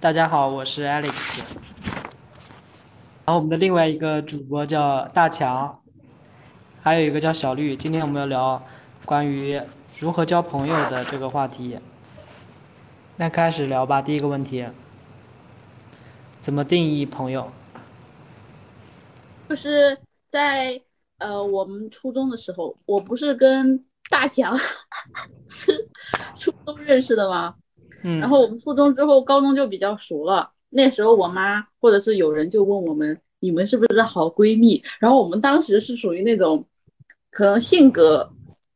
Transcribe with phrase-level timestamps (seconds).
[0.00, 1.42] 大家好，我是 Alex。
[3.24, 5.82] 然后我们的另外一个主播叫大强，
[6.80, 7.74] 还有一个叫小绿。
[7.74, 8.62] 今天我们要聊
[9.04, 9.60] 关于
[9.98, 11.80] 如何交朋友的这个话题。
[13.16, 14.00] 那开始聊吧。
[14.00, 14.68] 第一个问题，
[16.38, 17.50] 怎么定义朋友？
[19.48, 19.98] 就是
[20.30, 20.80] 在
[21.18, 24.56] 呃我们初中的时候，我不是跟大强
[25.50, 25.88] 是
[26.38, 27.56] 初中认识的吗？
[28.02, 28.20] 嗯。
[28.20, 30.50] 然后我们初中之后，高中就比较熟了。
[30.70, 34.82] 那时候我妈或者是有人就问我们，你们是不是好闺蜜？
[34.98, 36.64] 然后我们当时是属于那种，
[37.30, 38.30] 可能性格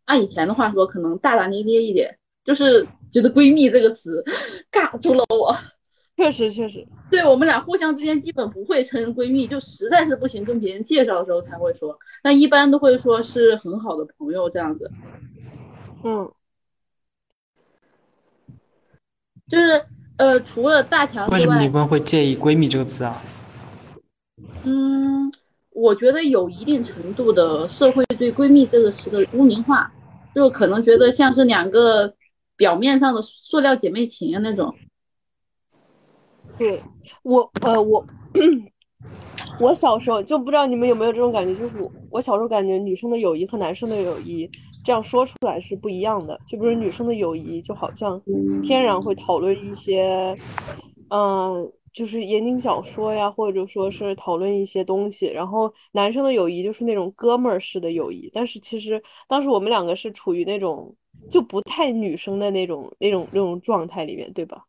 [0.04, 4.24] 按以前的话说，可能大大咧咧一点，就是觉得闺蜜这个词
[4.72, 5.54] 尬住了我。
[6.14, 14.90] 确实确实，对我们俩互相之间基本不会称闺蜜，就实在是不行跟别人介绍的时候才会说，但一般都会说是很好的朋友这样子。
[16.04, 16.30] 嗯，
[19.52, 19.84] 就是
[20.16, 23.22] 呃，除了大强之外，为什么你们会介意闺蜜这个词啊？
[24.64, 25.30] 嗯，
[25.74, 29.92] 我觉得有一定程度的社会对闺蜜这个词的污名化，
[30.34, 32.14] 就可能觉得像是两个
[32.56, 34.74] 表面上的塑料姐妹情啊那种。
[36.56, 36.82] 对
[37.22, 38.06] 我，呃，我
[39.60, 44.50] 我小时候就不知道你们有没有这种感觉，就是我我小时候感觉女生的友谊和男生的友谊
[44.84, 46.38] 这样说出来是不一样的。
[46.46, 48.20] 就比如女生的友谊，就好像
[48.62, 50.36] 天然会讨论一些，
[51.10, 55.26] 嗯，就是言情小说呀，或者说是讨论一些东西。
[55.26, 58.30] 然后男生的友谊就是那种哥们儿式的友谊。
[58.32, 60.94] 但是其实当时我们两个是处于那种
[61.30, 64.64] 就不太女生的那种那种那种状态里面，对吧？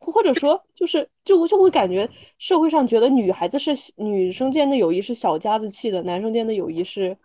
[0.00, 2.08] 或者说，就是就就会感觉
[2.38, 7.16] 社会上觉得女孩子是女生间的友谊是小家子气的，男生间的友谊是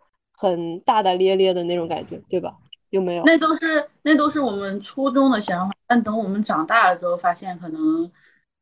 [0.44, 2.54] 很大大咧咧的那种感觉，对吧？
[2.90, 3.24] 有没有？
[3.24, 8.12] 那都是那都是我们初中的想法，但等我们长大了之后，发现可能，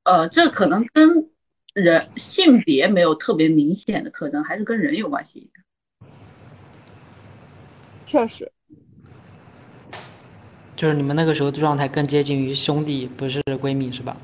[0.04, 1.28] 呃，这可能跟
[1.74, 5.50] 人性别没有特别明显的特征，还是跟人有关系。
[8.06, 8.52] 确实。
[10.76, 14.16] 就是你们那个时候的状态更接近于兄弟，不是闺蜜，是吧？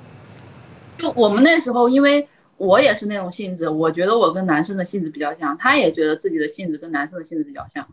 [0.98, 7.88] 就我们那时候，因为我也是那种性质，我觉得我跟男生的性质比较像，他也觉得自己的性质跟男生的性质比较像。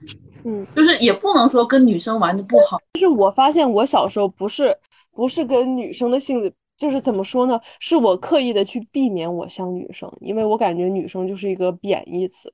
[0.45, 2.79] 嗯，就是也不能说跟女生玩的不好。
[2.95, 4.77] 就是我发现我小时候不是
[5.13, 7.61] 不是跟女生的性质，就是怎么说呢？
[7.79, 12.53] 是我刻意的去避免我像女生，因为我感觉女生就是一个贬义词。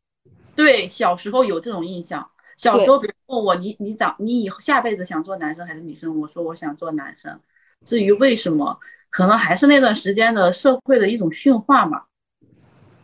[0.57, 2.29] 对，小时候有这种印象。
[2.57, 6.21] 小时候，别人问我你你长你以后下辈子想做男生还是女生？
[6.21, 7.41] 我说我想做男生。
[7.87, 8.79] 至于为什么，
[9.11, 12.05] 可能还是那段时间的社会的一种驯化嘛。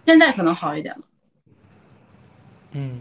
[0.07, 1.03] 现在可能好一点了。
[2.73, 3.01] 嗯。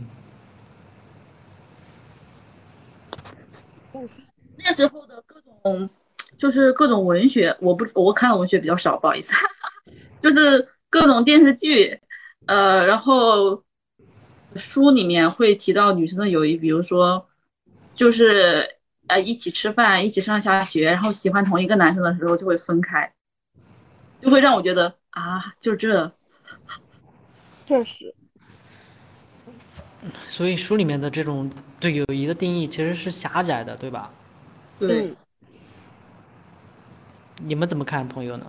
[4.58, 5.90] 那时候的各种，
[6.38, 9.34] 就是各种文学，我不我看的文学比较少，不好意思。
[10.22, 12.02] 就是各种电视剧，
[12.48, 13.64] 呃，然后。
[14.58, 17.28] 书里面会提到女生的友谊，比如说，
[17.94, 18.75] 就是
[19.08, 23.12] 呃一起吃饭，一起上下学，然后喜欢同一个男生的时候就会分开，
[24.22, 26.12] 就会让我觉得啊，就这，
[27.66, 28.14] 确实。
[30.30, 31.50] 所以书里面的这种
[31.80, 34.12] 对友谊的定义其实是狭窄的，对吧？
[34.80, 35.14] 对。
[37.38, 38.46] 你们怎么看朋友呢？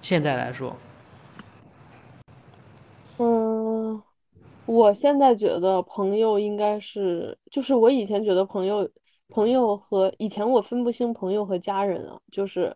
[0.00, 0.76] 现在来说。
[3.18, 4.02] 嗯
[4.66, 8.88] 我现在觉得朋友应该是，就是我以前觉得朋友，
[9.28, 12.74] 朋友和以前我分不清朋友和家人啊，就是，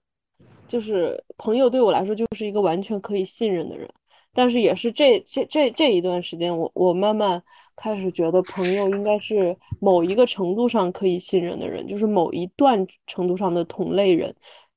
[0.68, 3.88] 就是朋友对我来说就是一个完全可以信任的人，
[4.32, 7.42] 但是也是这这这这一段时间，我我慢慢
[7.74, 14.34] 开始觉得朋友应该是某一个程度上可以信任的人，就是某一段程度上的同类人，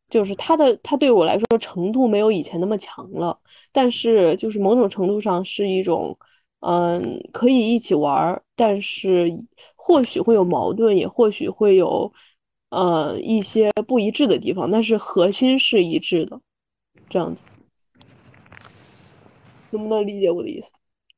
[0.10, 3.38] 就是他的他对我来说程度没有以前那么强了，
[3.72, 6.18] 但是就是某种程度上是一种。
[6.68, 9.32] 嗯，可以一起玩儿，但是
[9.76, 12.12] 或许会有矛盾，也或许会有
[12.70, 16.42] 呃一些不一致的地方，但是核心是一致的，
[17.08, 17.44] 这样子，
[19.70, 20.72] 能不能理解我的意思？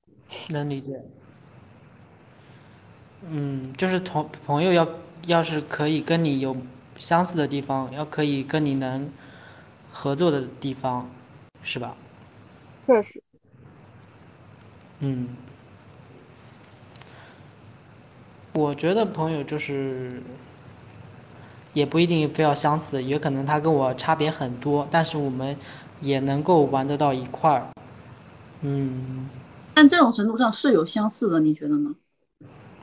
[0.52, 1.02] 能理解。
[3.30, 4.88] 嗯，就是同朋友要
[5.28, 6.56] 要是可以跟你有
[6.98, 9.10] 相似的地方，要可以跟你能
[9.94, 11.10] 合作的地方，
[11.64, 11.96] 是吧？
[12.86, 13.24] 确实。
[15.00, 15.28] 嗯，
[18.54, 20.22] 我觉得朋友就是，
[21.74, 25.56] 也不一定非要相似，也可能他跟我差别很多，但是我们
[26.02, 27.68] 也能够玩得到一块儿。
[28.62, 29.30] 嗯，
[29.76, 31.96] 但这种程度上是有相似的，你觉得呢？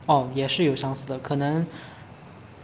[0.07, 1.67] 哦，也是有相似的，可能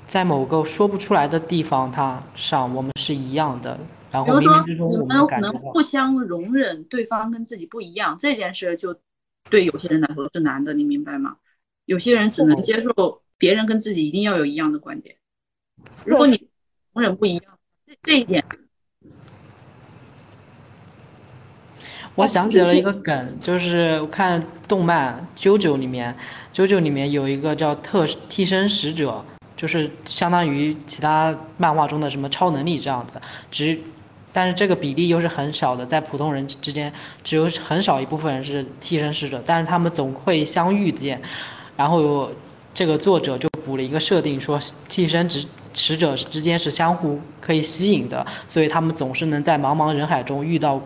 [0.07, 3.77] 在某个说不出来的地方，它上我们是一样的，
[4.13, 8.97] 然比如说后冥冥之中你我们能互相容忍对方跟自己不一样，这件事就
[9.51, 11.37] 对有些人来说是难的，你明白吗？
[11.85, 15.17] 有些人只能哦接受别人跟自己一定要有一样的观点，
[16.05, 16.49] 如果你
[16.93, 18.45] 容忍不一样，这这一点
[22.15, 26.15] 我想起了一个梗，就是我看动漫《啾啾》里面，
[26.57, 29.25] 《啾啾》里面有一个叫特替身使者，
[29.57, 33.21] 就是相当于其他漫画中的什么超能力这样子，
[33.51, 33.81] 只
[34.33, 36.93] 但是这个比例又是很少的，在普通人之间
[37.25, 41.21] 只有很少一部分人是替身使者，但是他们总会相遇见，
[41.77, 42.31] 然后
[42.73, 50.81] 这个作者就补了一个设定，说替身使使者之间是相互可以吸引的，所以他们总是能在茫茫人海中遇到，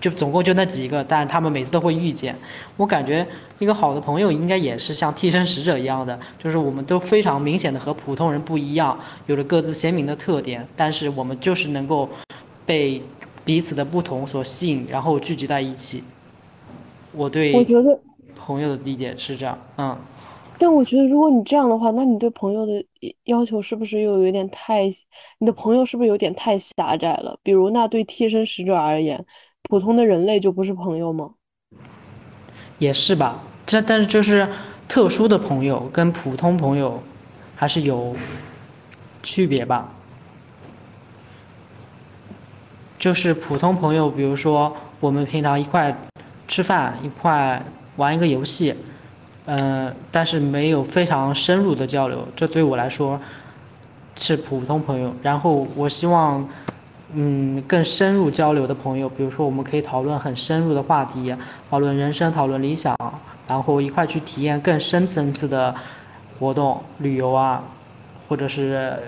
[0.00, 2.34] 就总共就那几个，但他们每次都会遇见。
[2.76, 3.24] 我感觉
[3.60, 12.08] 一个好的朋友应该也是像替身使者一样的，就是我们都非常明显的和普通人不一样，有着各自鲜明的特点，但是我们就是能够
[12.66, 13.00] 被
[13.44, 16.02] 彼此的不同所吸引，然后聚集在一起。
[17.12, 17.98] 我对我觉得，
[18.34, 19.96] 朋友的理解是这样，嗯。
[20.58, 22.84] 但我觉得如果你这样的话，那你对朋友的
[23.24, 24.84] 要求是不是又有点太，
[25.38, 27.38] 你的朋友是不是有点太狭窄了？
[27.42, 29.22] 比如，那对替身使者而言，
[29.64, 31.34] 普通的人类就不是朋友吗？
[32.78, 34.48] 也是吧，这但是就是
[34.88, 37.02] 特殊的朋友跟普通朋友
[37.54, 38.14] 还是有
[39.22, 39.92] 区别吧。
[42.98, 45.94] 就是普通朋友，比如说我们平常一块
[46.48, 47.62] 吃饭，一块
[47.96, 48.74] 玩一个游戏，
[49.46, 53.20] 嗯、但是没有非常深入的交流，这对我来说
[54.16, 55.14] 是普通朋友。
[55.22, 56.48] 然后我希望，
[57.12, 61.34] 嗯，更深入交流的朋友，比如说我们可以讨论很深入的话题，
[61.70, 62.96] 讨论人生，讨论理想，
[63.46, 65.74] 然后一块去体验更深层次的
[66.38, 67.62] 活动，旅游啊，
[68.28, 68.98] 或者是，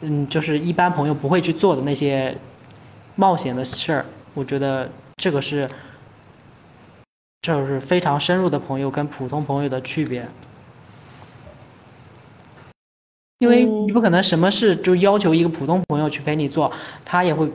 [0.00, 2.36] 嗯，就是一般朋友不会去做的那些
[3.16, 4.06] 冒险的事儿。
[4.34, 5.68] 我觉得这个是，
[7.42, 10.26] 就是非常深入的朋友跟普通朋友的区别。
[13.40, 16.70] 因为你不可能什么事就要求一个普通朋友去陪你做，
[17.04, 17.48] 他也会，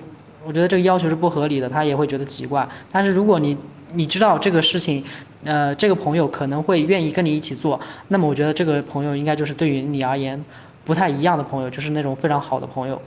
[0.46, 2.68] 我觉得这个要求是不合理的，他也会觉得奇怪。
[2.90, 3.58] 但是如果你
[3.94, 5.04] 你知道这个事情，
[5.44, 10.42] 呃，这个朋友可能会愿意跟你一起做，那么我觉得这个朋友应该就是对于你而言
[10.86, 13.02] 不太一样的朋友，就是那种非常好的朋友，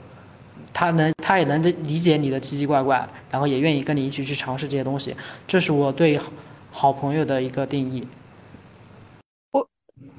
[0.73, 5.15] 他能他也能理解你的奇奇怪怪，然后也愿意跟你一起去尝试这些东西，
[5.47, 6.19] 这是我对
[6.71, 8.07] 好朋友的一个定义。
[9.51, 9.67] 我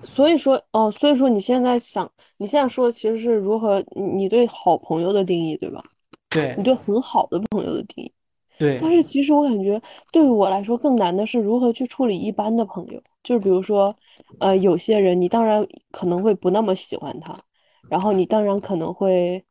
[0.03, 5.83] 所以说，哦，所以说你现在想，你现在说的其实是如何你你对好朋友的定义，对吧？
[6.31, 8.13] 对你对很好的朋友的定义。
[8.59, 13.01] 对但是其实我感觉，对于我来说更难的是如何去处理一般的朋友。
[13.23, 13.95] 就是比如说，
[14.41, 17.39] 呃，有些人你当然可能会不那么喜欢他，
[17.89, 19.45] 然后你当然可能会，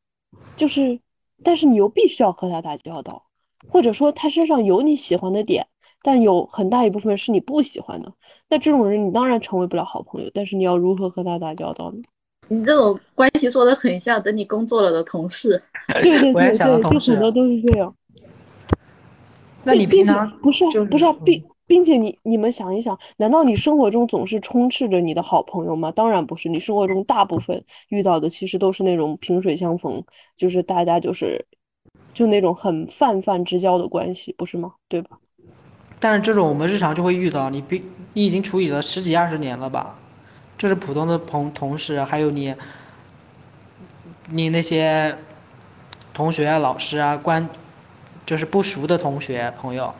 [0.56, 1.00] 就是，
[1.44, 3.24] 但是你又必须要和他打交道，
[3.70, 5.68] 或者说他身上有你喜欢的点，
[6.02, 8.14] 但有很大一部分是你不喜欢的。
[8.50, 12.02] 那这种人你当然成为不了好朋友，但是你要如何和他打交道呢？
[12.50, 15.62] 你这种关系说的很像等你工作了的同事。
[16.02, 17.94] 对 对对对，就很多都是这样。
[19.64, 25.92] 那你并并且平常不是啊不是啊，嗯并并且你你们想一想，难道你生活中总是充斥着你的好朋友吗？
[25.92, 30.04] 当然不是，你生活中大部分遇到的其实都是那种萍水相逢，
[30.36, 31.46] 就是大家就是
[32.14, 34.74] 就那种很泛泛之交的关系，不是吗？
[34.88, 35.20] 对吧？
[36.00, 39.98] 但是这种我们日常就会遇到，你比你已经处理了十几二十年了吧？
[40.58, 42.56] 就是普通的朋同事，还有你，
[44.30, 45.16] 你那些
[46.14, 47.48] 同学啊、老师啊，关，
[48.26, 49.94] 就是不熟的同学朋友，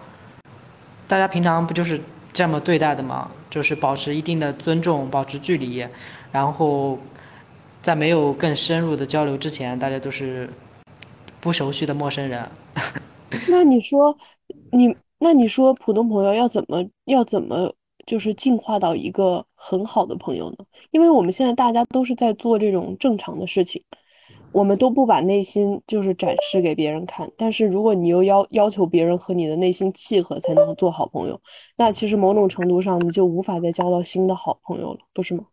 [1.08, 2.02] 大家平常不就是
[2.34, 3.32] 这么对待的吗？
[3.50, 5.88] 就是保持一定的尊重，保持距离，
[6.32, 7.00] 然后
[7.82, 10.50] 在没有更深入的交流之前，大家都是
[11.40, 12.46] 不熟悉的陌生人。
[13.48, 14.18] 那你说
[14.72, 17.74] 你那你说普通朋友要怎么要怎么
[18.06, 20.58] 就是进化到一个很好的朋友呢？
[20.92, 23.82] 因为我们现在大家都是在做这种正常的事情，
[24.58, 27.32] 我们都不把内心就是展示给别人看。
[27.38, 31.40] 但是如果你又要要求别人和你的内心契合才能做好朋友，
[31.78, 35.46] 那其实某种程度上你就无法再交到新的好朋友了，不是吗？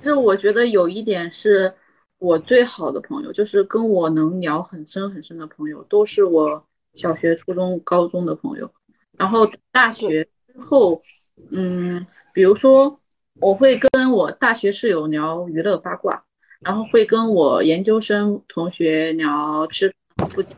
[0.00, 1.74] 其实我觉得有一点是
[2.16, 6.64] 我最好的朋友，就是跟我能聊很深很深的朋友，都是我
[6.94, 8.70] 小学、初中、高中的朋友。
[9.18, 11.02] 然后大学之后，
[11.50, 12.98] 嗯，比如说
[13.38, 16.24] 我会跟我大学室友聊娱乐八卦，
[16.66, 19.88] 然后会跟我研究生同学聊吃
[20.30, 20.56] 附近，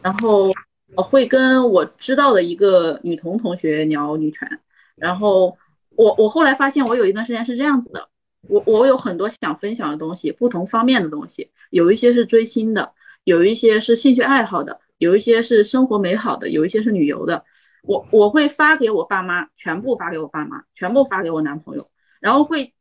[0.00, 0.50] 然后
[0.96, 4.60] 我会跟我知道的一个女同同学聊女权，
[4.96, 5.58] 然后
[5.90, 8.08] 我我后来发现我有一段时间是这样子的。
[8.48, 17.44] 我我有很多想分享的东西，不同方面的东西，有一些是追星的，有一些是兴趣爱好的，有一些是生活美好的，有一些是旅游的。
[17.82, 21.90] 我我会发给我爸妈，全部发给我爸妈，全部发给我男朋友，
[22.20, 22.72] 然后会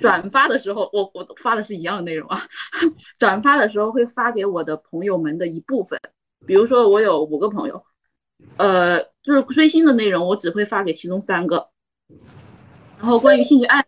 [0.00, 2.42] 转发的时候，我我发的是一样的内容啊。
[3.18, 6.00] 转发的时候会发给我的朋友们的一部分，
[6.46, 7.84] 比如说我有五个朋友，
[8.56, 11.68] 呃，就是追星的内容，我只会发给其中三个。
[12.98, 13.84] 然后关于兴趣爱，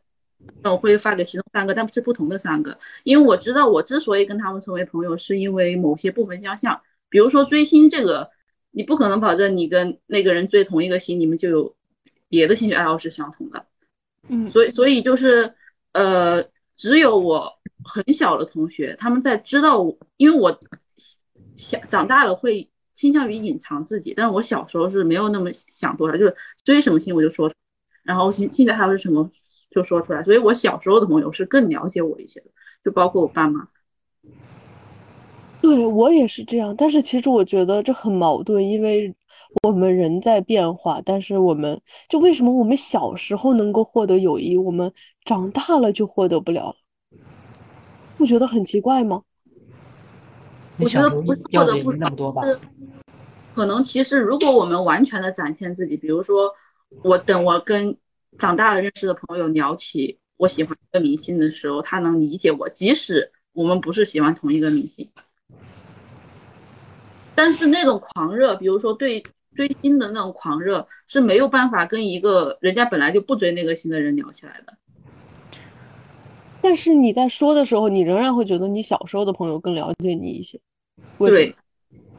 [0.64, 8.30] 我会发给其中三个，但是不同的三个，因为我知道我之所以跟他们成为朋友，是因为某些部分相像，比如说追星这个。
[8.76, 11.76] 你不可能保证你跟那个人追同一个星，你们就有
[12.28, 13.66] 别的兴趣爱好是相同的。
[14.26, 15.54] 嗯，所以所以就是
[15.94, 16.44] 呃，
[16.76, 17.52] 只有我
[17.84, 20.58] 很小的同学，他们在知道我，因为我
[21.56, 27.52] 想长大了会倾向于隐藏自己，但是我小时候是没有那么想多少，就是追什么星我就说，
[28.02, 29.30] 然后兴兴趣爱好是什么
[29.70, 32.46] 就说出来，所以我小时候的朋友是更了解我一些的，
[32.84, 33.68] 就包括我爸妈。
[35.62, 39.14] 对我也是这样，但是其实我觉得这很矛盾，因为
[39.62, 44.92] 我们人在变化，但是我们就为什么我们小时候能够获得友谊，我们
[45.24, 46.76] 长大了就获得不了了？
[48.16, 49.22] 不觉得很奇怪吗？
[50.78, 52.42] 我觉得不是获得不那么多吧。
[53.54, 56.52] 可能其实如果我们完全的展现自己，比如说
[57.04, 57.96] 我等我跟
[58.38, 65.08] 长大了认识的朋友聊起我喜欢一个明星的时候，他能理解我，即使我们不是喜欢同一个明星。
[67.36, 69.22] 但是那种狂热，比如说对
[69.54, 74.74] 追星的那种狂热，是没有办法跟一个人家本来就不追那个星的人聊起来的。
[76.60, 80.60] 但是你在说的时候，你仍然会觉得你小时候的朋友更了解你一些。
[81.18, 81.54] 对，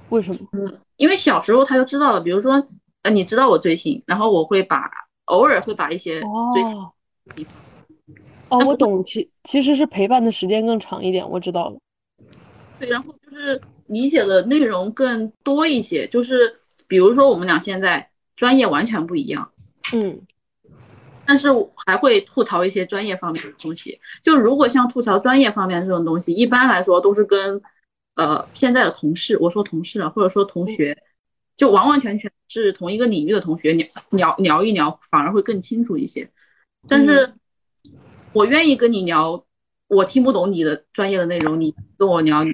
[0.09, 0.39] 为什么？
[0.53, 2.65] 嗯，因为小时候他就知道了，比如说，
[3.01, 4.89] 呃，你知道我追星，然后我会把
[5.25, 6.21] 偶尔会把一些
[6.53, 6.87] 追星。
[8.49, 11.77] 哦，我懂，其其实是陪伴的时间更长一点，我知道了。
[12.79, 13.61] 对，然后就是。
[13.87, 19.51] 理解的内容更多一些，就是比如说我们俩现在专业完全不一样，
[19.93, 20.21] 嗯，
[21.25, 21.49] 但是
[21.85, 23.99] 还会吐槽一些专业方面的东西。
[24.23, 27.61] 就如果像吐槽专业方面这种东西，一般来说都是跟
[28.15, 30.97] 呃现在的同事，我说同事啊，或者说同学，
[31.57, 36.29] 就完完全全是同一个领域的同学聊聊聊一聊，反而会更清楚一些。
[36.87, 37.33] 但是
[38.33, 39.45] 我愿意跟你聊，
[39.87, 42.45] 我听不懂你的专业的内容，你跟我聊。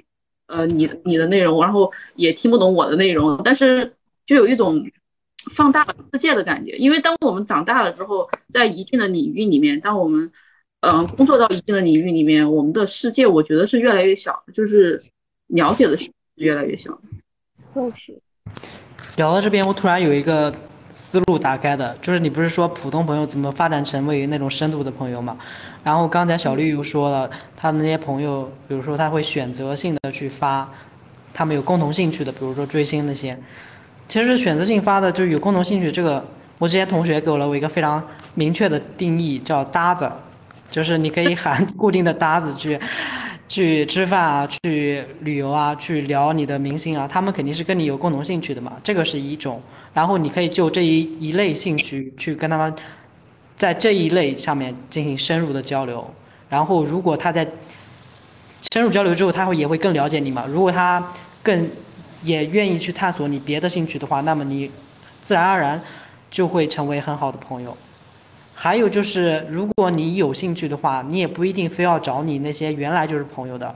[0.48, 4.90] 呃，你你的内容，然后也听不懂我的内容，但是就有一种
[5.54, 6.76] 放大了世界的感觉。
[6.76, 10.30] 因为当我们长大了之后，在一定的领域里面，当我们
[10.80, 15.02] 嗯工作到一定的领域里面，我们的世界我觉得是越来越小，就是
[15.48, 17.00] 了解的是越来越小。
[17.74, 18.18] 就是。
[19.16, 20.52] 聊到这边，我突然有一个
[20.94, 25.36] 思路打开的，就是你不是说普通朋友怎么发展成为那种深度的朋友嘛？
[25.84, 30.66] 然后刚才小绿又说了，他的那些朋友，比如说他会选择性的去发，
[31.34, 33.38] 他们有共同兴趣的，比如说追星那些，
[34.12, 35.90] 其实选择性发的，就是有共同兴趣。
[35.90, 36.22] 这个
[36.58, 40.06] 我之前同学给了我一个非常明确的定义，叫搭子，
[40.70, 42.78] 就是你可以喊固定的搭子去，
[43.48, 49.58] 去吃饭啊，去旅游啊，去聊你的明星啊，他们肯定是跟你有共同兴趣的嘛，这个是一种。
[49.94, 52.74] 然后你可以就这一一类兴趣去跟他们。
[53.56, 56.04] 在这一类上面进行深入的交流，
[56.50, 57.46] 然后如果他在
[58.72, 60.44] 深入交流之后，他会也会更了解你嘛。
[60.48, 61.02] 如果他
[61.44, 61.66] 更
[62.22, 64.70] 也愿意去探索你别的兴趣的话，那么你
[65.22, 65.80] 自然而然
[66.30, 67.76] 就会成为很好的朋友。
[68.54, 73.74] 还有就是，如果你有兴趣的话，你也不一定非要找你那些原来就是朋友的，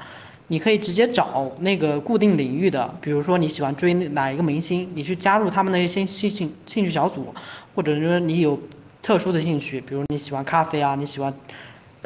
[0.49, 7.35] 你可以直接找那个固定领域的，比如说你喜欢追哪一个明星，你去加入他们那些兴兴兴兴趣小组，
[7.75, 8.59] 或者说你有。
[9.03, 11.33] 特殊的兴趣，比如你喜欢咖啡啊，你喜欢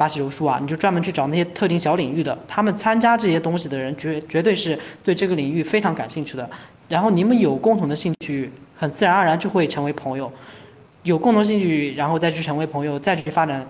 [0.01, 6.49] 巴西柔术啊，你就专门去找那些特定小领域的，他们参加这些东西的人绝绝对是对这个领域非常感兴趣的。
[6.87, 10.31] 然后你们有共同的兴趣，很自然而然就会成为朋友。
[11.03, 13.63] 有共同兴趣，然后再去成为朋友，再去发展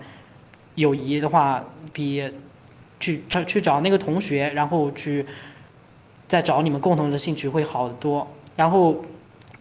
[0.76, 1.62] 友谊的话，
[1.92, 2.24] 比
[2.98, 5.26] 去找去找那个同学，然后去
[6.30, 8.26] 再找你们共同的兴趣会好得多。
[8.56, 9.04] 然后。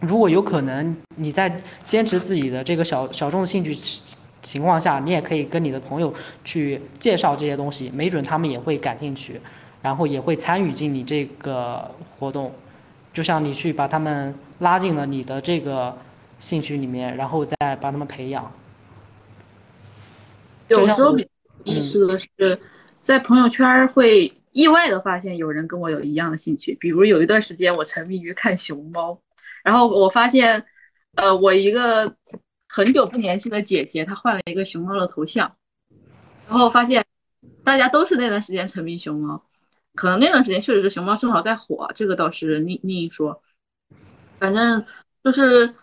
[0.01, 1.55] 如果有可能，你在
[1.87, 3.77] 坚持自己的这个小小众的兴趣
[4.41, 9.39] 情况下，你也可以跟你的朋友去介绍这些东西，没准他们也会感兴趣，
[9.81, 12.53] 然后也会参与进你这个活动，
[13.13, 15.97] 就像你去把他们拉进了你的这个
[16.39, 18.51] 兴趣里面，然后再把他们培养。
[20.67, 21.27] 有时候比
[21.63, 22.59] 意思的是，
[23.03, 29.19] 在朋友圈会意外的发现有人跟我有一样的兴趣，比如有一段时间我沉迷于看熊猫。
[29.63, 30.65] 然后我发现，
[31.13, 32.15] 呃，我一个
[32.73, 35.57] 很久不联系的姐姐，她换了一个熊猫的头像，
[36.47, 37.05] 然后发现
[37.65, 39.43] 大家都是那段时间沉迷熊猫，
[39.93, 43.43] 可能那段时间确实是熊猫正好在火，这个倒是另另一说。
[44.39, 44.85] 反正
[45.21, 45.75] 就是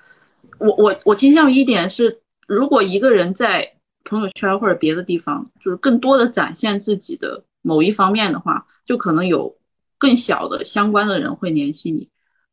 [0.59, 9.59] 我我我倾向于一点是，如果一个人在朋友圈或者别的地方，就是更多的展现自己的某一方面的话，就可能有
[9.99, 12.09] 更小的相关的人会联系你。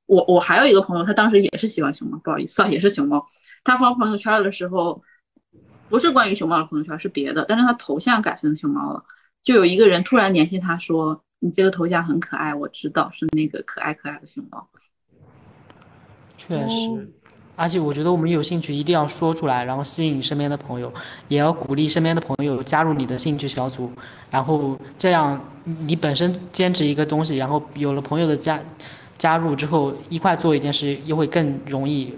[0.06, 3.26] 我我还有一个朋友，他当时也是喜欢熊猫，不好意思啊，也是熊猫。
[3.66, 5.04] 他发朋友圈的时候，
[5.90, 9.04] 不是关于熊猫的朋友圈，是别的，但是他头像改成熊猫了。
[9.44, 14.68] 就有一个人突然联系他说：“你这个头像很可爱，我知道是那个可爱可爱的熊猫。”
[16.38, 17.10] 确实，
[17.56, 20.94] 而且我觉得我们有兴趣一定要说出来，然后吸引身边的朋友，
[21.28, 23.92] 也要鼓励身边的朋友加入你的兴趣小组，
[24.30, 28.60] 然后这样你本身坚持一个东西，然后有了朋友的加
[29.18, 32.14] 加入之后，一块做一件事又会更容易，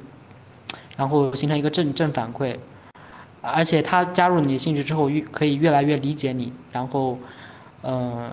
[0.98, 2.56] 然后形成一个正正反馈，
[3.40, 7.18] 而且他加入你的兴趣之后，越可以越来越理解你，然后，
[7.84, 8.32] 呃，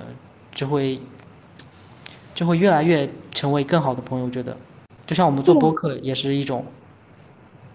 [0.53, 0.99] 就会
[2.35, 4.57] 就会越来越成为更好的朋友，我觉得。
[5.07, 6.65] 就像我们做播客也是一种，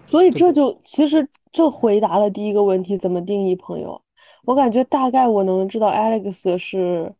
[0.04, 4.02] 所以这就其实这回答了第一个问题，怎么定义朋友？
[4.44, 7.12] 我感觉大概我能知道，Alex 是，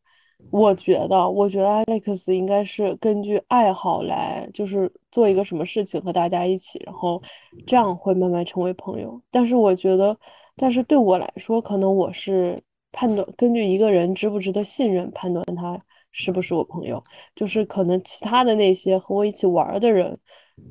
[0.51, 7.23] 我觉得，我觉得 Alex 应该是根据爱好来，就是做一个什么事情和大家一起，然后
[7.67, 9.21] 这样会慢慢成为朋友。
[9.31, 10.17] 但是我觉得，
[10.57, 12.59] 但是对我来说，可能我是
[12.93, 15.81] 判断根据一个人值不值得信任判断他。
[16.13, 17.01] 是不是我朋友？
[17.37, 20.19] 就是可能其他的那些和我一起玩的人，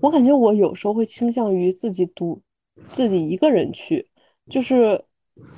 [0.02, 2.38] 我感觉我有时候会倾向于自己独，
[2.92, 4.06] 自己一个人去，
[4.50, 5.02] 就是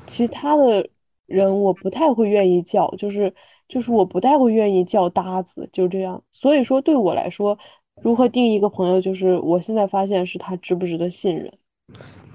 [0.05, 0.87] 其他的
[1.25, 3.33] 人我不太会愿意叫，就是
[3.71, 6.21] 就是我不太会愿意叫搭子，就这样。
[6.33, 7.57] 所以说对我来说，
[8.01, 11.49] 如何定义一个朋友，就是我现在发现是他值不值得信任。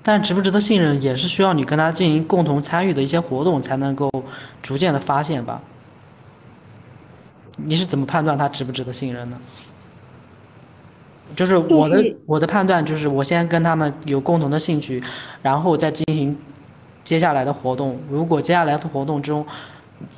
[0.03, 4.11] 但值不值得信任，也是需要你跟他进行共同参与的一些活动，才能够
[4.63, 5.63] 逐渐的发现吧。
[7.57, 9.39] 你是怎么判断他值不值得信任呢？
[11.35, 15.03] 就是我的我的判断就是，我先跟他们有共同的兴趣，
[15.43, 16.35] 然后再进行
[17.05, 17.99] 接下来的活动。
[18.09, 19.45] 如果接下来的活动中，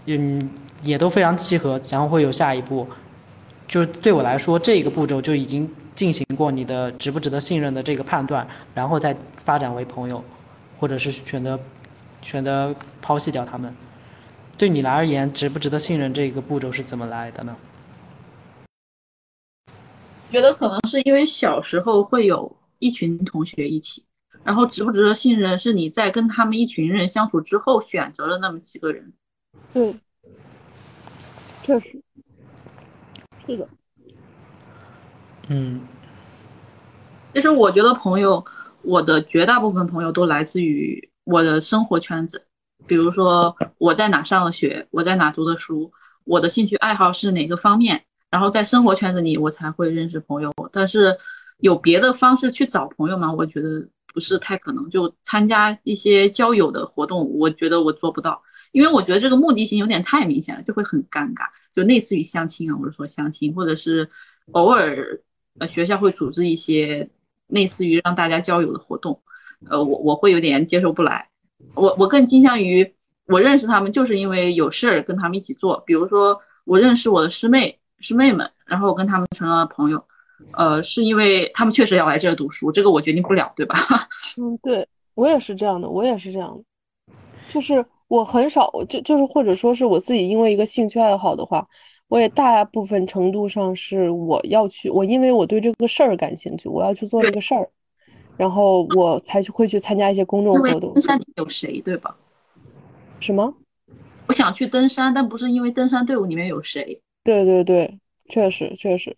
[0.07, 0.51] 嗯，
[0.83, 2.87] 也都非常契合，然后会有下一步。
[3.67, 10.25] 就对我来说，这个步骤就已经进行过你的值不值得信任的这个判断，然后再发展为朋友，
[10.79, 11.59] 或者是选择
[12.23, 13.75] 选择抛弃掉他们。
[14.57, 17.57] 对你来而言，值不值得信任这个步骤是怎么来的呢？
[20.31, 24.05] 觉得可能是因为小时候会有一群同学一起，
[24.45, 29.13] 然后值不值得信任是你在跟他们一群人相处之后选择了那么几个人。
[29.73, 29.95] 对，
[31.69, 32.01] 确实，
[33.47, 33.69] 是的。
[35.49, 35.83] 嗯，
[37.35, 38.43] 其实我觉得朋友，
[38.81, 42.47] 我的绝大部分朋友都来自于我的生活圈子。
[42.87, 45.93] 比如说我在哪上的学，我在哪读的书，
[46.25, 50.51] 我的兴趣爱好是哪个方面，然后在生活圈子里我才会认识朋友。
[50.73, 51.19] 但是
[51.59, 53.31] 有别的方式去找朋友吗？
[53.31, 54.89] 我觉得不是太可能。
[54.89, 61.47] 就参加一些交友的活动，我觉得我做不到，因为我觉得这个目的性有点太明显了，就会很尴尬。
[61.73, 64.11] 就类似于相亲啊，或者说相亲，或者是
[64.53, 65.21] 偶尔
[65.59, 67.09] 呃学校会组织一些
[67.47, 69.21] 类似于让大家交友的活动，
[69.69, 71.29] 呃我我会有点接受不来。
[71.75, 72.95] 我我更倾向于
[73.27, 75.83] 我认识他们，就是因为有事儿跟他们一起做。
[75.87, 80.05] 比如说，我认识我的师妹师妹们，然后我跟他们成了朋友。
[80.53, 83.77] 呃，是因为他们确实要来这儿读书，这个我决定不了，对吧？
[84.41, 87.13] 嗯，对我也是这样的，我也是这样的。
[87.49, 91.67] 就是我很少，就就是或者说是我自己，因为一个兴趣爱好的话，
[92.09, 97.69] 我也大部分程度上是我要去，我因为我对这个事儿感兴趣，我要去做这个事儿。
[98.37, 100.95] 然后我才去会去参加一些公众活动。
[100.95, 102.17] 登山有谁对吧？
[103.19, 103.53] 什么？
[104.29, 107.03] 我想去登山，但不是因为登山队伍里面有谁。
[107.25, 109.17] 对对对，确实确实。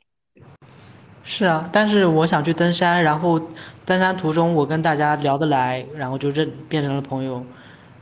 [1.22, 3.38] 是啊，但是我想去登山，然后
[3.84, 7.44] 登山途中我跟大家聊得来，然后就认变成了朋友，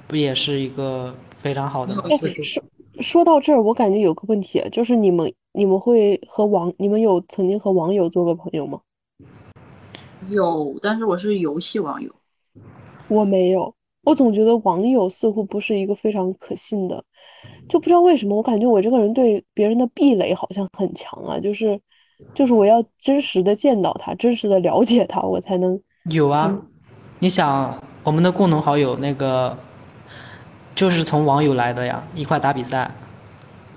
[0.09, 1.95] 不也是一个非常好的？
[2.43, 2.65] 说
[3.01, 8.81] 说到这儿，我感觉有个问题，就是你们你们会和网你们有曾经和网友做过朋友吗？
[10.31, 12.11] 有，但是我是游戏网友，
[13.07, 13.73] 我没有。
[14.05, 17.05] 我总觉得网友似乎不是一个非常可信的，
[17.69, 21.79] 就不知道为什么，我感觉我这个人对别人的壁垒好像很强啊，就是
[22.33, 25.79] 就是我要真实的见到他，真实的了解他，我才能
[26.11, 26.59] 有啊。
[27.19, 29.57] 你想，我们的共同好友那个
[30.79, 32.89] 就是从网友来的呀，一块打比赛。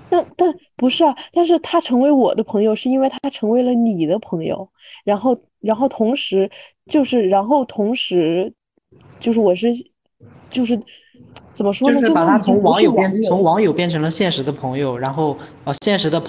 [0.08, 4.68] 但但不是啊，但是他成为我的朋友，是因为他成为了你的朋友，
[5.02, 6.48] 然后然后同时
[6.86, 8.52] 就是然后同时
[9.18, 9.72] 就是我是
[10.48, 10.78] 就是
[11.52, 12.00] 怎么说呢？
[12.00, 16.22] 就是把他从网友变从网友变成了现实的朋友，然后呃，现实的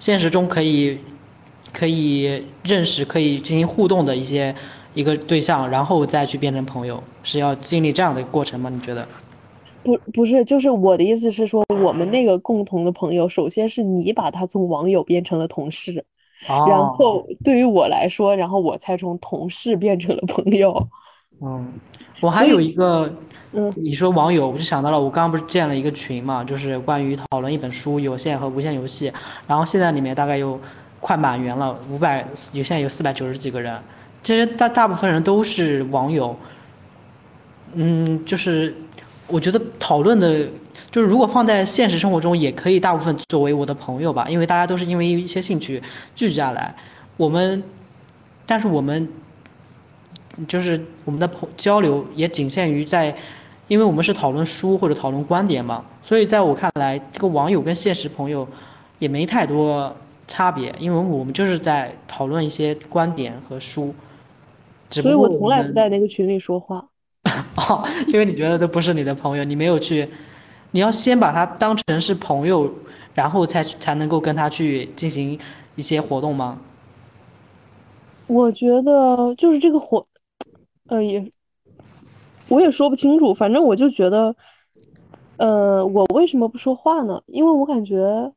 [0.00, 0.98] 现实中可以
[1.72, 4.52] 可以认识、可以进行互动的一些
[4.94, 8.68] 一个对象，然后再去变成朋友，是要经历这样的过程吗？
[8.68, 9.06] 你觉得？
[9.84, 16.04] 不不是，就是我的意思是说，我们那个共同的朋友，首先是你把他从网友变成了同事，
[16.46, 20.86] 然后对于我来说，然后我才从同事变成了朋友。
[21.40, 21.72] 嗯，
[22.20, 23.10] 我还有一个，
[23.52, 29.12] 嗯，你说网友，我就想到了，我刚刚不是建了一个群嘛，就是关于讨论一本书，有线和无线游戏，
[29.46, 30.60] 然后现在里面大概有
[31.00, 33.80] 快满员了，五百，有现在有四百九十几个人，
[34.22, 36.36] 其实大大部分人都是网友，
[37.72, 38.74] 嗯，就是。
[39.28, 40.46] 我觉得讨论的，
[40.90, 45.82] 就是如果放在现实生活中，也可以大部分作为我的朋友吧，因为大家都是因为一些兴趣
[46.14, 46.74] 聚集下来。
[47.16, 47.62] 我们，
[48.46, 49.06] 但是我们，
[50.46, 53.14] 就是我们的朋交流也仅限于在，
[53.66, 58.48] 因为我们是讨论书或者讨论观点嘛，所以在我看来，这个网友跟现实朋友
[58.98, 59.94] 也没太多
[60.26, 63.94] 差别，因为我们就是在讨论一些观点和书。
[64.90, 66.88] 所以我从来不在那个群里说话。
[67.58, 70.08] 哦，因为你觉得都不是你的朋友，你没有去，
[70.70, 72.72] 你要先把他当成是朋友，
[73.14, 75.36] 然后才才能够跟他去进行
[75.74, 76.60] 一些活动吗？
[78.28, 80.06] 我觉得就是这个活，
[80.86, 81.28] 呃，也
[82.46, 84.36] 我也说不清楚，反正我就觉得，
[85.38, 87.20] 呃，我为什么不说话呢？
[87.26, 88.32] 因为我感觉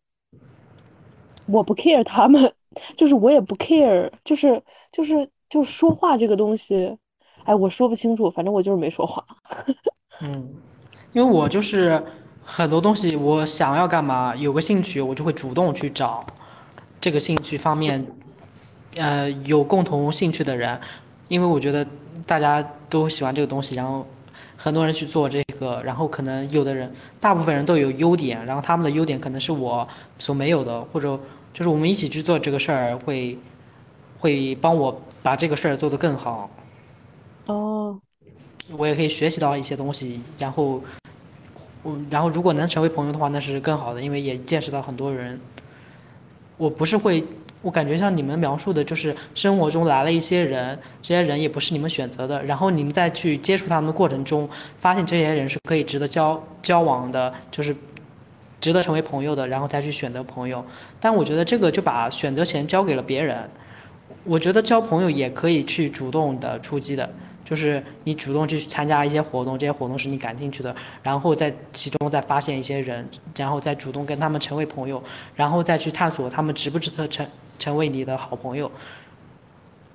[1.46, 2.52] 我不 care 他们，
[2.98, 4.60] 就是我也不 care，就是
[4.92, 6.98] 就是就说话这个东西。
[7.46, 9.24] 哎，我说不清楚，反正我就是没说话。
[10.22, 10.50] 嗯，
[11.14, 12.04] 因为我就是
[12.44, 16.26] 很多东西，我想要干嘛，有个兴趣，我就会主动去找
[17.00, 18.06] 这个兴趣方面，
[18.96, 20.80] 呃，有共同兴趣的人，
[21.28, 21.86] 因为我觉得
[22.26, 24.06] 大家都喜欢这个东西，然后
[24.56, 29.88] 很多人去做这个，然后可能有的人，大部分人都有优点，然后他们的优点可能是我
[30.20, 31.20] 所没有的，或者
[31.54, 33.38] 就是我们一起去做这个事儿，会
[34.20, 36.50] 会帮我把这个事儿做得更好。
[37.48, 38.00] 哦，
[38.78, 40.82] 我也可以学习到一些东西，然后，
[41.84, 45.40] 我然后如果能成为朋友的话，那是更好的，因为也见识到很多人。
[46.58, 47.24] 我不是会，
[47.64, 54.48] 我感觉像你们描述的，就是生活中来了一些人，这些人也不是你们选择的，然后你们再去接触他们的过程中，
[54.80, 57.76] 发现这些人是可以值得交交往的，就是
[58.60, 60.64] 值得成为朋友的，然后再去选择朋友。
[61.00, 63.50] 但我觉得这个就把选择权交给了别人。
[64.24, 67.10] 我觉得交朋友也可以去主动的出击的。
[67.52, 75.04] 就是你主动去参加一些活动，这些活动是你感兴趣的，然后在其中再发现一些人，然后再主动跟他们成为朋友，
[75.36, 77.28] 然后再去探索他们值不值得成
[77.60, 78.72] 成为你的好朋友。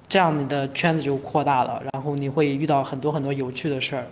[0.06, 4.06] 这样你的圈子就扩大了，然后你会遇到很多很多有趣的事儿。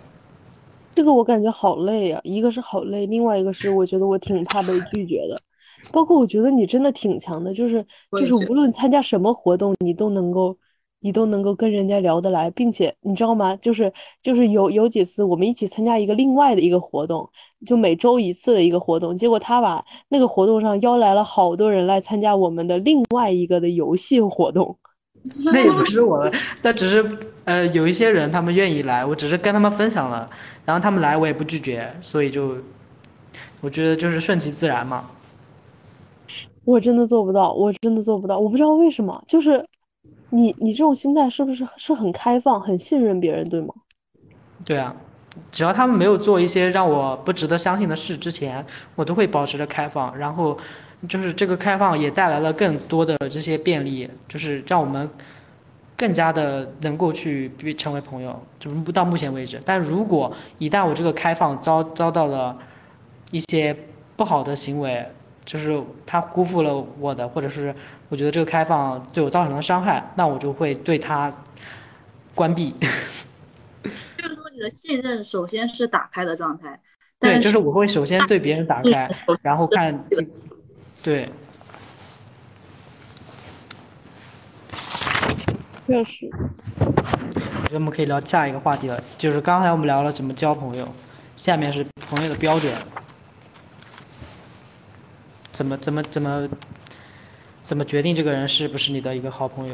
[0.95, 5.39] 这个我感觉好累啊，一个是好累，另外一个是我觉得我挺怕被拒绝的。
[5.91, 10.57] 包括我觉得你真的挺强的，就是就是无论参加什么活动，你都能够。
[11.01, 13.55] 你都能够跟人家聊得来，并且你知道吗？
[13.57, 13.91] 就是
[14.23, 17.29] 就是有有几次我们一起参加一个另外的一个活动，
[17.65, 24.75] 就每周一次的一个活动，结果他把那个活动上邀来了好多人来参加我们的另外一个的游戏活动。
[25.45, 26.31] 那也不是我的，
[26.63, 30.27] 那只是呃有一些人他们愿意来，我只是跟他们分享了，
[30.65, 32.55] 然后他们来我也不拒绝，所以就
[33.61, 35.09] 我觉得就是顺其自然嘛。
[36.63, 39.63] 我真的做不到，我真的做不到，我不知道为什么，就是。
[40.35, 43.73] 你你这种心态是不是是很开放、很信任别人，对吗？
[44.65, 44.93] 对啊，
[45.49, 50.17] 只要他们没有做一些让我不值得相信的事之前，我都会保持着开放。
[50.17, 50.57] 然后，
[51.07, 55.09] 就是这个开放也带来了更多的这些便利，就是让我们
[55.95, 58.37] 更加的能够去成为朋友。
[58.59, 62.57] 就是到目前为止，但如果一旦我这个开放遭遭到了
[63.31, 63.73] 一些
[64.17, 65.05] 不好的行为，
[65.45, 67.73] 就是他辜负了我的，或者是。
[68.09, 71.33] 我觉得这个开放对我造成了伤害，那我就会对它
[72.33, 72.73] 关闭。
[74.17, 76.79] 就是说，你的信任首先是打开的状态。
[77.19, 79.09] 对，就是我会首先对别人打开，
[79.41, 80.05] 然后看。
[81.03, 81.29] 对。
[85.87, 86.29] 确实。
[86.79, 90.87] 我觉得我们可以聊下一个话题了，就是刚才我们聊了怎么交朋友，
[91.35, 92.71] 下面是朋友的标准，
[95.51, 96.47] 怎么怎么怎么。
[97.65, 99.73] 怎么决定这个人是不是你的一个好朋友，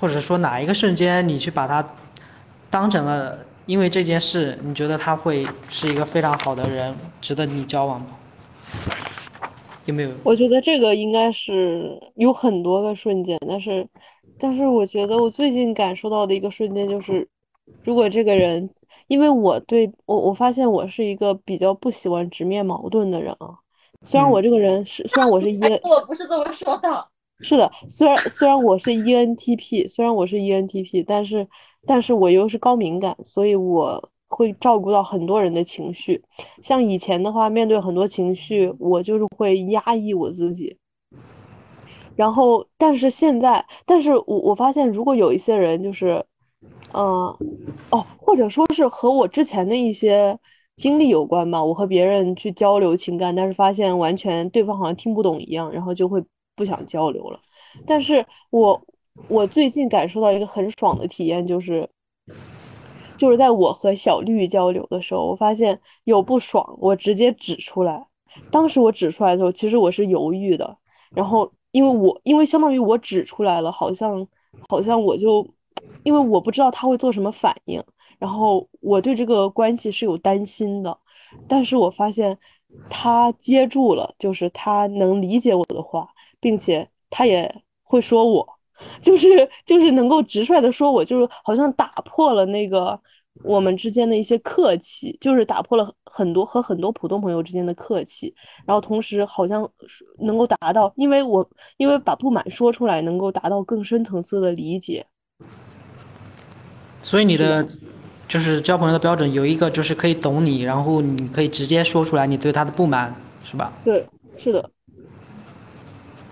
[0.00, 1.88] 或者说哪一个瞬间你去把他
[2.68, 8.08] 当成了，因为这件事你觉得他会是一个非常好的人，值得你交往吗？
[9.84, 10.10] 有没有？
[10.24, 13.86] 我觉得这个应该是有很多个瞬间，但是，
[14.36, 17.26] 但是我觉得我最近感受到的一个瞬间就是，
[17.84, 18.68] 如果这个人
[19.06, 23.54] 因为我对我我发现我是一个比较不喜欢直面矛盾的人啊。
[24.02, 27.06] 虽然嗯我这个人是，虽然我是 E 哎 N，我不是这么说的。
[27.42, 31.46] 是的，虽然虽然我是 ENTP，虽然我是 ENTP，但是
[31.86, 36.22] 但是我又是高敏感，所以我会照顾到很多人的情绪。
[36.62, 40.76] 像以前的话，面对很多情绪，我就是会压抑我自己。
[42.14, 46.22] 然后，但是现在，但是我我发现，如果有一些人就是，
[46.92, 47.02] 嗯、
[47.90, 50.38] 哦，或者说是和我之前的一些
[50.76, 56.22] 经历有关吧，我和别人去交流情感，但是发现完全对方好像听不懂一样，然后就会
[56.60, 57.40] 不想交流了。
[57.86, 58.78] 但是我
[59.28, 61.88] 我最近感受到一个很爽的体验，就是
[63.16, 68.06] 就是在我和小绿交流的时候，我发现有不爽，我直接指出来。
[68.50, 70.76] 当时我指出来的时候，其实我是犹豫的，
[71.14, 74.26] 然后因为我因为相当于我指出来了，好像
[74.68, 75.46] 好像我就
[76.02, 77.82] 因为我不知道他会做什么反应，
[78.18, 80.94] 然后我对这个关系是有担心的，
[81.48, 82.36] 但是我发现
[82.88, 86.08] 他接住了，就是他能理解我的话，
[86.40, 88.46] 并且他也会说我，
[89.02, 92.98] 就是就是能够直率的说我，就是好像打破了那个
[93.44, 98.34] 我们之间的一些客气，就是打破了很多和很多普通朋友之间的客气，
[98.66, 105.06] 然后同时好像是能够达到，因为我因为把不满说出来，能够达到更深层次的理解。
[107.02, 107.66] 所以你的
[108.28, 113.72] 就是交朋友的标准有一个就是可以懂你，然后你可以直接说出来你对他的不满，是吧？
[113.84, 114.70] 对，是的，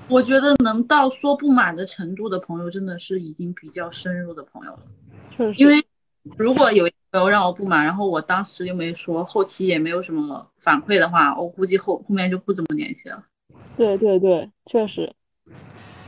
[0.09, 4.79] 我觉得能到说不满的程度的朋友，真的是已经比较深入的朋友了。
[5.31, 5.85] 确实，因为
[6.37, 13.23] 如果有一个朋友让我不满，然后我当时又没说，后期也没有什么反馈的话，我估计后后面就不怎么联系了。
[13.77, 15.13] 对对对，确实，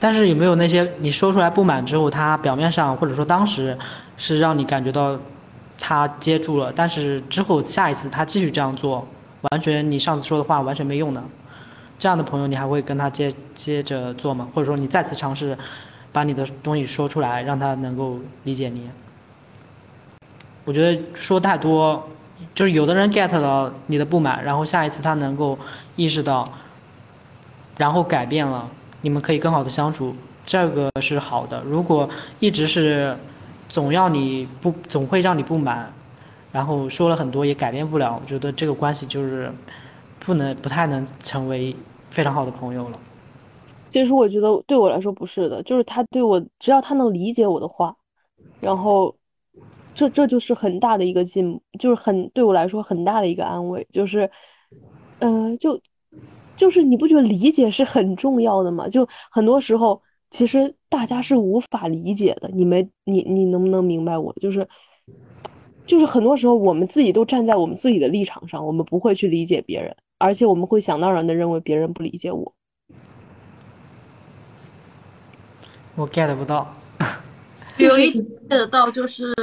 [0.01, 3.77] 但是有没有那些你说出来不满之后，他表面上或者说当时
[4.17, 5.19] 是让你感觉到
[5.79, 9.07] 他接住了，但是之后下一次他继续这样做，
[9.51, 11.23] 完全你上次说的话完全没用的，
[12.01, 14.49] 这样的朋友你还会跟他接接着做吗？
[14.55, 15.57] 或者说你再次尝试
[16.11, 18.89] 把你的东西说出来，让他能够理解你？
[20.65, 22.09] 我觉得说太多，
[22.55, 25.59] 就是有的人 get 到你的不满，然后下一次他能够
[25.95, 26.43] 意识到，
[27.77, 28.67] 然后改变了，
[29.03, 31.63] 你们可以更好的相处，这个是好的。
[31.67, 32.09] 如果
[32.39, 33.15] 一直是
[33.69, 35.93] 总要你不，总会让你不满，
[36.51, 39.53] 然后说了很多也改变不了，我觉得这个关系就是
[40.21, 41.75] 不能不太能成为
[42.11, 42.99] 非常好的朋友了。
[43.89, 47.97] 其实我觉得对我来说不是的，就是他对我，只要他能理解我的话，
[48.61, 49.13] 然后
[49.93, 54.31] 这这就是很大的一个进，就是很对我来说很大的一个安慰，就是，
[55.19, 55.81] 呃，就
[56.57, 58.89] 就是你不觉得理解是很重要的吗？
[58.89, 64.33] 就很多时候其实大家是无法理解的，你们你你能不能明白我？
[64.35, 64.69] 就是
[65.85, 72.55] 就是很多时候我们自己都站在我们自己的立场上，我们不会去理解别人，而且我们会想当然的认为别人不理解我。
[75.97, 76.77] 我 get 不到，
[77.79, 79.35] 有一点 get 到就是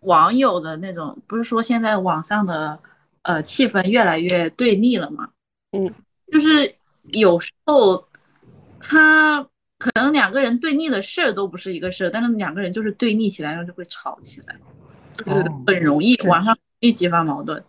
[0.00, 2.78] 网友的那种，不是说现在网上的
[3.22, 5.30] 呃气氛越来越对立了吗？
[5.72, 5.90] 嗯，
[6.30, 6.74] 就是
[7.10, 8.06] 有时候
[8.80, 9.48] 他
[9.78, 14.56] 可能两个人对立的事儿都不是一个事儿，但是两个人就是对立起来，然后就会吵起来，
[15.16, 17.64] 就是哦很容易网上容易激发矛盾。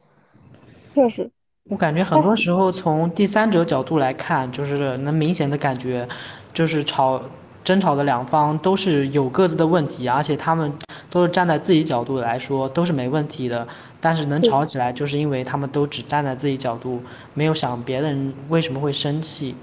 [0.93, 1.31] 确实，
[1.69, 6.07] 我感觉很多时候从第三者角度来看，就是能明显的感觉，
[6.53, 7.21] 就是吵
[7.63, 10.71] 争吵的两方都是有各自的问题，而且他们
[11.09, 13.65] 都是站在自己角度来说都是没问题的，
[14.01, 17.01] 但是能吵起来，就是因为他们都只站在自己角度，
[17.33, 19.55] 没有想别人为什么会生气。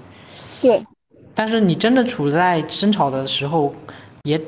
[0.59, 0.83] 对，
[1.35, 3.73] 但是你真的处在争吵的时候，
[4.23, 4.41] 也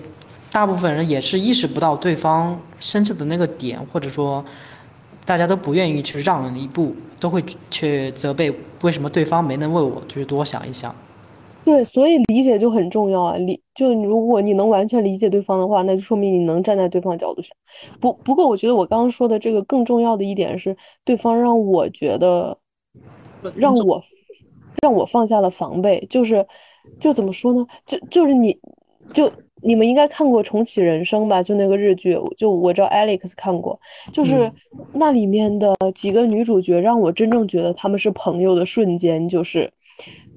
[0.51, 4.43] 大部分人也是意识不到对方生气的那个点，或者说
[5.25, 10.93] 大家都不愿意去让人一步，都会去责备为什么对方没能为我就是多想一想。
[11.65, 13.37] 对，所以理解就很重要啊。
[13.37, 17.55] 理就如果你能完全理解对方的话，那就说明你能站在对方角度上。
[18.01, 22.57] 不不过，我觉得我刚刚说的这个更重要的一点是，对方让我觉得，
[23.55, 24.03] 让我
[24.81, 26.05] 让我放下了防备。
[26.09, 26.45] 就是
[26.99, 27.65] 就怎么说呢？
[27.85, 28.59] 就就是你
[29.13, 29.31] 就
[29.63, 31.41] 你们应该看过《重启人生》吧？
[31.41, 33.79] 就那个日剧，就我知道 Alex 看过，
[34.11, 34.51] 就是
[34.93, 39.71] 那里面的几个女主角，让我真正觉得她们是朋友的瞬间，就是。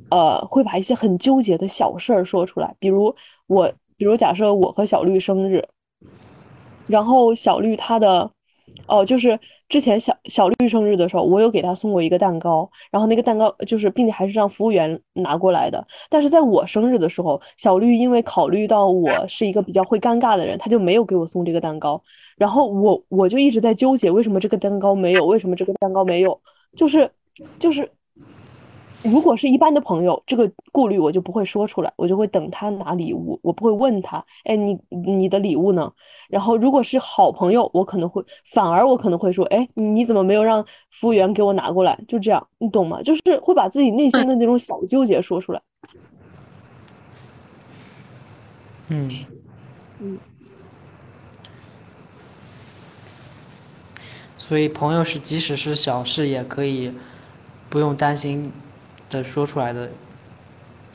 [0.09, 3.13] 呃，会把一些很纠结的小事儿说出来，比如
[3.49, 5.67] 我，比如假设我和小绿生日，
[6.87, 8.31] 然后小绿她的
[8.87, 15.85] 哦，就是之前小小绿生日的时候，我有给他送过一个蛋糕，然后那个蛋糕就是，并且还是让服务员拿过来的。
[16.09, 22.01] 但是在我生日的时候，小绿因为考虑到我是一个比较会尴尬的人，他就没有给我送这个蛋糕。
[22.37, 25.25] 然后我我就一直在纠结，为什么这个蛋糕没有？
[25.27, 26.41] 为什么这个蛋糕没有？
[26.75, 27.11] 就是
[27.59, 27.91] 就是。
[29.07, 35.93] 如果是一般的朋友，这个顾虑我就不会说出来，我就会等他拿礼物，我不会问他，哎，你你的礼物呢？
[36.29, 41.99] 然后如果是好朋友，我可能会反而我可能会说，哎，你怎么没有让服务员给我拿过来？
[42.09, 43.01] 就这样，你懂吗？
[43.03, 45.61] 就是会把自己内心的那种小纠结说出来。
[48.89, 49.09] 嗯
[50.01, 50.19] 嗯，
[54.37, 56.93] 所以朋友是即使是小事也可以
[57.69, 58.53] 不用担心。
[59.17, 59.91] 的说出来的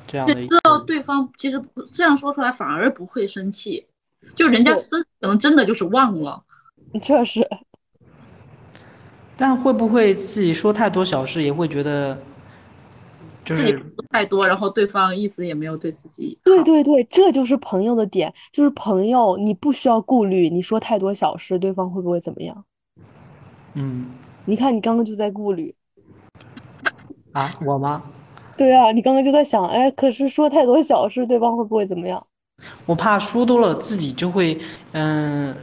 [0.07, 3.85] 这样的，知道对方其实这样说出来反而不会生气，
[4.35, 6.43] 就人家真可能真的就是忘了，
[7.01, 7.47] 确实。
[9.35, 12.15] 但会不会自己说太多小事，也会觉得
[13.43, 16.37] 就是自己太多，然后对方一直也没有对自己。
[16.43, 22.63] 对对对，这就是朋友的点，就是朋友你不需要顾虑，你说太多小事，对方会不会怎么样？
[23.73, 24.11] 嗯，
[24.45, 25.73] 你看你刚刚就在顾虑。
[27.33, 28.03] 啊，我吗？
[28.57, 32.25] 对啊，你刚刚就在想，哎，可是说太多小事，对方会不会怎么样？
[32.85, 34.59] 我怕说多了，自己就会，
[34.91, 35.55] 嗯，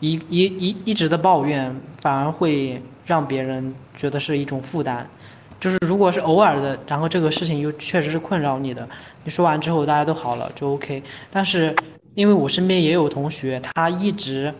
[0.00, 5.08] 一一一一直的抱怨，反而会让别人觉得是一种负担。
[5.60, 8.86] 就是如果是偶尔的，然后这个事情又确实是困扰你的，
[9.22, 11.02] 你说完之后大家都好了就 OK。
[11.30, 11.74] 但是
[12.14, 14.52] 因为我身边也有同学，他一直。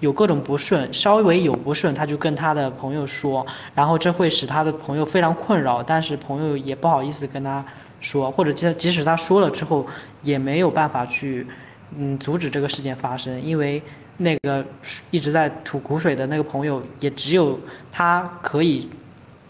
[0.00, 7.64] 有各种不顺，稍微有不顺，他就跟他的朋友说，然后这会使他的朋友非常困扰，但是朋友也不好意思跟他
[8.00, 9.86] 说，或者即即使他说了之后，
[10.22, 11.46] 也没有办法去，
[11.94, 13.82] 嗯，阻止这个事件发生，因为
[14.16, 14.64] 那个
[15.10, 17.60] 一直在吐苦水的那个朋友，也只有
[17.92, 18.88] 他可以，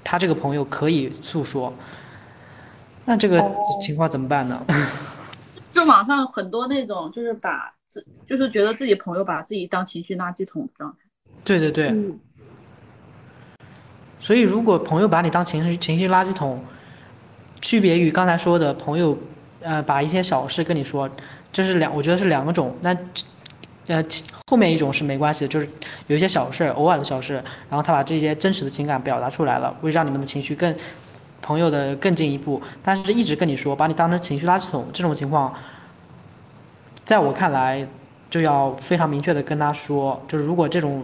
[0.03, 1.73] 他这个朋友可以诉说，
[3.05, 3.41] 那这个
[3.81, 4.61] 情况怎么办呢？
[5.73, 7.73] 就网上很多那种，就是把。
[7.91, 10.99] 自就是觉得自己朋友把自己当情绪垃圾桶的状态。
[11.45, 11.93] 对对对。
[14.21, 16.63] 所以如果朋友把你当情绪情绪垃圾桶，
[17.61, 19.19] 区别于刚才说的朋友，
[19.61, 21.11] 呃，把一些小事跟你说，
[21.53, 22.77] 这是两，我觉得是两个种。
[22.81, 22.97] 那，
[23.87, 24.05] 呃，
[24.47, 25.69] 后面一种是没关系的，就是
[26.07, 27.35] 有一些小事，偶尔的小事，
[27.69, 30.73] 然后他把这些真实的情感表达出来了，会让你们的情绪更
[31.43, 32.63] 朋友的更进一步。
[32.83, 35.53] 但是一直跟你说，把你当成情绪垃圾桶，这种情况。
[37.11, 37.85] 在我看来，
[38.31, 41.03] 就要非常明确的跟他说，就是如果这种，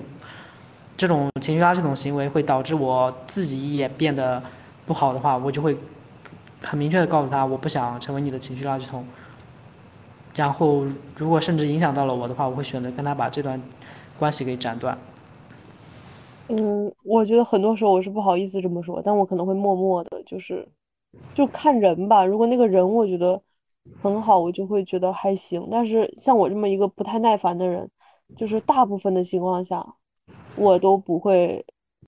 [0.96, 4.40] 这种情绪垃圾桶行为会导致我自己也变得
[4.86, 5.76] 不好的话，我就会
[6.62, 9.04] 很明确的告诉他，我不想成为你的情绪垃圾桶。
[10.36, 13.60] 然后，如果甚至影响到了我的话，我会选择跟他把这段
[14.16, 14.96] 关系给斩断。
[16.46, 20.68] 嗯，我觉得很多时候我是不好意思这么说，但我可能会默默的，就是，
[21.34, 22.24] 就看人吧。
[22.24, 23.42] 如果那个人我觉得。
[24.02, 25.66] 很好，我就会觉得还行。
[25.70, 27.88] 但是像我这么一个不太耐烦的人，
[28.36, 29.84] 就是大部分的情况下，
[30.56, 31.64] 我都不会，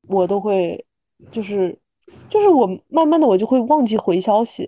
[0.09, 0.85] 我都会，
[1.31, 1.79] 就是，
[2.29, 4.67] 就是我慢慢的我就会忘记回消息。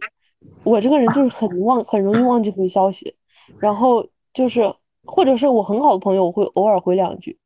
[0.65, 3.15] 我这个人就是很忘，很容易忘记回消息。
[3.59, 4.73] 然后就是，
[5.05, 7.37] 或者是我很好的朋友，我会偶尔回两句。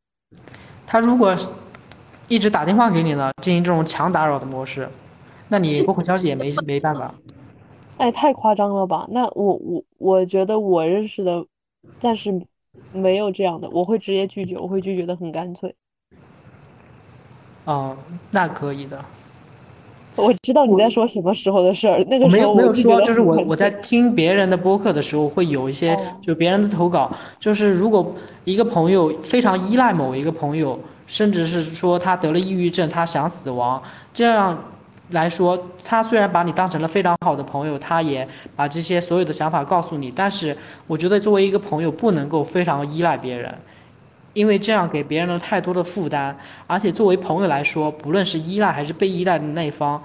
[0.87, 1.35] 他如果
[2.29, 4.89] 一直打电话给你呢，进行这种强打扰的模式，
[5.49, 7.15] 那你不回消息也没没办法。
[7.97, 9.07] 哎，太夸张了吧？
[9.11, 11.45] 那我我我觉得我认识的
[11.99, 12.43] 暂时
[12.93, 15.75] 没有这样的，我会直接拒绝，我会拒绝的很干脆。
[17.65, 17.97] 哦，
[18.31, 19.03] 那可以的。
[20.17, 34.59] 我知道你在说什么时候的事儿，那个时候没有说，就是我我在听别人的播客的时候，会有一些就别人的投稿，就是如果一个朋友非常依赖某一个朋友，甚至是说他得了抑郁症，他想死亡，这样。
[35.11, 40.11] 来说，他虽然把你当成了非常好的朋友，他也把这些所有的想法告诉你。
[40.11, 43.55] 但是，我觉得作为一个朋友，不能够非常依赖别人，
[44.33, 46.35] 因为这样给别人了太多的负担。
[46.67, 50.03] 而且，作为朋友来说，不论是依赖还是被依赖的那一方，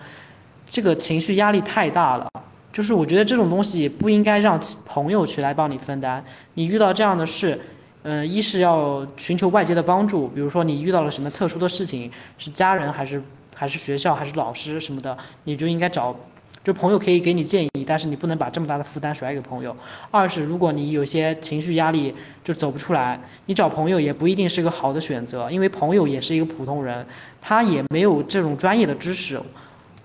[0.67, 2.27] 这个情绪压力太大了。
[2.73, 6.23] 就是我觉得这种东西不应该让朋友去来帮你分担。
[6.55, 7.59] 你遇到这样的事，
[8.03, 13.23] 嗯，一是要寻求外界的帮助，比如说你遇到了什么特殊的事情，是家人还是？
[13.59, 16.15] 还是学校，还是老师什么的，你就应该找，
[16.63, 19.75] 就朋友可以给你建议，但是你不能把这么大的负担甩给朋友。
[20.11, 27.05] 二是，如果你有些情绪压力就走不出来，你找朋友也不一定是个好的选择，因为朋友也是一个普通人，
[27.41, 29.37] 他也没有这种专业的知识，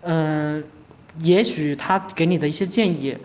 [0.02, 0.64] 嗯，
[1.20, 3.16] 也许他给你的一些建议，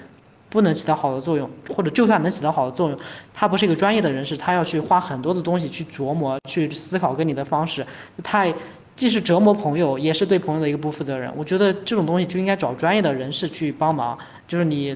[0.47, 2.99] 不能起到好的作用，或者就算能起到好的作用，
[3.33, 7.83] 他不是一个专业的人士，他要去花很多的东西去琢磨、去思考跟你的方式，
[8.23, 8.53] 太
[8.99, 11.31] 既是折磨朋友，也是对朋友的一个不负责任。
[11.37, 14.93] 我觉得这种东西就应该找专业的人士去帮忙，就是你。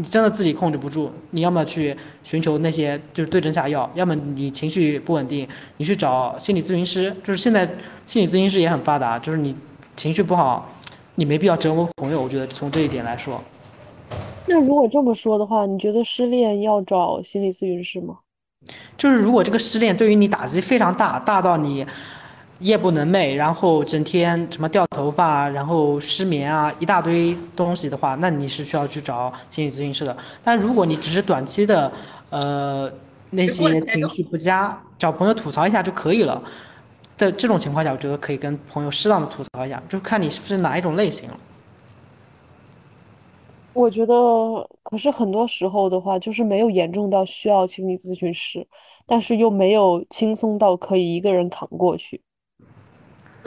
[0.00, 1.92] 你真的自己控制不住，你要么去
[2.22, 5.44] 寻求那些就是对症下药，要么你情绪不稳定，
[5.78, 7.12] 你去找心理咨询师。
[7.24, 7.68] 就是现在
[8.06, 9.52] 心理咨询师也很发达，就是你
[9.96, 10.70] 情绪不好，
[11.16, 12.22] 你没必要折磨朋友。
[12.22, 13.42] 我觉得从这一点来说，
[14.46, 18.18] 那如果这么说的话，你觉得失恋要找心理咨询师吗？
[18.96, 21.84] 就是如果这个失恋对于你打击非常大，大到你。
[22.60, 30.16] 夜不能寐，然后整天什么掉头发，然后失眠啊，一大堆东西的话，那你是需要去找心理咨询师的。
[30.42, 31.92] 但如果你只是短期的，
[32.30, 32.92] 呃，
[33.30, 36.42] 那些情绪不佳，找朋友吐槽一下就可以了。
[37.16, 41.36] 在这种情况下，我觉得可以跟朋友适当的吐槽一下，就看你是不是哪一种类型了。
[43.72, 44.14] 我觉得，
[44.82, 48.66] 可是很多时候的话，就是没有严重到需要心理咨询师，
[49.06, 52.20] 但是又没有轻松到可以一个人扛过去。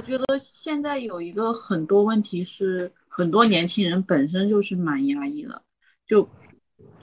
[0.02, 5.62] 我觉得现在有一个很多问题是，很多年轻人本身就是蛮压抑的，
[6.08, 6.28] 就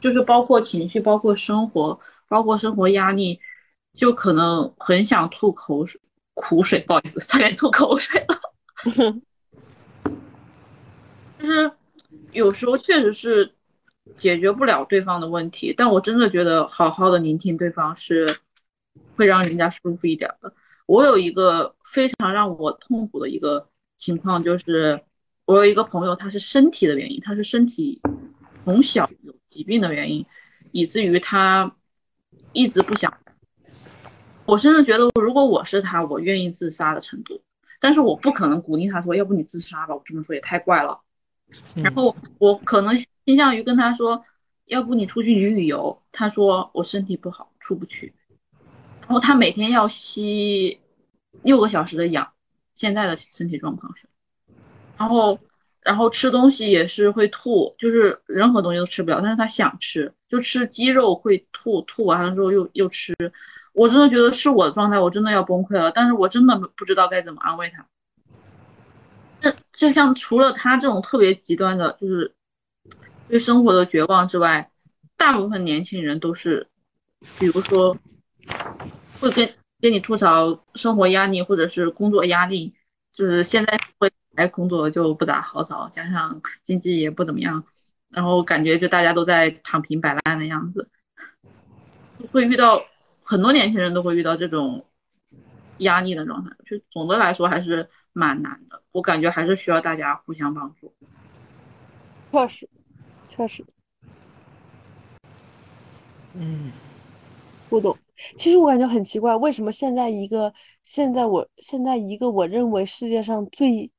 [0.01, 3.39] 就是包括情绪，包括生活，包括生活压力，
[3.95, 6.01] 就可能很想吐口水，
[6.35, 8.37] 苦水，不好意思，差点吐口水了。
[11.39, 11.71] 就是
[12.33, 13.53] 有时候确实是
[14.17, 18.39] 解决不了对方的问题，但我真的觉得好好的聆听对方是
[19.15, 20.53] 会让人家舒服一点的。
[20.89, 23.69] 我有一个非常让我痛苦的一个
[23.99, 24.99] 情况，就是
[25.45, 28.01] 我有一个朋友，他是身体的原因，他是身体
[28.65, 30.25] 从小有疾病的原因，
[30.73, 31.77] 以至于他
[32.55, 33.13] 一直不想。
[34.47, 37.43] 我甚至觉得，如果我是他，我愿意自杀的程度。
[37.81, 41.03] 但是我不可能鼓励他说，要不你自杀吧，我这么说也太怪了。
[41.75, 44.25] 然后我可能倾向于跟他说，
[44.65, 46.03] 要不你出去旅旅游。
[46.13, 48.15] 他说我身体不好，出不去。
[49.09, 50.79] 然后他每天要吸
[51.43, 52.31] 六个小时的氧，
[52.75, 54.07] 现在的身体状况是，
[54.99, 55.39] 然后
[55.81, 63.17] 然后吃东西也是会吐，就是任何东西都吃不了，但是他想吃，就吃鸡肉会吐，吐完了之后又又吃，
[63.73, 67.87] 我真的觉得是我的状态，我真的要崩溃了，但是我真的不知道该怎么安慰他。
[69.41, 72.35] 那就像除了他这种特别极端的，就是
[73.27, 74.71] 对生活的绝望之外，
[75.17, 76.69] 大部分年轻人都是，
[77.39, 77.97] 比如说。
[79.21, 79.49] 会跟
[79.81, 82.75] 跟你吐槽生活压力或者是工作压力，
[83.13, 87.65] 就是现在会来工作就不咋好找，加上经济也不怎么样，
[88.11, 90.89] 然后感觉就大家都在躺平摆烂的样子，
[92.33, 92.85] 会遇到
[93.23, 94.87] 很多年轻人都会遇到这种
[95.79, 100.93] 压力的状态，就总的来说还是蛮难的，我感觉还是需要大家互相帮助。
[102.33, 102.69] 确实，
[103.29, 103.65] 确实，
[106.35, 106.73] 嗯，
[107.69, 107.97] 不懂。
[108.37, 110.53] 其实我感觉很奇怪，为什么现在一个
[110.83, 113.91] 现在我现在一个我认为世界上最，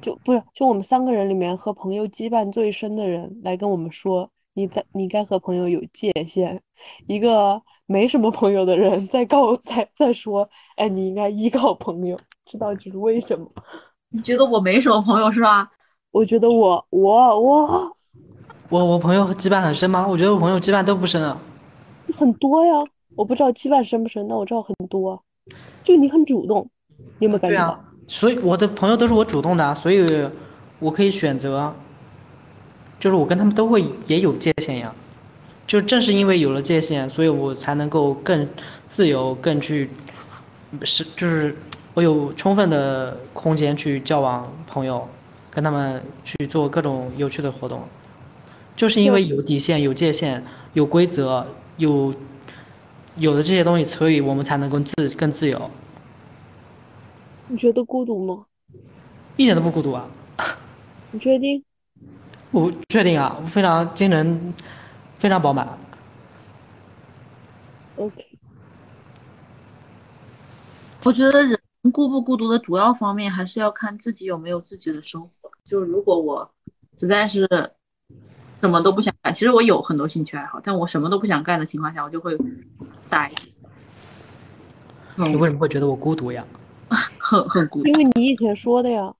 [0.00, 6.60] 就不是就我们三个人里面和朋友羁绊最深的人来跟我们说，你在你该和朋友有界限，
[7.06, 13.50] 一个没什么朋友的人在告在在说，哎，你应该依靠朋友，这到底是为什么？
[14.10, 15.70] 你觉得我没什么朋友是吧？
[16.12, 17.96] 我觉得我我我
[18.68, 20.06] 我我朋友羁绊很深吗？
[20.08, 21.40] 我觉得我朋友羁绊都不深啊，
[22.18, 22.72] 很多呀。
[23.20, 25.22] 我不知道羁绊深不深，但我知道很多。
[25.84, 26.66] 就你很主动，
[27.18, 27.78] 你有没有感觉到？
[28.08, 30.26] 所以我的朋友都是我主动的，所以
[30.78, 31.74] 我可以选择。
[32.98, 34.90] 就是我跟他们都会也有界限呀。
[35.66, 38.48] 就正是因为有了界限，所以我才能够更
[38.86, 39.90] 自由、更去
[40.82, 41.54] 是就是
[41.92, 45.06] 我有充分的空间去交往朋友，
[45.50, 47.82] 跟他们去做各种有趣的活动。
[48.74, 50.42] 就是因为有底线、有界限、
[50.72, 51.46] 有规则、
[51.76, 52.14] 有。
[53.16, 55.70] 有了这些东西，所以我们才能够自更自由。
[57.48, 58.46] 你觉得孤独吗？
[59.36, 60.08] 一点都不孤独啊！
[61.10, 61.62] 你确定？
[62.50, 64.54] 我确定啊，我非常精神，
[65.18, 65.68] 非常饱满。
[67.96, 68.38] OK。
[71.04, 71.58] 我觉得人
[71.92, 75.50] 孤不孤独的主要方面，还是要看自己有没有自己的生活。
[75.68, 76.50] 就如果我
[76.98, 77.48] 实在是。
[78.60, 82.36] 什么都不想干，其实我有很多兴趣爱好，但我什么都不想干的情况下，我就会
[83.08, 83.30] 呆。
[85.16, 86.44] 你为什么会觉得我孤独呀？
[87.18, 87.88] 很很孤独。
[87.88, 89.12] 因为你以前说的呀。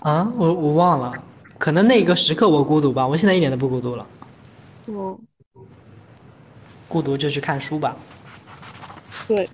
[0.00, 1.12] 啊，我我忘了，
[1.58, 4.06] 可能那个时刻我孤独吧，我现在一点都不孤独了。
[4.86, 5.18] 哦。
[6.88, 7.96] 孤独就去看书吧。
[9.28, 9.48] 对，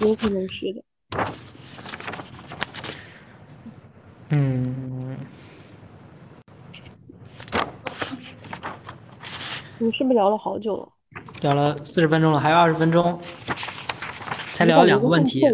[0.00, 0.82] 有可能是的。
[4.30, 5.16] 嗯。
[9.82, 10.88] 我们是不是聊了好久了？
[11.40, 13.18] 聊了四十分钟了，还有二十分钟，
[14.54, 15.44] 才聊了两个问题。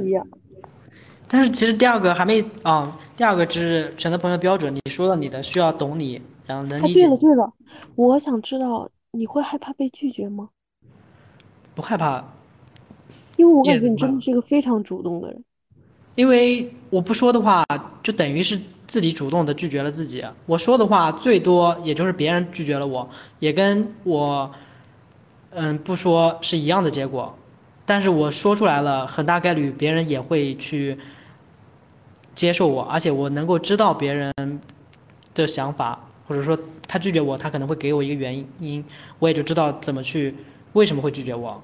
[1.27, 4.75] 但是其实第二个还没啊，第二个是选择朋友标准。
[4.75, 7.01] 你说了你的需要懂你，然后能理解。
[7.01, 7.51] 对了对了，
[7.95, 10.51] 我想知道你会害怕被拒绝吗？
[11.75, 12.23] 不害怕，
[13.37, 15.43] 因为我感觉你真的是一个非常主动的人。
[16.17, 17.65] 因为我不说的话，
[18.03, 20.25] 就等于是自己主动的拒绝了自己。
[20.47, 23.09] 我说的话最多也就是别人拒绝了我，
[23.39, 24.51] 也跟我
[25.51, 27.39] 嗯不说是一样的结果。
[27.87, 30.99] 但是我说出来了，很大概率别人也会去。
[32.35, 34.33] 接受我，而且我能够知道别人
[35.35, 38.85] 的想法，或者说他拒绝我，他可能会给我一个原因，
[39.19, 40.33] 我也就知道怎么去，
[40.73, 41.61] 为什么会拒绝我。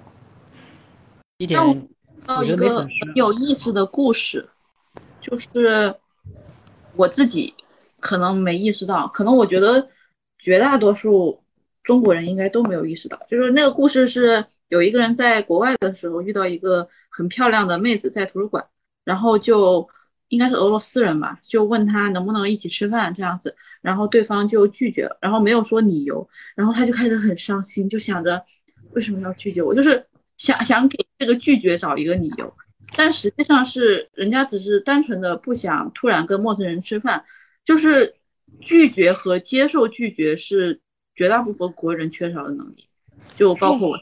[1.39, 1.61] 一点，
[2.27, 4.49] 我觉得一个有意思的故事，
[5.21, 5.95] 就是
[6.97, 7.55] 我自己
[8.01, 9.89] 可能没意识到，可能我觉得
[10.39, 11.43] 绝大多数
[11.83, 18.67] 中国人应该都没有意识到，就是那个故事是有一个人在国外的时候遇到一个很漂亮的妹子在图书馆，
[19.05, 19.89] 然后就。
[20.29, 28.43] 应该是俄罗斯人吧，就问他能不能一起吃饭这样子，然后对方就拒绝了，然后没有说理由，然后他就开始很伤心，就想着
[28.93, 30.05] 为什么要拒绝我，就是
[30.39, 32.53] 想想给这个拒绝找一个理由，
[32.97, 37.25] 但实际上是人家只是单纯的不想突然跟陌生人吃饭，
[37.65, 38.15] 就是
[38.61, 40.81] 拒绝和接受拒绝是
[41.15, 42.89] 绝大部分国人缺少的能力，
[43.37, 43.99] 就包括我，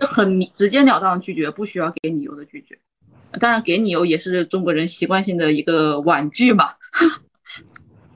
[0.00, 2.78] 很直截了当的拒绝，不需要给理由的拒绝。
[3.40, 6.74] 当然，给理由也是中国人习惯性的一个婉拒嘛。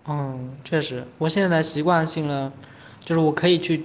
[0.06, 2.52] 嗯，确实，我现在习惯性了，
[3.00, 3.84] 就是我可以去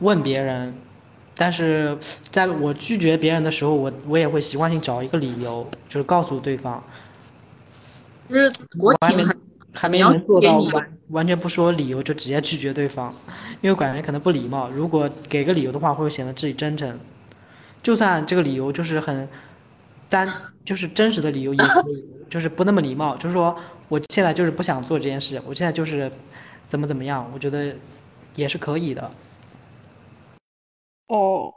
[0.00, 0.74] 问别人，
[1.40, 1.96] 但是
[2.30, 6.84] 在我拒绝别人的时候，我我也会习惯性找一个理由，就是告诉对方。
[8.28, 9.24] 就是我还没
[9.72, 13.10] 还没能做到完完全不说理由就直接拒绝对方，
[13.62, 14.68] 因为感觉可能不礼貌。
[14.68, 17.00] 如果给个理由的话，会显得自己真诚。
[17.82, 19.26] 就算这个理由就是很。
[20.10, 20.28] 单
[20.64, 23.56] 就是真实的理由也可以，就是不那么礼貌，就是说
[23.88, 26.10] 我现在就是不想做这件事，我现在就是
[26.66, 27.72] 怎么怎么样，我觉得
[28.34, 29.08] 也是可以的。
[31.10, 31.52] 哦，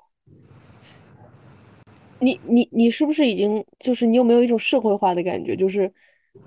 [2.19, 5.55] 你你你是不是已经就是你有没有一种社会化的感觉？
[5.55, 5.93] 就是，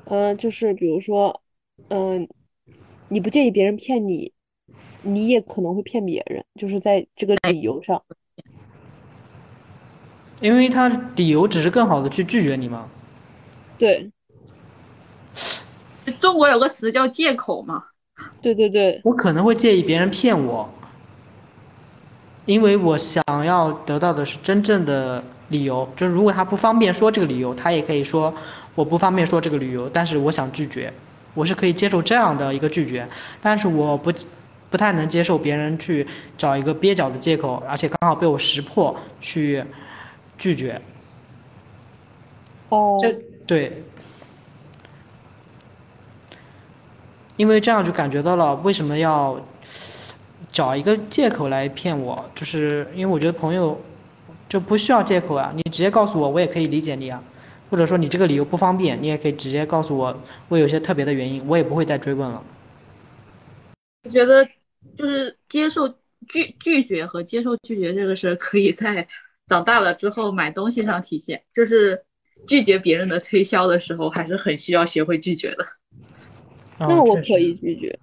[0.07, 1.41] 嗯，就是比如说，
[1.89, 2.29] 嗯，
[3.09, 4.33] 你不介意别人骗你，
[5.03, 8.03] 你也可能会骗别人，就是在这个理由上。
[10.41, 12.91] 因为他理由只是更好的去拒绝你吗？
[13.79, 14.11] 对，
[16.19, 17.85] 中国有个词叫借口嘛。
[18.43, 20.69] 对对对，我可能会介意别人骗我，
[22.47, 25.87] 因为我想要得到的是真正的理由。
[25.95, 28.33] 就是如果他不方便说这个理由，他也可以说
[28.75, 30.91] 我不方便说这个理由，但是我想拒绝，
[31.35, 33.07] 我是可以接受这样的一个拒绝。
[33.43, 34.11] 但是我不
[34.71, 36.07] 不太能接受别人去
[36.39, 39.63] 找一个蹩脚的借口，而且刚好被我识破去。
[40.39, 40.79] 拒绝。
[42.69, 42.99] 哦。
[43.01, 43.11] 这
[43.47, 43.83] 对，
[47.39, 49.41] 因为这样就感觉到了为什么要
[50.57, 53.79] 找一个借口来骗我，就是因为我觉得朋友
[54.49, 57.23] 就不需要借口啊，你直接告诉我，我也可以理解你啊。
[57.69, 62.43] 或者说你这个理由不方便，你也可以直接告诉我，我有些特别的原因，我也不会再追问了。
[64.05, 64.49] 我觉得
[64.97, 65.87] 就是接受
[66.27, 69.07] 拒拒绝和接受拒绝这个事儿，可以在。
[69.49, 72.03] 长大了之后买东西上体现，就是
[72.49, 75.65] 拒绝别人的推销的时候，还是很需要学会拒绝的。
[76.79, 77.97] 那我可以拒绝。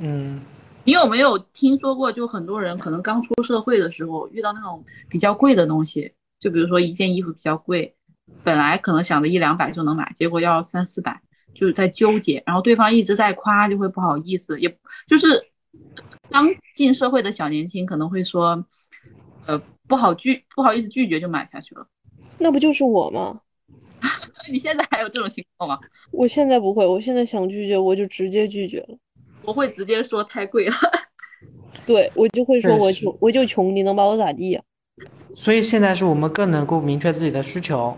[0.00, 0.42] 嗯，
[0.84, 2.12] 你有没有听说过？
[2.12, 7.96] 就很多人可能刚出社会的时候，遇到那种比较贵的东西，就比如说一件衣服比较贵，
[8.42, 11.20] 本来可能想着一两百就能买，结果要三四百，
[11.54, 12.42] 就是在纠结。
[12.46, 15.48] 然后对方一直在夸，就会不好意思，也就是
[16.30, 18.64] 刚进社会的小年轻可能会说，
[19.46, 19.60] 呃。
[19.86, 21.86] 不好拒不好意思拒绝就买下去了，
[22.40, 23.38] 那不就是我吗？
[24.50, 25.78] 你现在还有这种情况吗？
[26.10, 28.96] 我现在不会，我现在想拒绝我就直接拒绝了。
[29.44, 30.74] 我会直接说太贵了，
[31.86, 34.62] 对我就会说我穷，我就穷，你能把我咋地呀？
[35.34, 37.96] 所以现在是我们更能够明确自己的需求，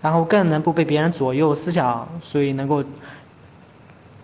[0.00, 2.84] 然后更能不被别人左右思想，所以能够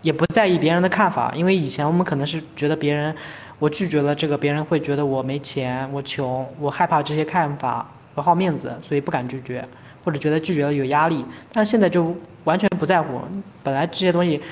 [0.02, 3.14] 也不在意别人的看法，因为以前我们可能是觉得别人。
[3.58, 9.66] 我拒绝了这个，别人会觉得我没钱，我穷，我害怕这些看法，我好面子，所以不敢拒绝，
[10.04, 11.24] 或者觉得拒绝了有压力。
[11.54, 13.18] 但现在就完全不在乎，
[13.62, 14.42] 本来这些东西，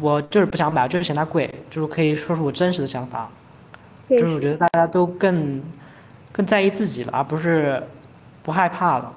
[0.00, 3.30] 我就是不想买，就是嫌它贵，就是可以说出我真实的想法。
[4.08, 5.62] 就是我觉得大家都更
[6.32, 7.80] 更在意自己了，而不是
[8.42, 9.12] 不害怕了。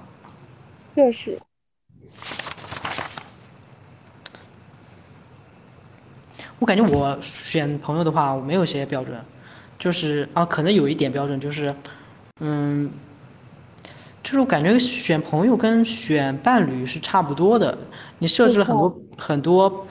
[0.93, 1.39] 确实。
[6.59, 9.19] 我感觉我选朋友的话，我没有些标准，
[9.77, 11.73] 就是啊，可能有一点标准，就是，
[12.39, 12.89] 嗯，
[14.21, 17.77] 就是我感觉选朋友跟选伴侣是差不多的，
[18.19, 19.88] 你设置了很多很多，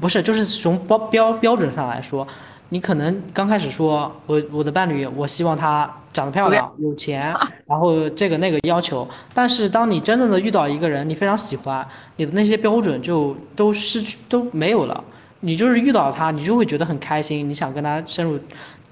[0.00, 2.26] 不是，就是从标标标准上来说。
[2.70, 7.32] 你可能刚开始说，我我的伴侣，我希望她长得漂亮、有钱，
[7.68, 9.08] 然后这个那个要求。
[9.32, 11.86] 但是当你真正的遇到一个人，你非常喜欢，
[12.16, 15.04] 你的那些标准就都失去都没有了。
[15.40, 18.40] 你就是遇到他，你就会觉得很开心，你想跟他深入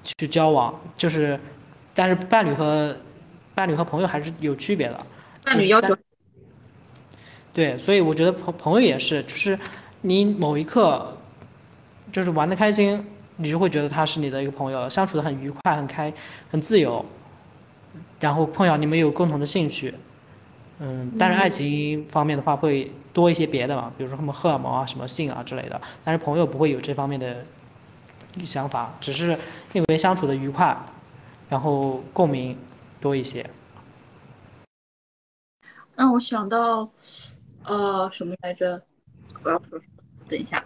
[0.03, 0.73] 去交往。
[0.95, 1.37] 就是，
[1.93, 2.95] 但是伴侣和
[3.53, 4.97] 伴侣和朋友还是有区别的。
[5.43, 5.97] 伴侣要求。
[7.51, 9.59] 对，所以我觉得朋朋友也是，就是
[10.03, 11.17] 你某一刻
[12.11, 13.05] 就是玩的开心。
[13.37, 16.13] 你就会觉得他是你的一个朋友，相处的很愉快、很开、
[16.51, 17.03] 很自由，
[18.19, 19.95] 然后碰巧你们有共同的兴趣，
[20.77, 27.43] 嗯，但是爱情方面的话会多一些别的嘛，比如说什么荷尔蒙啊、什么性啊之类的，但是朋友不会有这方面的
[28.45, 29.35] 想法，只是
[29.73, 30.77] 因为相处的愉快，
[31.49, 32.55] 然后共鸣
[33.01, 33.43] 多一些。
[35.95, 36.87] 让我想到，
[37.63, 38.79] 呃，什么来着？
[39.43, 39.81] 我要说？
[40.29, 40.63] 等一下。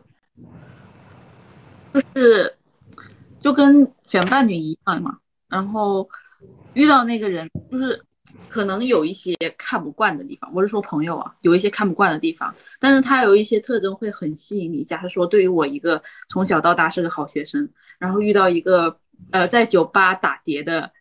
[1.93, 2.55] 就是，
[3.39, 5.17] 就跟选伴侣一样嘛。
[5.47, 6.09] 然后
[6.73, 8.03] 遇到那个人，就是
[8.49, 10.51] 可能有一些看不惯的地方。
[10.53, 14.83] 我是说朋友啊，有一些看不惯的地方，但是他有一些特征会很吸引你。
[14.83, 18.93] 假设说，对于我一个从小到大是个好学生，然后遇到一个
[19.31, 20.91] 呃在酒吧打碟的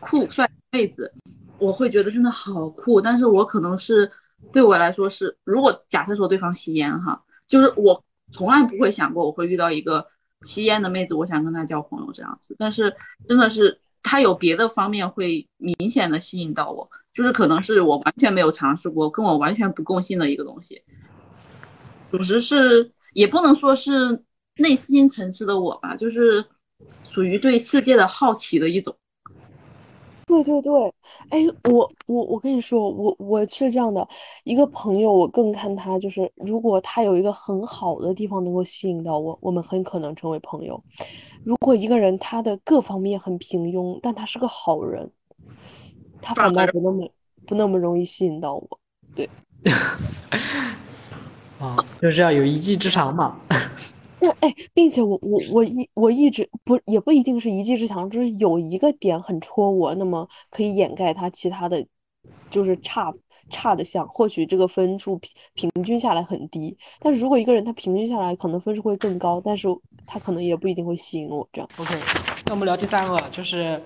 [0.00, 1.12] 酷帅妹子，
[1.58, 3.00] 我会觉得真的好酷。
[3.00, 4.10] 但是我可能是
[4.52, 10.06] 对我来说是，如果假设说对方吸烟哈，就是我从来不会想过我会遇到一个。
[10.42, 12.94] 吸烟的妹子，我想跟她交朋友这样子，但是
[13.26, 20.82] 真的是她有别的方面会明显的吸引到我，就是可能是我完全没有尝试过，跟我完全不共性的一个东西。
[22.10, 24.22] 属实是，也不能说是
[24.56, 26.44] 内心层次的我吧，就是
[27.08, 28.94] 属于对世界的好奇的一种。
[30.26, 30.94] 对对对，
[31.30, 31.38] 哎，
[31.70, 34.06] 我我我跟你说，我我是这样的
[34.42, 40.82] 一个朋友，我更看他就是，如果他有一个很好的地方能够吸引到我，我们很可能成为朋友。
[41.44, 45.08] 如果一个人他的各方面很平庸，但他是个好人，
[46.20, 47.08] 他反倒不那么
[47.46, 48.80] 不那么容易吸引到我。
[49.14, 49.30] 对，
[51.60, 53.38] 啊，就是要有一技之长嘛。
[54.18, 61.86] 那哎，并且我我我一我一直不也不一定是一技之长，就是有一个点很戳我，那么可以掩盖他其他的，
[62.48, 63.12] 就是差
[63.50, 64.08] 差的项。
[64.08, 69.68] 或许这个分数平平均下来很低，但是如果一个人他平均下来可能分数会更高，但是
[70.06, 71.68] 他可能也不一定会吸引我这样。
[71.78, 71.94] OK，
[72.46, 73.82] 那我们聊第三个，就是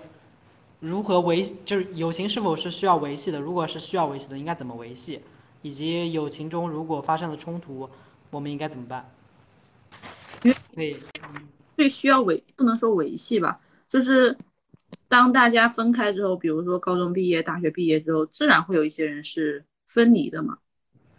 [0.79, 3.41] 如何维，就是友情是否是需要维系的？
[3.41, 5.21] 如果是需要维系的，应该怎么维系？
[5.63, 7.89] 以及友情中如果发生了冲突，
[8.31, 9.11] 我们应该怎么办？
[10.41, 10.97] 对，
[11.77, 14.37] 最需要维不能说维系吧，就是
[15.09, 20.59] 当大家分开之后，比如说高中毕业、大学毕业之后，自然会有一些人是分离的嘛。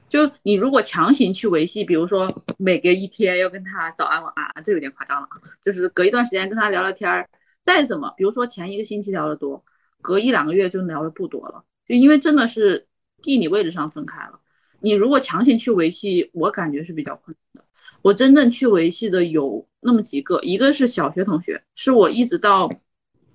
[0.10, 5.40] 就你如果强行去维系，比如说每隔一天要跟他早安晚安，这有点夸张了啊。
[5.64, 7.30] 就是隔一段时间跟他聊聊天儿，
[7.64, 9.64] 再怎么，比如说前一个星期聊的多，
[10.02, 12.88] 隔一两个月就聊的不多了，就因为真的是
[13.22, 14.42] 地理位置上分开了。
[14.82, 17.71] 你如果强行去维系，我感觉是比较困难的。
[18.02, 22.72] 我真正去维系的有那么几个，一个是小学同学，是我一直到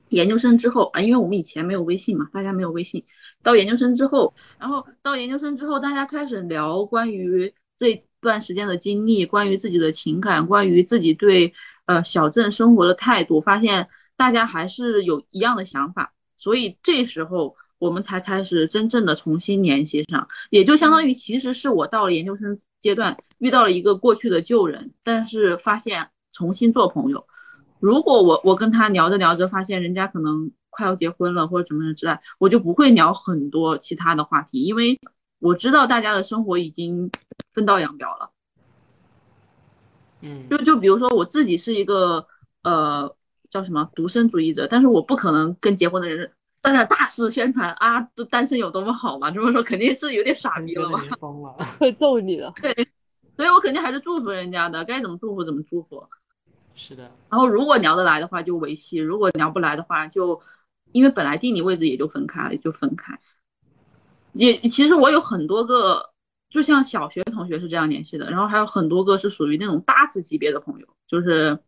[0.08, 3.04] 研究生之后啊，因为我们以前没有微信嘛，大家没有微信，
[3.42, 11.54] 到研究生之后，然后到研究生之后，大家开始聊关于这段时间的经历，关于自己的情感，关于自己对
[11.84, 17.56] 呃小镇生活的态度，发现大家还是有一样的想法，所以这时候。
[17.79, 27.27] 我们才开始真正的重新联系上，也就相当于其实是我到了研究生阶段遇到了一个过去的旧人，但是发现重新做朋友。
[27.79, 34.99] 如果我我跟他聊着聊着，发现人家可能快要结婚了或者怎么之类，我就不会聊很多其他的话题，因为
[35.39, 37.11] 我知道大家的生活已经
[37.53, 38.31] 分道扬镳了。
[40.22, 42.27] 嗯，就就比如说我自己是一个
[42.62, 43.14] 呃
[43.51, 46.33] 叫什么独身主义者，但是我不可能跟结婚的人。
[46.66, 49.30] 在那大肆宣传啊，这单身有多么好嘛？
[49.30, 50.98] 这么说肯定是有点傻逼了嘛？
[51.20, 52.52] 疯了， 会揍你的。
[52.60, 52.74] 对，
[53.36, 56.04] 所以我肯定还是祝福人家的，该怎么祝福怎么祝福。
[56.74, 57.04] 是的。
[57.30, 60.42] 然后如果聊得来的话就维系，如果聊不来的话就，
[60.90, 63.16] 因为本来地理位置也就分开了，就分开。
[64.32, 66.10] 也其实我有很多个，
[66.50, 71.60] 就像小学同学是这样联系的，然后还有很多个是属于那种大字级别的朋友，就是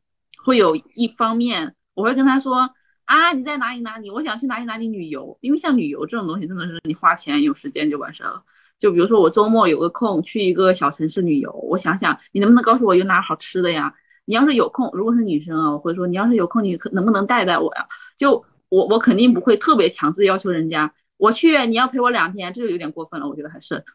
[0.45, 2.71] 会有一方面我会跟他说。
[3.09, 4.11] 啊，你在哪里哪里？
[4.11, 8.45] 我想去哪里哪里旅游，因为像旅游这种东西，真的是你花钱有时间就完事了。
[8.79, 13.95] 就比如说我周末有个空去一个小城市旅游，我想想你能不能告诉我有哪好吃的呀？
[14.27, 17.89] 你要是有空，如果是女生啊，我会说你要是有空，你可能不能带带我呀？
[18.19, 23.87] 就我我肯定不会特别强制要求人家我去，你要陪我两天，这就有点过分了，我觉得还是，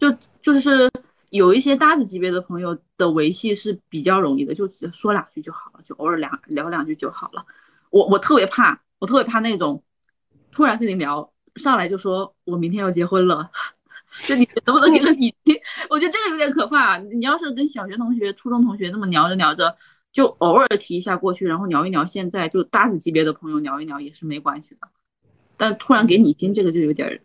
[0.00, 0.12] 就
[0.42, 0.90] 就是
[1.30, 7.46] 有一些搭子级别的朋友的维系是比较容易的，就只说两句就好了，就偶尔聊聊两句就好了。
[7.90, 9.82] 我我特别怕，我特别怕那种
[10.50, 13.50] 突然跟你聊上来就说我明天要结婚了。
[14.26, 15.60] 就你能不能给个理解？
[15.90, 16.96] 我觉得这个有点可怕。
[16.96, 19.76] 你要是跟小学同学、初中同学那么聊着聊着，
[20.10, 24.88] 就偶尔提一下过去，然后聊一聊现在，就搭子级别的朋友聊一聊也是没关系的。
[25.58, 27.20] 但突然给你金，这个就有点，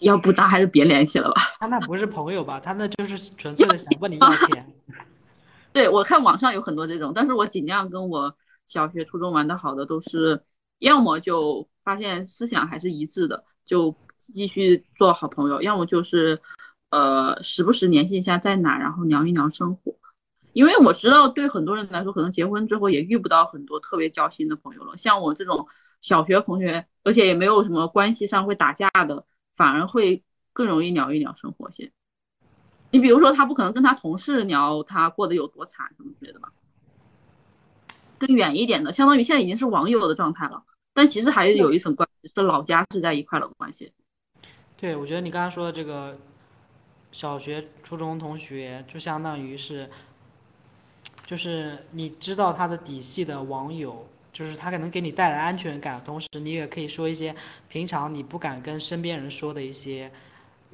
[0.00, 1.40] 要不咱还是别联系了吧？
[1.60, 2.58] 他那不是朋友吧？
[2.58, 4.66] 他那就是纯粹的想问你要钱。
[5.72, 8.34] 对，我看网上有很多这种，但是我尽量跟我
[8.70, 10.42] 小学、初中玩的好的都是，
[10.78, 13.94] 要么就发现思想还是一致的，就。
[14.32, 16.40] 继续做好朋友，要么就是，
[16.90, 19.96] 呃，时不时联系一下在哪，然后聊一聊生活。
[20.52, 24.96] 因为我知道，对很多人来说，可能结婚之后也遇不到很多特别交心的朋友了。
[24.96, 25.66] 像我这种
[26.00, 31.90] 小学同学，而且也没有什么关系上会打架的，反而会更容易聊一聊生活些。
[32.92, 36.52] 你比如说，他不可能跟他同事聊他过得有多惨什么之类的吧？
[38.20, 40.62] 更远一点的，相当于现在已经是网友的状态了，
[40.92, 43.90] 但其实还是有一层关系，是老家是在一块的关系。
[44.76, 46.18] 对，我觉得你刚刚说的这个
[47.10, 49.88] 小学、初中同学，就相当于是，
[51.24, 57.34] 就是你知道他的底细的网友，就是他可能给你带来安全感，同时你也可以说一些
[57.68, 60.10] 平常你不敢跟身边人说的一些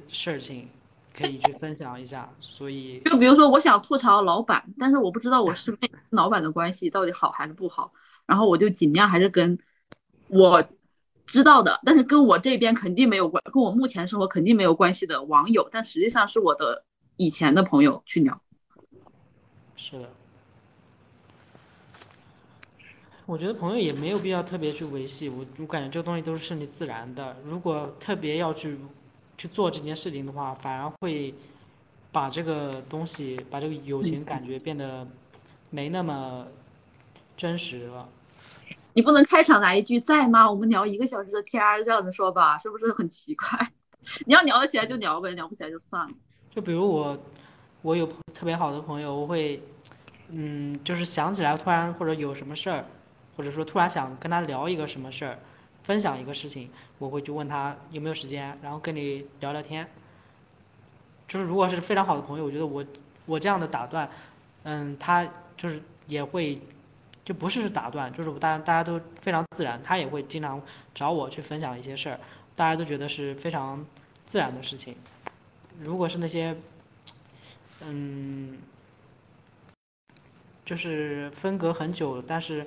[0.09, 0.69] 事情，
[1.17, 2.29] 可以去分享一下。
[2.39, 7.93] 所以，就比如说，我想吐槽老板，但是我不知道我是跟老板的关系到底好还是不好，
[8.25, 9.59] 然后我就尽量还是跟
[10.27, 10.63] 我。
[11.29, 16.85] 知道的，但是跟我这边肯定没有关，跟我目前生活肯定没有关系的网友，但实际上是我的
[17.17, 18.41] 以前的朋友去聊。
[19.75, 20.09] 是的，
[23.25, 27.35] 我觉得朋友也没有必要特别去维系，我我感觉这个东西都是顺其自然的。
[27.43, 28.79] 如果特别要去
[29.37, 31.33] 去做这件事情的话，反而会
[32.11, 35.07] 把这个东西，把这个友情感觉变得
[35.69, 36.47] 没那么
[37.35, 38.09] 真实了。
[38.93, 40.49] 你不能开场来一句在吗？
[40.49, 43.71] 我们聊一个小时的天儿，这样子说吧，是不是很奇怪？
[44.25, 46.13] 你要聊得起来就聊呗，聊不起来就算了。
[46.49, 47.15] 就比如我，
[47.83, 49.61] 我有特别好的朋友，我会，
[50.29, 52.85] 嗯，就是想起来突然或者有什么事儿，
[53.35, 55.37] 或者说突然想跟他聊一个什么事儿，
[55.83, 59.87] 分享一个事情，我会去问他有没有时间，然后跟你聊聊天。
[61.27, 62.85] 就是如果是非常好的朋友，我觉得我
[63.25, 64.09] 我这样的打断，
[64.63, 66.59] 嗯，他就是也会。
[67.27, 70.61] 就不是打断，就是大家大家都非常自然，他也会经常
[70.95, 72.17] 找我去分享一些事儿，
[72.55, 73.85] 大家都觉得是非常
[74.23, 74.95] 自然的事情。
[75.81, 76.55] 如果是那些，
[77.81, 78.57] 嗯，
[80.63, 82.65] 就是分隔很久，但是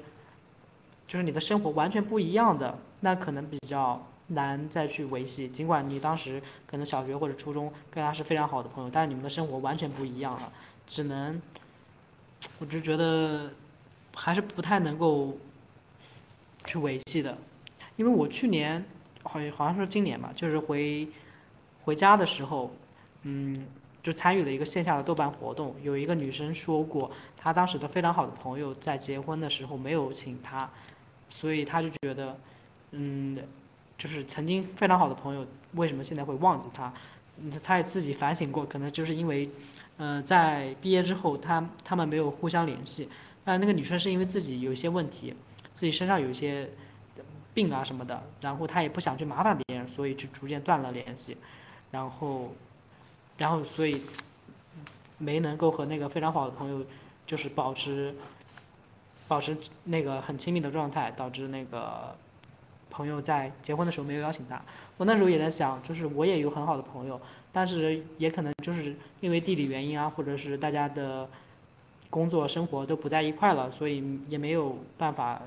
[1.08, 5.48] 就是你的生活完全不一样的，那可能比较难再去维系。
[5.48, 10.52] 尽管你当时可能小学或者初中跟他是非常好的朋友，但是你们的生活完全不一样了，
[10.86, 11.40] 只能，
[12.58, 13.50] 我就觉得。
[14.12, 15.38] 还是不太能够
[16.66, 17.38] 去维系的，
[17.96, 18.84] 因为我去年
[19.22, 21.08] 好像好像是今年吧，就是回
[21.84, 22.74] 回家的时候，
[23.22, 23.64] 嗯，
[24.02, 25.76] 就参与了一个线下的豆瓣活动。
[25.80, 30.68] 有一个女生说过，她当时的非常好的朋友在结婚的时候没有请她，
[31.30, 32.36] 所以她就觉得，
[32.90, 33.38] 嗯，
[34.00, 36.90] 就是曾经非常好的朋友为什么现在会忘记他？
[37.36, 39.46] 嗯，他也自己反省过，可能就是因为，
[39.98, 43.06] 嗯，在毕业之后，他他们没有互相联系。
[43.44, 45.34] 但那个女生是因为自己有一些问题，
[45.74, 46.70] 自己身上有一些
[47.52, 51.36] 病啊什么的，然后她也不想去麻烦别人，所以就逐渐断了联系，
[51.90, 52.54] 然后，
[53.36, 54.00] 然后所以
[55.18, 56.84] 没能够和那个非常好的朋友
[57.26, 58.14] 就是保持
[59.28, 62.16] 保持那个很亲密的状态，导致那个
[62.90, 64.60] 朋友在结婚的时候没有邀请他。
[64.98, 67.18] 我那时候也在想，就是我也有很好的朋友，
[67.52, 71.28] 但是也可能就是因为地理原因啊，或者是大家的。
[72.12, 75.40] 工作生活都不在一块了，所以也没有办法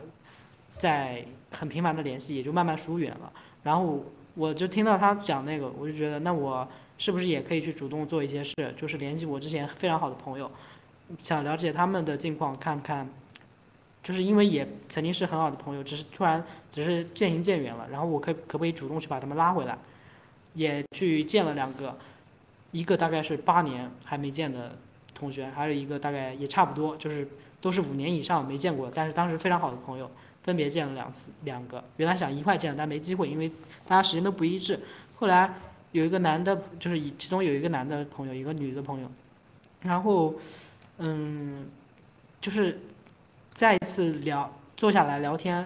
[0.78, 1.22] 再
[1.52, 3.30] 很频繁的联系，也就慢慢疏远了。
[3.64, 4.02] 然后
[4.34, 6.66] 我就听到他讲那个，我就觉得那我
[6.98, 10.50] 是不是也可以去主动做一些事，就是联系我之前非常好的朋友，
[11.22, 13.10] 想了解他们的近况，看看，
[14.04, 17.88] 就是因为也曾经是很好的朋友，只是突然只是渐行渐远了。
[17.89, 19.78] 然后我可可不可以主动去把他们拉回来？
[20.54, 21.97] 也去见了两个，
[22.72, 24.78] 一个大概是八年还没见的。
[25.16, 27.26] 同学还有一个大概也差不多，就是
[27.62, 30.10] 都是五年以上没见过，但是当时非常好的朋友，
[30.41, 33.49] 分别见了两次，两个原来想一块见，但没机会，因为
[33.88, 34.78] 大家时间都不一致。
[35.16, 35.54] 后来
[35.91, 39.10] 有一个男的，就是其中有一个男的朋友，一个女的朋友，
[39.82, 40.34] 然后，
[40.97, 41.68] 嗯，
[42.41, 42.78] 就是
[43.54, 45.66] 再一次聊坐下来聊天，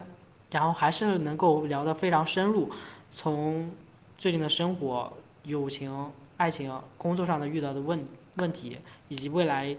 [0.52, 2.70] 然后还是能够聊得非常深入，
[3.12, 3.72] 从
[4.18, 5.12] 最近的生活、
[5.44, 8.78] 友情、爱情、工作上的遇到的问问题，
[9.08, 9.76] 以及未来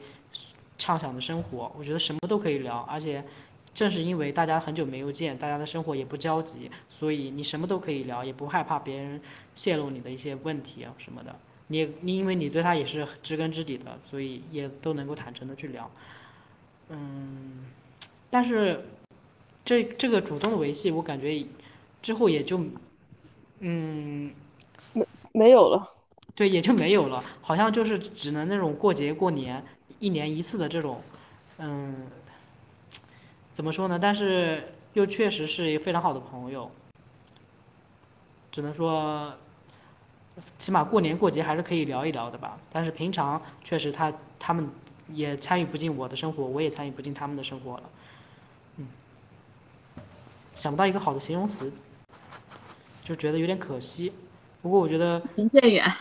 [0.78, 3.22] 畅想的生活，我觉得什么都可以聊，而且。
[3.74, 9.20] 正是因为大家很久没有见，大家的生活也不交集，所以你什么都可以聊，也不害怕别人
[9.54, 11.36] 泄露你的一些问题啊什么的。
[11.68, 15.88] 你你因为你对他也是知根知底的，所以也都能够坦诚的去聊。
[16.88, 17.66] 嗯，
[18.30, 18.84] 但是
[19.64, 21.44] 这这个主动的维系，我感觉
[22.02, 22.60] 之后也就
[23.60, 24.32] 嗯
[24.92, 25.86] 没没有了。
[26.34, 29.64] 对，也就没有了，好像就是只能那种过节过年
[29.98, 31.00] 一年一次的这种
[31.58, 32.06] 嗯。
[33.52, 33.98] 怎么说呢？
[34.00, 34.62] 但是
[34.92, 36.70] 又确实是一个非常好的朋友，
[38.52, 39.34] 只能说，
[40.58, 42.56] 起码过年过节还是可以聊一聊的吧。
[42.70, 44.70] 但是平常确实他他们
[45.08, 47.82] 也参与不进我的生活，我也参与不进他们的生活了。
[50.58, 51.70] 嗯，想不到一个好的形容词，
[53.04, 54.12] 就觉得有点可惜。
[54.60, 55.92] 不过我觉得渐渐远。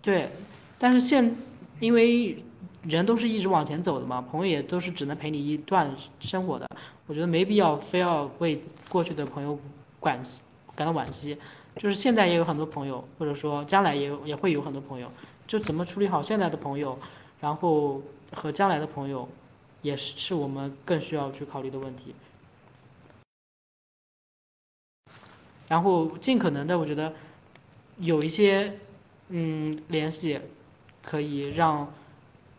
[0.00, 0.30] 对，
[0.78, 1.36] 但是现
[1.80, 2.42] 因为。
[2.82, 6.70] 人都是一直往前走的嘛，朋友也都是只能陪你一段生活的。
[7.08, 9.58] 我觉得没必要非要为过去的朋友
[10.00, 10.22] 感
[10.76, 11.36] 感到惋惜，
[11.74, 15.10] 就是现在也有很多朋友，或者说将来也也会有很多朋友，
[15.48, 16.96] 就怎么处理好现在的朋友，
[17.40, 18.00] 然后
[18.32, 19.28] 和将来的朋友，
[19.82, 22.14] 也是是我们更需要去考虑的问题。
[25.68, 27.12] 然后尽可能的，我觉得
[27.98, 28.78] 有一些
[29.28, 30.40] 嗯联系，
[31.02, 31.92] 可以让。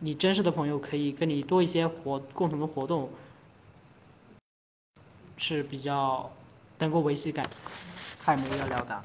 [0.00, 3.10] 你真实的朋友可以跟你多一些活共同的活动，
[5.36, 6.30] 是比较
[6.78, 7.50] 能够维系感。
[8.20, 9.02] 还有没有要聊的？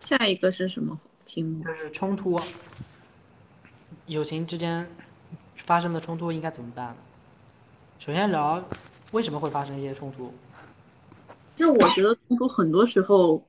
[0.00, 1.64] 下一个是什么题目？
[1.64, 2.40] 就是冲突，
[4.06, 4.88] 友情之间
[5.56, 6.94] 发生的冲突应该怎么办？
[7.98, 8.62] 首先聊
[9.10, 10.32] 为什么会发生一些冲突。
[11.62, 13.48] 就我觉得冲突很多时候，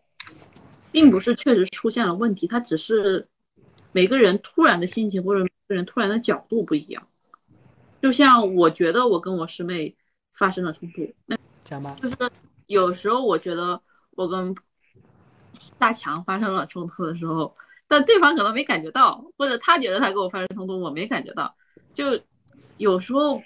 [0.91, 3.27] 并不是确实出现了问题，它只是
[3.91, 5.53] 每个人突然的心情或者每个。
[5.69, 7.07] 人突然的角度不一样，
[7.99, 9.95] 就像我觉得我跟我师妹
[10.33, 11.35] 发生了冲突，那
[11.65, 12.15] 讲吧，就是
[12.67, 14.55] 有时候我觉得我跟
[15.79, 17.55] 大强发生了冲突的时候，
[17.87, 21.55] 但对方可能没感觉到，或者他觉得他跟我发生冲突，我没感觉到，
[21.95, 22.19] 就
[22.77, 23.41] 有时候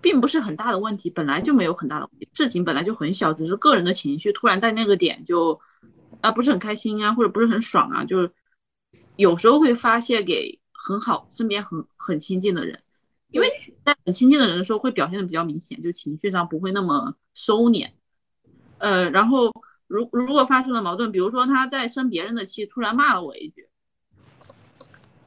[0.00, 5.60] 并不是很大的问题，本来就没有很大的问题，事情本来就很小，只是个人的情绪突然在那个点就
[6.20, 8.32] 啊不是很开心啊，或者不是很爽啊，就是
[9.16, 10.60] 有时候会发泄给。
[10.80, 12.82] 很好，身边很很亲近的人，
[13.30, 13.50] 因为
[13.84, 17.90] 在很亲近的人的时候会表现的比较明显，就情绪上不会那么收敛。
[18.78, 19.52] 呃，然后
[19.86, 23.68] 如如果发生了矛盾，比如说他在生别人的气，突然骂了我一句，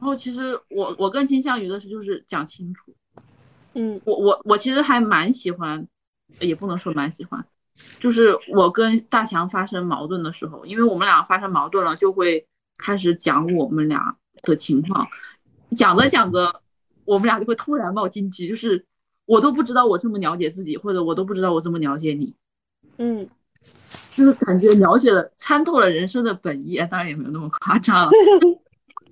[0.00, 2.96] 后其实我我更倾向于的是就是讲清楚。
[3.74, 5.86] 嗯，我我我其实还蛮喜欢，
[6.40, 7.46] 也不能说蛮喜欢，
[8.00, 12.46] 就是我跟大强发生矛盾的时候，因为我们俩发生矛盾了，就会
[12.76, 15.08] 开始讲我们俩的情况。
[15.76, 16.60] 讲着讲着，
[17.04, 18.84] 我们俩就会突然冒金句，就是
[19.24, 22.34] 我都不知道我这么了解自己，或者我都不知道我这么了解你，
[22.98, 23.28] 嗯，
[24.14, 28.10] 就是感觉了解了参透了人生的本意，当然也没有那么夸张。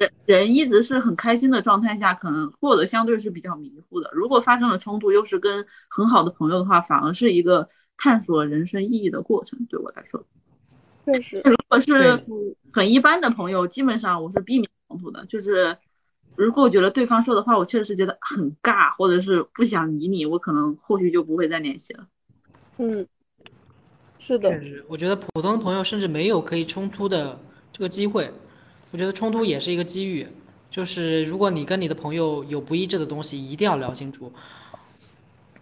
[0.00, 4.10] 人人一直是很开心的状态下，可能过得相对是比较迷糊的。
[4.14, 9.66] 如果发生了冲突，又是跟很好的朋友的话，反而是一个探索人生意义的过程。
[9.68, 10.24] 对我来说，
[11.04, 12.24] 确实，如果是
[12.72, 15.76] 很一般的朋友，基本上我是避免冲突的，就是。
[16.36, 22.06] 如果我觉得对方说的话，我确实是觉得很尬，或者是不想理你，我可能后续就不会再联系了。
[22.78, 23.06] 嗯，
[24.18, 24.58] 是的。
[24.88, 27.38] 我觉得普通的朋友甚至没有可以冲突的
[27.72, 28.32] 这个机会。
[28.90, 30.26] 我觉得冲突也是一个机遇，
[30.70, 34.32] 就是如果你跟你的朋友有不一致的东西，一定要聊清楚。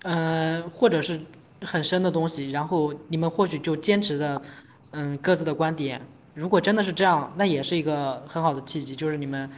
[0.03, 1.21] 嗯，或者是
[1.63, 4.43] 很深的东西，然后你们或许就坚持的，
[4.93, 6.01] 嗯，各自的观点。
[6.35, 9.51] 如果真的是这样，那也是一个很好的契机，就是你们。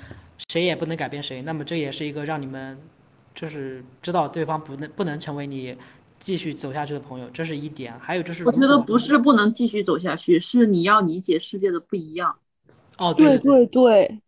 [0.49, 2.77] 谁也不能改变谁，那么这也是一个让你们，
[3.35, 5.77] 就是知道对方不能不能成为你
[6.19, 7.93] 继续走下去的朋友，这是一点。
[8.01, 12.35] 还有就是，我觉得不是不能继续走下去，是你要理解世界的不一样。
[13.01, 14.21] 哦，对对对，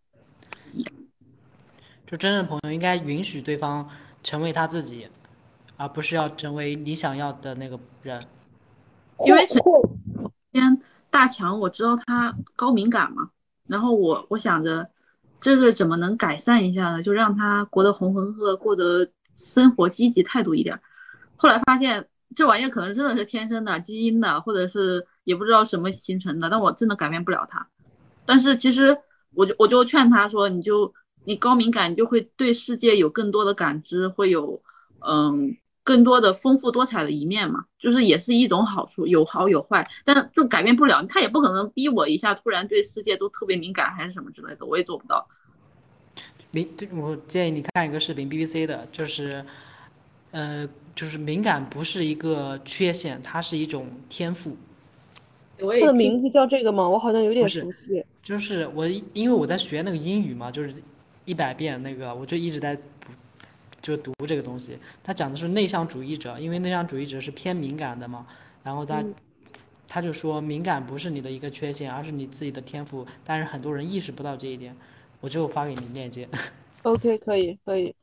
[2.06, 3.88] 就真正朋友应该允许对方
[4.22, 5.06] 成为他自己，
[5.76, 8.20] 而不是要成为你想要的那个人。
[9.26, 9.60] 因为首
[10.52, 13.30] 先大强我知道他高敏感嘛，
[13.68, 14.90] 然后我我想着。
[15.44, 17.02] 这个怎么能改善一下呢？
[17.02, 20.80] 就让他过得浑浑噩噩，过得生活积极态度一点。
[21.34, 22.06] 后来发现
[22.36, 26.48] 这玩意儿可能真的是天生的、基因的，或者是也不知道什么形成的。
[26.48, 27.66] 但我真的改变不了他。
[28.26, 28.98] 但是其实
[29.34, 30.92] 我就我就劝他说，你就
[31.24, 34.62] 你高敏感，你就会对世界有更多的感知，会有
[35.00, 45.26] 嗯更多的丰富多彩的一面嘛，就是也是一种好处，有好有坏，但就改变不了，他也不可能逼我一下突然对世界都特别敏感还是什么之类的，我也做不到。
[46.52, 49.44] 敏，我建议你看一个视频，BBC 的，就是，
[50.32, 54.56] 呃，就是敏感不是一个缺陷，它是一种天赋。
[55.80, 56.88] 它的名字叫这个吗？
[56.88, 58.04] 我好像有点熟悉。
[58.22, 60.74] 就是我因为我在学那个英语嘛，就是
[61.24, 62.76] 一百遍那个，我就一直在
[63.80, 64.78] 就读这个东西。
[65.02, 68.26] 他讲的是内向主义者，因为内向主义者是偏敏感的嘛，
[68.62, 69.04] 然后他
[69.88, 74.76] 他就说敏感不是你的一个缺陷，而是你自己的天赋，但是很多人意识不到这一点。
[75.20, 76.28] 我就发给你链接。
[76.82, 77.94] OK，可以，可以。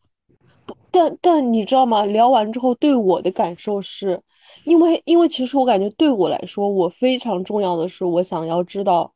[0.91, 2.05] 但但你知道吗？
[2.05, 4.21] 聊完之后对我的感受是，
[4.65, 9.13] 因为因为其实我感觉对我来说，我非常重要的是，我想要知道。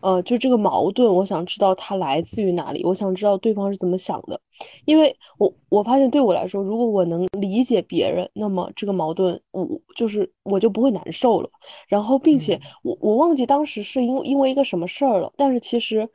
[0.00, 4.40] 呃，就这个矛盾，我想知道它来自于哪里，我想知道对方是怎么想的，
[4.84, 11.50] 因为我我发现对我来说，如果我能理解别人，那么这个矛盾我就是我就不会难受了。
[11.88, 16.08] 然后，并且我我忘记当时是因为因为一个什么事儿了，但是其实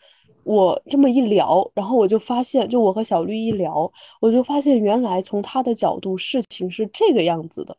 [0.44, 7.76] 我这么一聊，然后我就发现，就我和小绿一聊，我就发现原来从他的角度，事情是这个样子的。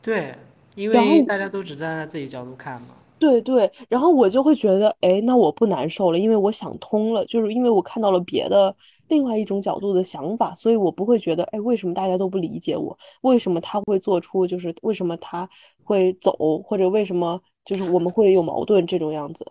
[0.00, 0.34] 对，
[0.74, 2.88] 因为大家都只站在自己角度看嘛。
[3.18, 8.72] 对对，然后我就会觉得，哎，那我不难受了，因为我想通了，就是因为我看到了别的
[9.08, 12.96] 另外一种角度的想法，所以我不会觉得，哎，为什么大家都不理解我？
[13.22, 15.48] 为什么他会做出，就是为什么他
[15.82, 19.44] 会走，或者为什么就是我们会有矛盾这种样子？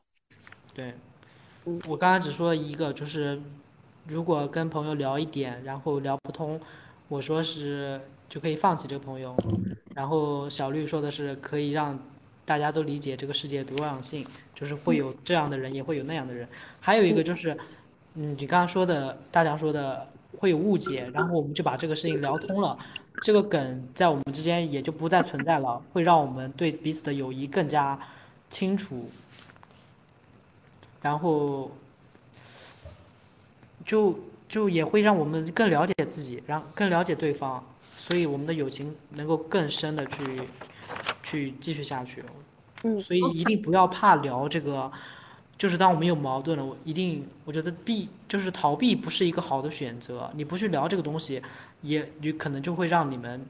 [0.74, 0.94] 对，
[1.88, 3.40] 我刚才只说了一个，就是
[4.08, 6.60] 如果跟朋友聊一点，然后聊不通，
[7.08, 9.36] 我说是就可以放弃这个朋友，
[9.96, 12.00] 然后小绿说的是可以让。
[12.48, 16.48] 大家都理解这个世界多样性，就是会有这样的人，也会有那样的人。
[16.80, 17.58] 还有一个就是，
[18.14, 20.08] 嗯，你刚刚说的，大家说的
[20.38, 22.80] 会有误解，然后我们就把这个事情聊通了，
[23.22, 28.00] 这个梗在我们之间也就不再存在了，会让我们对彼此的友谊更加
[28.50, 29.10] 清楚，
[31.02, 31.72] 然后
[33.86, 37.64] 就就也会让我们更了解自己，让更了解对方，
[37.98, 40.42] 所以我们的友情能够更深的去。
[41.22, 42.24] 去继续下去，
[42.84, 44.90] 嗯，所以一定不要怕聊这个，
[45.58, 50.32] 就是当我们有矛盾了，我一定我觉得避就是逃避不是一个好的选择。
[50.34, 51.42] 你不去聊这个东西，
[51.82, 53.46] 也你可能就会让你们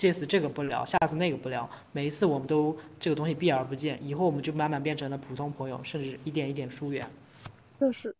[0.00, 7.06] 这次这个不聊，下次那个不聊，每一次我们都这个东西避而不见，以后我们就慢慢变成了普通朋友，甚至一点一点疏远。
[7.78, 8.16] 就是，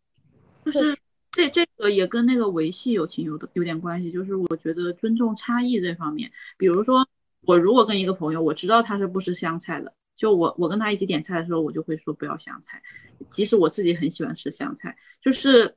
[0.63, 0.95] 就是
[1.31, 7.07] 这这个也跟那个维系友情有的有点关系，就是我觉得尊重差异这方面，比如说。
[7.43, 12.83] 我如果跟一个朋友，我知道他是不吃香菜的，就我我跟他一起点菜的时候，我就会说不要香菜，
[13.31, 15.75] 即使我自己很喜欢吃香菜，就是，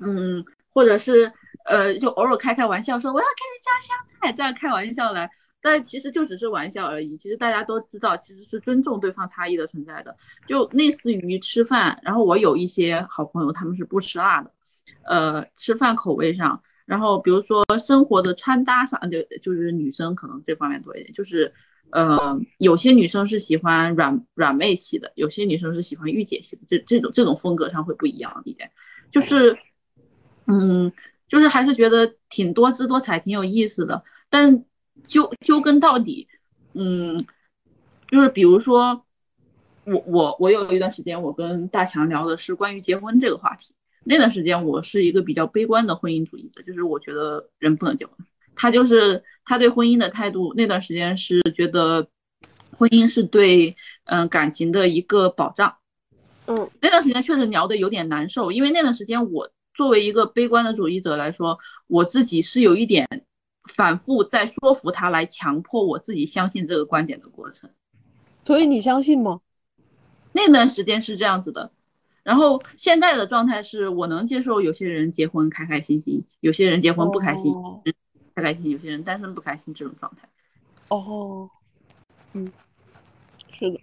[0.00, 1.32] 嗯，或者是
[1.64, 5.30] 呃，就偶尔开开玩笑说我要给你加香菜，这样开玩笑来，
[5.60, 7.16] 但其实就只是玩笑而已。
[7.16, 12.00] 其实大家都知道，其实是尊重对方差异的存在的，就类似于吃饭。
[12.02, 14.52] 然后我有一些好朋友，他们是不吃辣的，
[15.04, 16.62] 呃，吃饭口味上。
[16.86, 21.54] 然后，比如说生活的穿搭上，就就是女生可能这方面多一点，就是，
[21.90, 28.72] 呃，有些女生是喜欢软软妹系的，有些女生是喜欢御姐系的，这这种这种风格上会不一样一点，
[29.12, 29.56] 就是，
[30.48, 30.92] 嗯，
[31.30, 34.04] 就是还是觉得挺多姿多彩，挺有意思的。
[34.28, 34.66] 但
[35.08, 36.28] 究究根到底，
[36.74, 37.24] 嗯，
[38.08, 39.06] 就是比如说，
[39.84, 43.72] 我我我有一段时间，我跟大强聊的是关于结婚这个话题。
[44.02, 48.14] 那段时间我是一个比较悲观的婚姻主义者，就是我觉得人不能结婚。
[48.56, 52.08] 他就是他对婚姻的态度，那段时间是觉得
[52.76, 55.76] 婚姻是对嗯感情的一个保障。
[56.46, 59.50] 嗯，那段时间确实聊的有点难受，因为那段时间我
[59.80, 63.08] 作为一个悲观的主义者来说，我自己是有一点
[63.64, 67.70] 反复在说服他来强迫我自己相信这个观点的过程。
[68.44, 69.40] 所以你相信吗？
[70.32, 71.72] 那段时间是这样子的。
[72.22, 77.54] 然后现在的状态是我能接受有些人结婚开开心心，有些人结婚不开心，
[78.34, 80.28] 开开心心，有些人单身不开心这种状态。
[80.90, 81.48] 哦，
[82.34, 82.52] 嗯，
[83.50, 83.80] 是的，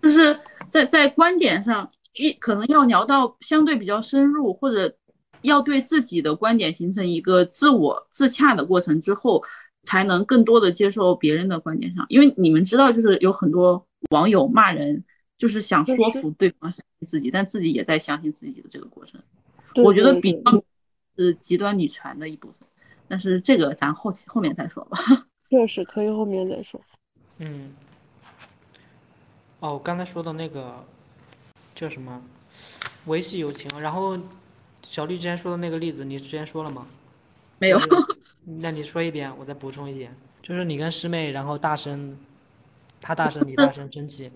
[0.00, 0.40] 就是
[0.70, 4.96] 在在观点上，一可能要聊到相对比较深入，或者
[5.42, 9.44] 要对自己的观点形成一个自我自洽的过程之后，
[9.82, 12.06] 才能更多的接受别人的观点上。
[12.08, 15.04] 因为你们知道，就是有很多网友骂人。
[15.36, 19.20] 就是想说服对方相信自己，但自己也在相信自己的这个过程。
[19.74, 20.62] 我觉得比较
[21.16, 22.68] 是极端女权的一部分，
[23.08, 24.96] 但是这个咱后期后面再说吧。
[25.50, 26.80] 确实可以后面再说。
[27.38, 27.74] 嗯。
[29.58, 30.86] 哦，我刚才说的那个
[31.74, 32.22] 叫什么
[33.06, 34.16] 维系友情，然后
[34.86, 36.86] 小绿之前说的那个例子，你之前说了吗？
[37.58, 37.78] 没有。
[38.60, 42.16] 那你说一遍，我再补充一点，就是你跟师妹，然后大声，
[43.00, 44.30] 她大声，你大声生气。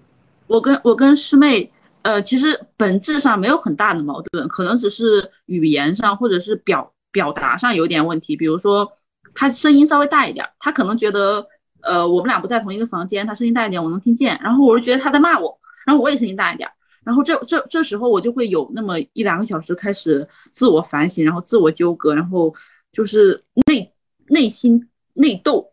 [0.47, 1.70] 我跟我跟师妹，
[2.03, 8.34] 呃，其实本质上没有很大的矛盾，可能只是语言上或者是表表达上有点问题。
[8.34, 8.91] 比如说，
[9.34, 11.47] 她声音稍微大一点，她可能觉得，
[11.82, 16.70] 呃，我们俩不在同一个房间，她声音大一点我能听见，然后我就觉得她在骂我，然后我也声音大一点，
[17.09, 22.54] 然后这这这时候我就会有那么一两个小时开始自我反省，然后自我纠葛，然后
[22.92, 23.94] 就是内
[24.26, 25.70] 内心内斗、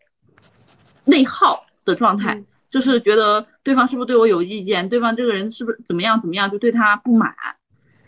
[1.03, 2.41] 内耗的状态。
[2.69, 7.36] 就是觉得对方是不是对我有意见，对方这个人是不是怎么样怎么样，就对他不满。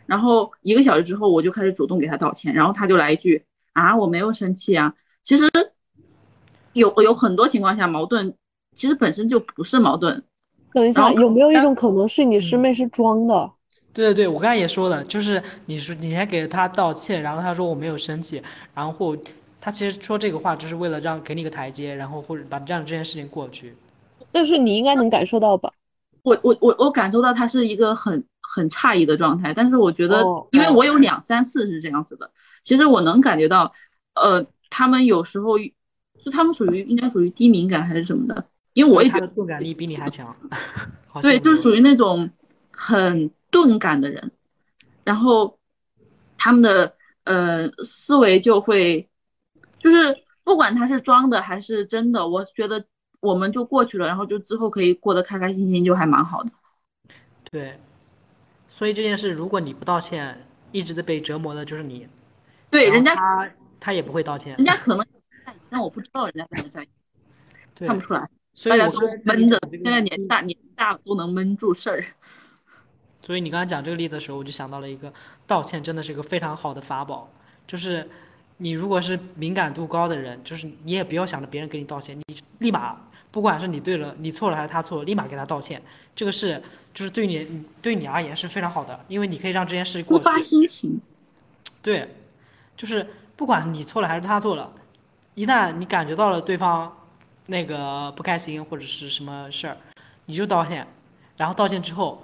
[0.06, 4.94] 然后一个小时之后，我就开始主动给他道歉，然后他就来一句啊，我没有生气啊。
[5.22, 5.50] 其实
[6.72, 8.36] 有有很多情况下，矛盾
[8.74, 10.24] 其实本身就不是矛盾。
[10.74, 13.52] 等一下，有没有一种可能是你师妹是装的？
[13.94, 18.42] 对对对，我刚才也说了，就是你说你还给他道歉，然后他说我没有生气，
[18.76, 19.18] 然后
[19.60, 23.76] 他其实说这个话就是为了让给你个台阶，然后或者把让这件事情过去。
[24.32, 25.72] 但是你应该能感受到吧？
[26.22, 32.30] 我我我我感受到他是一个很很诧异的状态，但是我觉得，因为我有两三次是这样子的，
[32.64, 33.74] 其实我能感觉到，
[34.14, 38.46] 呃，他们有时候就他们属于应该属于低敏感还是什么的，
[38.78, 40.36] 因为我也觉得钝感力比你还强。
[41.22, 42.30] 对，就属于那种
[42.72, 44.32] 很钝感的人，
[45.04, 45.58] 然后
[46.38, 49.10] 他们的呃思维就会，
[49.80, 52.86] 就是不管他是装的还是真的，我觉得。
[53.20, 56.52] 我们就过去了，然后就之后可以过得开开心心，就还蛮好的。
[57.50, 57.80] 对，
[58.68, 62.08] 所以这件事，如果你不道歉，一直在被折磨的就是你。
[62.70, 63.50] 对，人家他
[63.80, 64.56] 他也不会道歉。
[64.58, 65.04] 人家可能
[65.68, 66.88] 但我不知道人家在不在意
[67.88, 68.30] 看不出来。
[68.66, 72.06] 大家都闷着，现在年大年大都能闷住事儿。
[73.22, 75.14] 所以你刚才讲这个例子的时候，我就想到了一个
[75.46, 77.30] 道歉，真的是一个非常好的法宝，
[77.68, 78.10] 就是
[78.58, 82.24] 你如果是敏感度高的人，就是你也不要想着别人给你道歉，你
[82.60, 82.98] 立马。
[83.30, 85.80] 不管是你对了，你错了还是他错了，立马给他道歉。
[86.16, 86.60] 这个是
[86.94, 90.24] 就是对你对你而言是非常好的，因为你可以让这件事过去。
[90.24, 91.00] 发心情。
[91.84, 92.16] 对，
[92.76, 93.06] 就是
[93.36, 94.74] 不管你错了还是他错了，
[95.36, 96.97] 一旦你感觉到了对方
[97.48, 99.78] 那个不开心或者是什么事儿，
[100.26, 100.88] 你就道歉。
[101.36, 102.24] 然后道歉之后，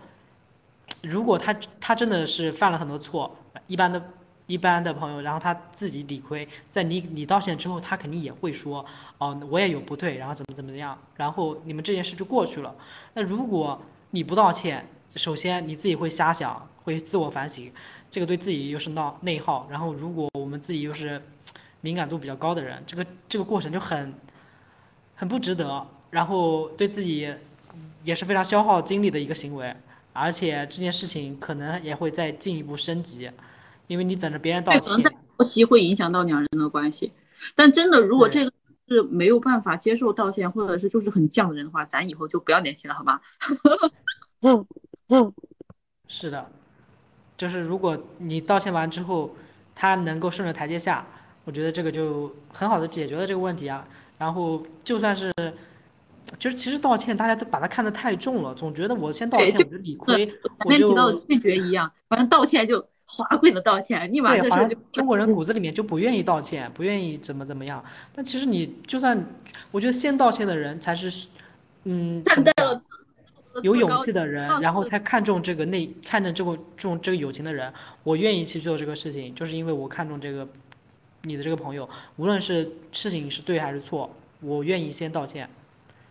[1.02, 3.36] 如果他他真的是犯了很多错，
[3.68, 4.02] 一般的。
[4.46, 8.86] 一般的朋友，然后他自己理亏，在你你道歉之后，他肯定也会说，
[9.18, 12.76] 哦，我也有不对，然后怎么怎么样，然后你们这件事就过去了。
[13.14, 17.72] 那如果你不道歉，首先你自己会瞎想，会自我反省，
[18.12, 19.66] 这个对自己又是闹内耗。
[19.70, 21.24] 然后如果我们自己又是
[21.80, 24.14] 敏感度比较高的人，这个这个过程就很
[25.16, 27.34] 很不值得，然后对自己
[28.04, 29.76] 也是非常消耗精力的一个行为，
[30.12, 33.30] 而且这件事情可能也会再进一步升级。
[33.88, 37.12] 因为你等着别人道歉，可能在后期会影响到两人的关系。
[37.54, 38.52] 但真的，如果这个
[38.88, 43.20] 是没有办法接受道歉，或者是就是很犟的人的话，咱以后就不要联系了，好吗？
[44.42, 44.66] 嗯
[45.10, 45.34] 嗯，
[46.08, 46.50] 是的，
[47.38, 49.36] 就是如果你道歉完之后，
[49.76, 51.06] 他能够顺着台阶下，
[51.44, 53.86] 我觉得这个就很好的解决了这个问题啊。
[54.18, 55.32] 然后就算是，
[56.40, 60.36] 就是其实道歉大家都把它看得太重了，总觉得我先道歉我就理亏，前
[60.68, 62.86] 面提到的拒绝一样，反正道歉就。
[63.06, 67.84] 华贵的道歉，立马这事就中国人骨子里面就不愿意道歉，不愿意怎么怎么样。
[68.12, 69.24] 但其实你就算，
[69.70, 71.28] 我觉得先道歉的人才是，
[71.84, 72.82] 嗯，站在了
[73.62, 77.72] 有勇气的人，然后才看重这个内，看重这个这种这个友情的人。
[78.04, 80.48] 我愿意去做这个事情，就是因为我看重这个
[81.26, 84.10] 你的这个朋友，无论是事情是对还是错，
[84.42, 85.50] 我愿意先道歉。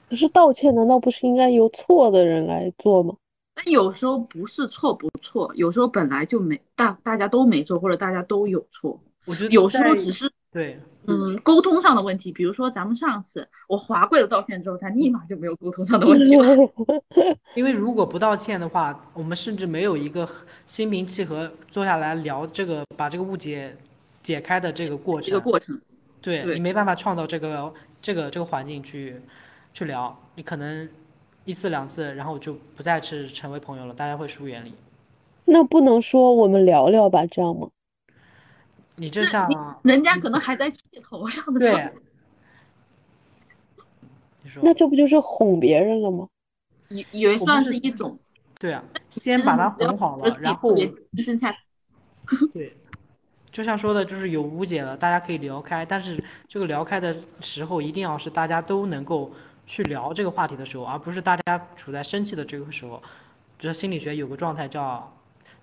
[0.08, 3.14] 可是道歉难道不是应该由错的人来做吗？
[3.54, 8.98] 但有时候不是错不错，有时候本来就没大大家都没错，或者大家都有错。
[9.26, 12.32] 我觉得有时候只是对，嗯，沟通上的问题。
[12.32, 16.48] 比如说咱们上次我华贵的道歉之后，他立马就没有沟通上的问题了。
[17.54, 20.26] 因为如果不道歉的话，我们甚至没有一个
[20.66, 23.76] 心平气和坐下来聊这个，把这个误解
[24.22, 25.30] 解开的这个过程。
[25.30, 25.80] 这个过程，
[26.20, 29.20] 对你没办法创造这个这个这个环境去
[29.72, 30.88] 去聊，你可能。
[31.44, 34.72] 一次两次，然后就不再是成为朋友了，大家会疏远你。
[35.44, 37.68] 那不能说我们聊聊吧，这样吗？
[38.94, 41.76] 你这像人家可能还在气头上的时候。
[41.76, 41.92] 对。
[44.44, 44.62] 你说。
[44.64, 46.28] 那这不就是哄别人了吗？
[46.90, 48.16] 也也算是一种。
[48.60, 50.76] 对啊，先把他哄好了，然后。
[52.54, 52.76] 对，
[53.52, 59.30] 就像说的，就是有误解了，大家可以聊开，但是这个聊开的时候，一定要是大家都能够。
[59.64, 63.00] 去聊这个话题的时候，而不是大家处在生气的这个时候，
[63.60, 65.10] 就是心理学有个状态叫，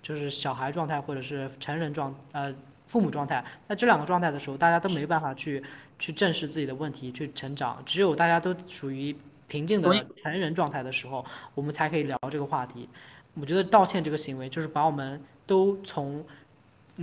[0.02, 2.52] 就是小孩状态或者是成人状，呃，
[2.88, 3.44] 父母状态。
[3.68, 5.62] 那这两个状态的时候，大家都没办法去
[5.98, 7.80] 去正视自己的问题，去成长。
[7.84, 9.14] 只有大家都属于
[9.46, 12.88] 平静的成人状态的时候，我们才可以聊这个话题。
[13.34, 16.24] 我觉得道歉这个行为，就是把我们都从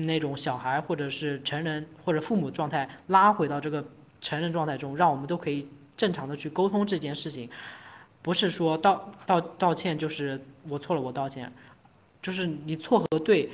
[0.06, 3.84] 那种小孩或者是成人或者父母状态拉回到这个
[4.22, 7.49] 成人状态中，让我们都可以正常的去沟通这件事情。
[8.22, 11.52] 不是说道道道歉就是我错了，我道歉，
[12.22, 13.49] 就是你错和对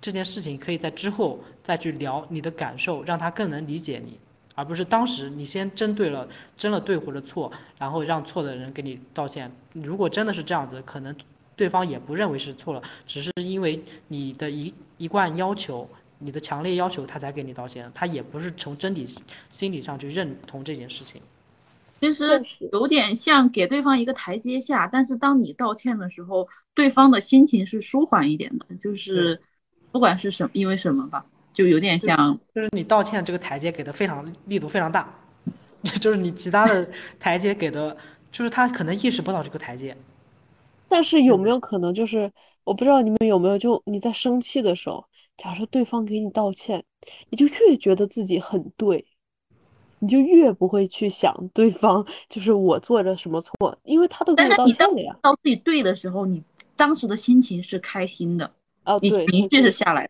[0.00, 4.18] 这件事情，可以在之后再去聊你的感受，让他更能理解你，
[4.54, 6.26] 而不是当时你先针对了
[6.56, 9.52] 争了对或者错，然后让错的人给你道歉。
[9.74, 11.14] 如果真的是这样子，可能
[11.60, 13.78] 对方也不认为是错了，只是因为
[14.08, 15.86] 你的一一贯要求，
[16.18, 19.06] 你的强烈要求，他才给你道歉，他也不是从真理
[19.50, 21.20] 心理上去认同这件事情。
[22.00, 22.42] 其实
[22.72, 29.38] 有点像给对方一个台阶下，但是当你道歉的时候，对方的心情是舒缓一点的，就是
[29.92, 35.12] 不管是什么因为什么吧，就有点像，就是你道歉这个台阶给的非常力度非常大，
[36.00, 36.88] 就是你其他的
[37.18, 37.94] 台阶给的，
[38.32, 39.94] 就是他可能意识不到这个台阶。
[40.90, 42.30] 但是有没有可能，就是
[42.64, 45.02] 我不知道你们有没有，就你在生气的时候，
[45.38, 46.84] 假设对方给你道歉，
[47.30, 49.06] 你就越觉得自己很对。
[50.02, 53.54] 你就越不会去想对方就是我做了什么错，
[53.84, 55.14] 因为他都给我道歉了呀。
[55.20, 56.42] 到自己对的时候，你
[56.74, 58.50] 当时的心情是开心的，
[58.84, 60.08] 哦，你情绪是下来。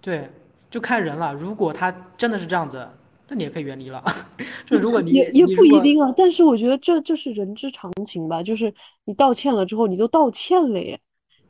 [0.00, 0.28] 对，
[0.68, 1.32] 就看人了。
[1.32, 2.88] 如果他真的是这样子，
[3.28, 4.02] 那你也可以远离了。
[4.66, 8.42] 就如果你也也不一定啊，但是我觉得这这是人之常情吧。
[8.42, 8.72] 就是
[9.04, 10.98] 你道歉了之后，你都道歉了耶，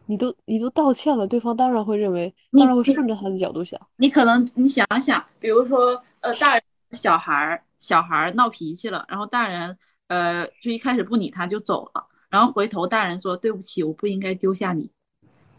[0.06, 3.80] 你都你都道歉了，对方当然会认为，当然会顺着他的角度想。
[3.96, 7.62] 你可能你想想，比如说呃，大人小孩儿。
[7.78, 9.78] 小孩闹脾气了，然后大人
[10.08, 12.08] 呃就一开始不理他，就走了。
[12.28, 14.90] 然后回头大人说对不起，我不应该丢下你。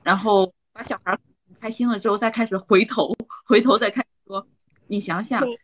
[0.03, 1.17] 然后把小孩
[1.61, 3.15] 开心了之后，再开始回头，
[3.45, 4.45] 回头再开始说，
[4.87, 5.57] 你想想，嗯，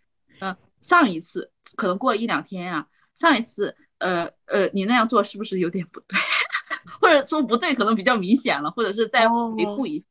[0.86, 6.16] 上一次可能过了一两天啊，上一次呃呃你那样做是不是有点不对？
[7.02, 10.06] 或者说不对可能比较明显了，或者是再回顾一下，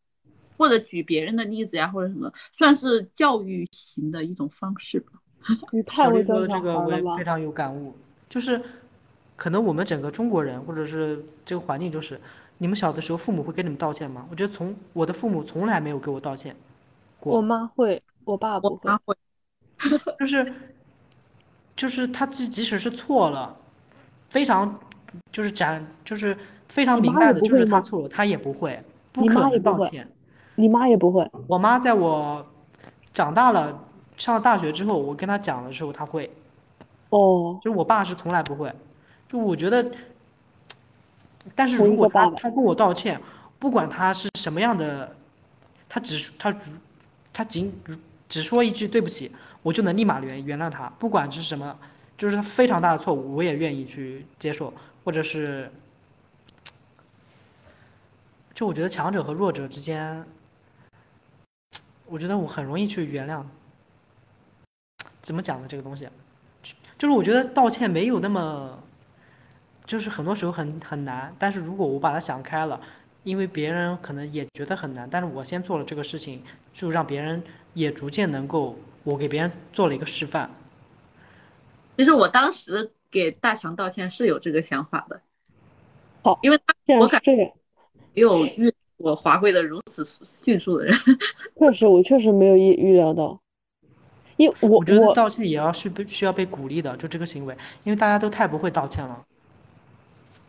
[0.58, 5.12] 或者举别人的例子呀，或者什么，算是教育型的一种方式吧。
[5.70, 7.94] 你太会教这个，我也非常有感悟。
[8.28, 8.60] 就是，
[9.36, 12.20] 可能我们整个中国人，或者是这个环境，就是
[12.58, 14.26] 你们小的时候，父母会跟你们道歉吗？
[14.28, 16.56] 我觉得从我的父母从来没有给我道歉
[17.20, 17.36] 过。
[17.36, 19.16] 我妈会，我爸不会。
[20.18, 20.52] 就是，
[21.76, 23.56] 就是他即即使是错了，
[24.28, 24.78] 非常
[25.32, 26.36] 就是展就是
[26.68, 28.82] 非常明白的，就是他错了，他也不会，
[29.12, 30.08] 不可能道歉。
[30.56, 31.28] 你妈也不会。
[31.46, 32.46] 我妈在我
[33.12, 33.80] 长大了。
[34.16, 36.30] 上了大学之后，我跟他讲的时候，他会。
[37.08, 37.58] 哦。
[37.64, 38.72] 就是我爸是从来不会，
[39.28, 39.84] 就我觉得，
[41.52, 43.20] 但是如果他他跟我道歉，
[43.58, 45.12] 不管他是什么样的，
[45.88, 46.54] 他只他
[47.32, 47.72] 他仅
[48.28, 49.32] 只说一句对不起，
[49.64, 51.76] 我就能立马原原谅他，不管是什么，
[52.18, 54.72] 就是他非常大的错误，我也愿意去接受，
[55.02, 55.72] 或者是，
[58.54, 60.22] 就我觉得强者和弱者之间，
[62.04, 63.42] 我觉得我很容易去原谅。
[65.22, 65.66] 怎么讲呢？
[65.66, 66.06] 这个东西，
[66.98, 68.78] 就是我觉得道歉没有那么，
[69.86, 71.34] 就是很多时候很很难。
[71.38, 72.78] 但是如果我把它想开了，
[73.22, 77.42] 因为别人可能也觉得很难，但是我先做了这个事情，就让别人
[77.72, 80.50] 也逐渐能够，我给别人做了一个示范。
[81.96, 85.20] 其实我当时给大强道歉是有这个想法的，
[86.22, 87.32] 好，因为他我感觉
[88.14, 90.04] 没有遇我华贵的如此
[90.42, 90.94] 迅速的人。
[91.56, 93.40] 确实，我确实没有预预料到。
[94.36, 99.24] 因我我觉得道歉也要需被需要被鼓励的，就这个行为，因为大家都太不会道歉了。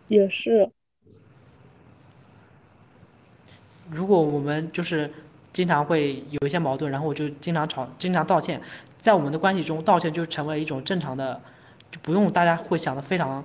[0.07, 0.71] 也是。
[3.91, 5.13] 如果我们就是
[5.55, 8.61] 经常会有一些矛盾，然后我就经常吵，经常道歉，
[8.99, 11.41] 在我们的关系中，道歉就成为一种正常的，
[11.89, 13.41] 就不用大家会想的非常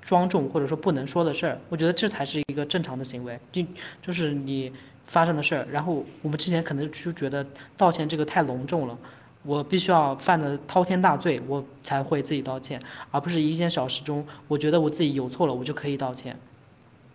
[0.00, 1.58] 庄重或者说不能说的事儿。
[1.68, 3.60] 我觉得这才是一个正常的行为，就
[4.00, 7.44] 就是你发生的事儿，然后我们之前可能就觉得
[7.76, 8.96] 道歉这个太隆重了。
[9.42, 12.80] 我必须要犯的滔天大罪，我才会自己道歉，
[13.10, 16.34] 而不是一件小事中，我觉得我自己有错了，我就可以道歉。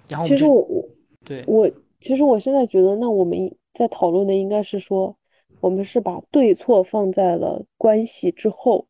[0.10, 0.86] 然后其实我
[1.24, 5.16] 对我其实我现在觉得，那我们在讨论的应该是说，
[5.60, 8.88] 我们是把对错放在了关系之后，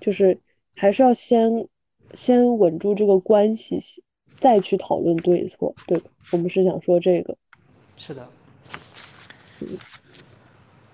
[0.00, 0.38] 就是
[0.76, 1.66] 还是要先
[2.14, 3.80] 先稳住这个关系，
[4.38, 6.10] 再去讨论对错，对吧？
[6.32, 7.36] 我们是想说这个。
[7.96, 8.28] 是的。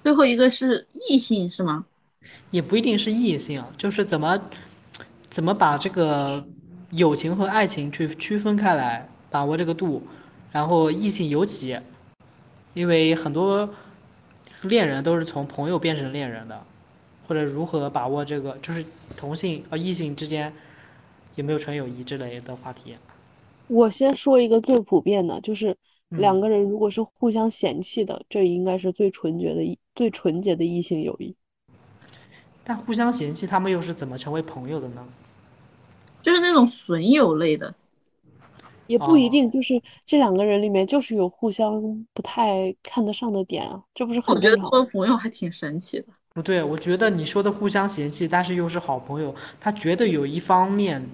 [0.02, 1.84] 最后一个是异性是吗？
[2.50, 4.40] 也不一定是异性啊，就是怎么
[5.28, 6.18] 怎么把这个
[6.90, 10.02] 友情和爱情去区分开来，把握这个度。
[10.50, 11.78] 然后异性尤其，
[12.74, 13.68] 因为很多
[14.62, 16.64] 恋人都是从朋友变成恋人的，
[17.26, 18.84] 或者如何把握这个，就是
[19.16, 20.52] 同性呃异性之间
[21.34, 22.96] 有没有纯友谊之类的话题。
[23.66, 25.76] 我先说一个最普遍的，就是
[26.10, 31.34] 嗯两个人如果是互相嫌弃的，这应该是最纯洁的异、最纯洁的异性友谊。
[32.64, 35.06] 但互相嫌弃，他们又是怎么成为朋友的呢？
[36.22, 37.74] 就是那种损友类的。
[38.88, 41.80] 也不一哦定，就是这两个人里面就是有互相
[42.12, 46.06] 不太看得上的点啊，这不是我觉得做朋友还挺神奇的。
[46.34, 51.04] 不对，我觉得你说的互相嫌弃，但是又是好朋友，他绝对有一方面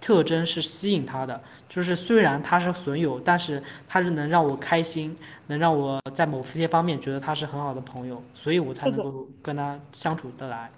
[0.00, 5.16] 特征是吸引他的，就是虽然他是损友，但是他是能让我开心，
[5.48, 10.70] 能让我在某些方面觉得他是很好的朋友，所以我才能够跟他相处得来。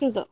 [0.00, 0.28] 是的，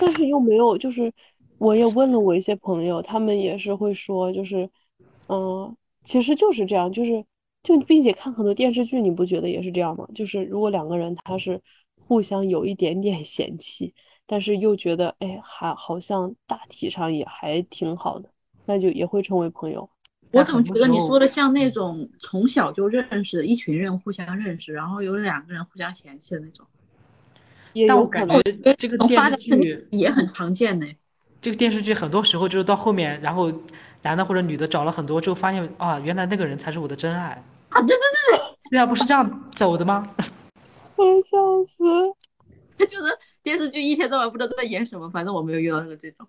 [0.00, 1.12] 但是又没有，就是
[1.58, 4.68] 我也问了我一些朋友，他们也是会说，就是，
[5.28, 7.22] 嗯，其实就是这样，就是
[7.62, 10.08] 就并且看很多电视剧，你不觉得也是这样吗？
[10.14, 11.60] 就是如果两个人他是
[12.08, 13.94] 互相有一点点嫌弃，
[14.26, 18.30] 但是又觉得，哎，还好像大体上也还挺好的，
[18.64, 19.88] 那就也会成为朋友。
[20.32, 26.66] 我怎么觉得你说的像那种从小就认识一群人互相认识，然后有两个人互相嫌弃的那种？
[27.72, 30.86] 也但有可能我感觉这个电视发的剧，也很常见呢。
[31.40, 33.52] 这个电视剧很多时候就是到后面，然后
[34.02, 37.42] 男的或者女的找了很多之后，发现啊，原来那个人才是我的真爱。
[37.70, 40.08] 啊，对对对对，对啊，不是这样走的吗？
[40.96, 41.84] 我笑死。
[42.76, 43.06] 他，就是
[43.42, 46.26] 电视剧一天到晚不知道在演什么，反正我没有遇到过这种。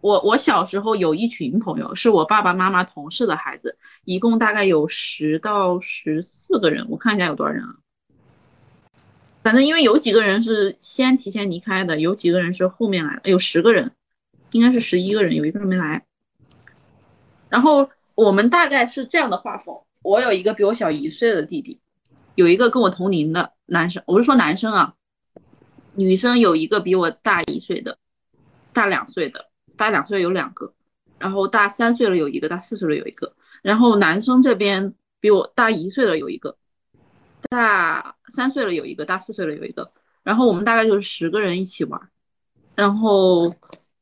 [0.00, 7.76] 我我小时候有一群朋友，是我爸爸妈妈同事的孩子，一共大概有十到十四个人，我看一下有多少人啊。
[9.42, 13.92] 反正因为有几个人是先提前离开的，有几个人是后面来的，有十个人，
[14.52, 16.04] 应该是十一个人，有一个人没来。
[17.48, 21.80] 然后我们大概是这样的画风：我有一个比我小一岁的弟弟，
[22.34, 24.94] 有一个跟我同龄的男生，我是说男生啊，
[25.94, 27.98] 女生有一个比我大一岁的，
[28.72, 30.72] 大两岁的，大两岁有两个，
[31.18, 36.56] 然后大三岁了有一个，大四岁了有一个，然后男生这边比我大一岁的有一个，
[37.52, 39.92] 大三岁了有一个，大四岁了有一个，
[40.22, 42.08] 然后我们大概就是十个人一起玩，
[42.74, 43.54] 然后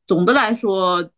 [0.07, 1.11] 总的来说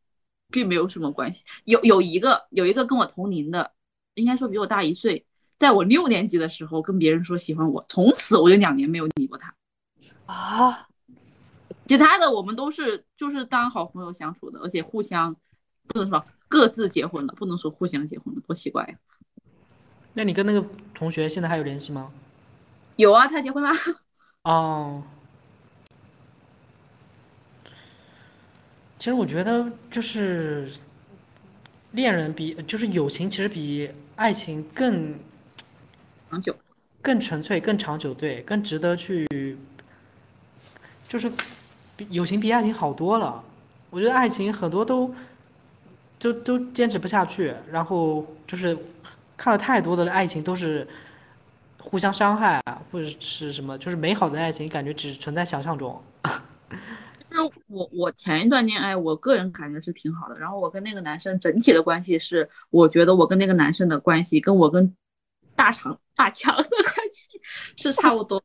[0.50, 3.72] 并没有什么关系，有有一个有一个跟我同龄的，
[4.16, 5.28] 应该说比我大一岁，
[5.60, 9.54] 在我六年级的时候跟别人说喜欢我，从此我就两年没有理过他。
[10.26, 10.88] 啊，
[11.86, 15.36] 其他的我们都是就是当好朋友相处的，而且互相
[15.86, 18.96] 不能说各自结婚了，不能说互相结婚了，多奇怪呀！
[20.16, 22.12] 那你跟那个同学现在还有联系吗？
[22.96, 23.72] 有啊，他结婚啦。
[24.44, 25.04] 哦，
[29.00, 30.72] 其实我觉得就是
[31.92, 35.16] 恋人比就是友情，其实比爱情更
[36.30, 36.56] 长久。
[37.02, 39.28] 更纯粹、更长久，对，更值得去，
[41.06, 41.30] 就是
[41.98, 43.44] 比友情比爱情好多了。
[43.90, 45.14] 我觉得爱情很多都
[46.18, 48.78] 都都坚持不下去，然后就是
[49.36, 50.88] 看了太多的爱情都是
[51.84, 56.02] 互相伤害啊，或者是什么，就是美好的爱情感觉只存在想象中。
[57.30, 60.38] 就是我我前一段恋爱，我个人感觉是挺好的。
[60.38, 64.96] 然后我跟那个男生整体的关系是，我觉得我跟那个男生的关系跟我跟
[65.56, 67.42] 大肠大强的关系
[67.76, 68.42] 是差不多。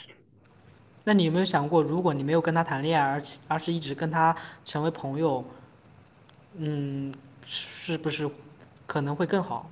[1.04, 5.44] 那你有没有想过，如果你没有跟他谈恋爱，而且而是一直跟他成为朋友，
[6.56, 7.14] 嗯，
[7.46, 8.28] 是不是
[8.86, 9.70] 可能会更好？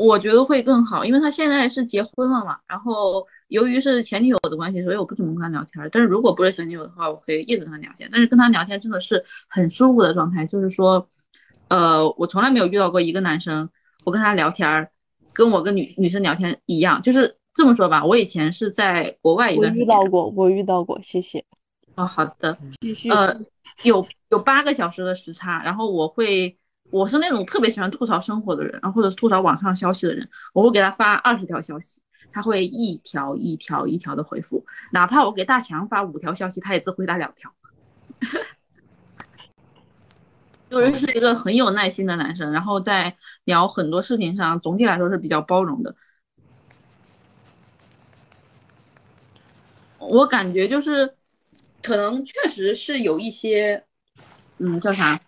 [0.00, 2.58] 我觉得会更好，因为他现在是结婚了嘛。
[2.66, 5.88] 然后由于是前女友的关系，所以我不怎么跟他聊天。
[5.92, 8.08] 但是如果不是前女友的话，我可以一直跟他聊天。
[8.10, 11.08] 但是跟他聊天真的是很舒服的状态，就是说，
[11.68, 13.68] 呃，我从来没有遇到过一个男生，
[14.04, 14.88] 我跟他聊天，
[15.34, 17.02] 跟我跟女女生聊天一样。
[17.02, 19.84] 就是这么说吧，我以前是在国外一段时间。
[19.84, 21.44] 遇到过，我遇到过，谢谢。
[21.96, 22.56] 哦，好的。
[22.80, 23.10] 继续。
[23.10, 23.38] 呃，
[23.82, 26.56] 有有八个小时的时差，然后我会，
[26.90, 32.02] 我是那种特别喜欢吐槽生活的人，然后或者吐槽网上消息的人，我会给他发二十条消息，
[32.32, 37.54] 他会一条一条一条的回复，哪怕我给大强发五条消息，他也只回答两条。
[40.70, 45.96] 就是是一个很有耐心的男生，然后在聊很多事情上，总体来说是比较包容的。
[49.98, 51.16] 我感觉就是，
[51.82, 53.84] 可能确实是有一些，
[54.58, 55.20] 嗯，叫啥，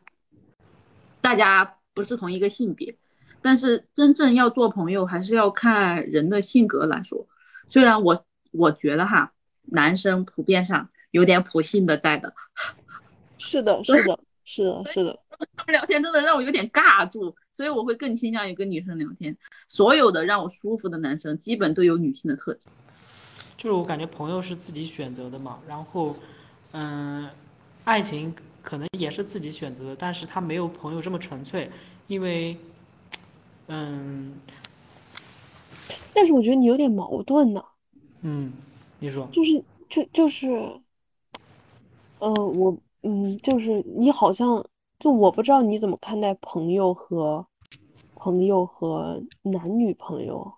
[1.33, 2.95] 大家不是同一个性别，
[3.41, 7.27] 但是真正要做朋友，还是要看人的性格来说。
[7.71, 9.33] 虽然我我觉得哈，
[9.63, 12.35] 男生普遍上有点普性的在的，
[13.39, 15.19] 是的，是的，是的，是的。
[15.57, 19.35] 他们聊天真的让我有点尬住，所以我会更倾向于跟女生聊天。
[19.71, 22.67] 所有的让我舒服的男生，基本都有女性的特质。
[23.57, 26.15] 就是我感觉朋友是自己选择的嘛，然后，
[26.73, 27.27] 嗯，
[27.85, 31.71] 爱情可能也是自己选择的，但是他没有朋友这么纯粹，
[32.07, 32.57] 因为，
[33.67, 34.35] 嗯。
[36.15, 37.65] 但是我觉得你有点矛盾呢，
[38.21, 38.53] 嗯，
[39.01, 40.49] 你说，就是就就是，
[42.21, 44.65] 嗯、我嗯，就是你好像
[44.99, 47.45] 就我不知道你怎么看待朋友和
[48.15, 50.53] 朋友和男女朋友，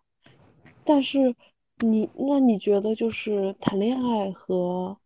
[0.85, 1.35] 但是
[1.79, 4.97] 你那你觉得就是谈恋爱和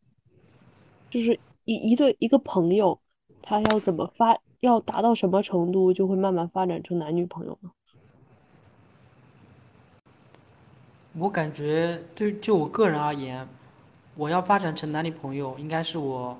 [1.09, 1.39] 就是
[1.69, 2.99] 一一对一个朋友，
[3.43, 7.71] 他要怎么发，要达到什么程度，就会慢慢发展成男女朋友呢？
[11.13, 13.47] 我感觉对就我个人而言，
[14.17, 16.39] 我要发展成男女朋友，应该是我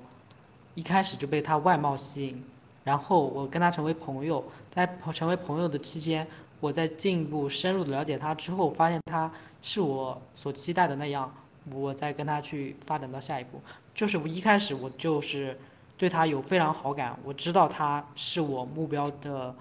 [0.73, 2.43] 一开始就被他外貌吸引，
[2.83, 6.25] 然后我跟他成为朋友，在成为朋友的期间，
[6.59, 9.31] 我在进一步深入的了解他之后，发现他
[9.61, 11.31] 是我所期待的那样，
[11.71, 13.61] 我再跟他去发展到下一步。
[13.99, 15.59] 就是我一开始我就是
[15.97, 19.53] 对他有非常好感，我知道他是我目标的，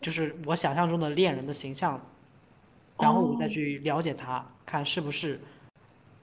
[0.00, 2.00] 就是我想象中的恋人的形象，
[2.98, 5.40] 然后我再哦，去了解他，看是不是。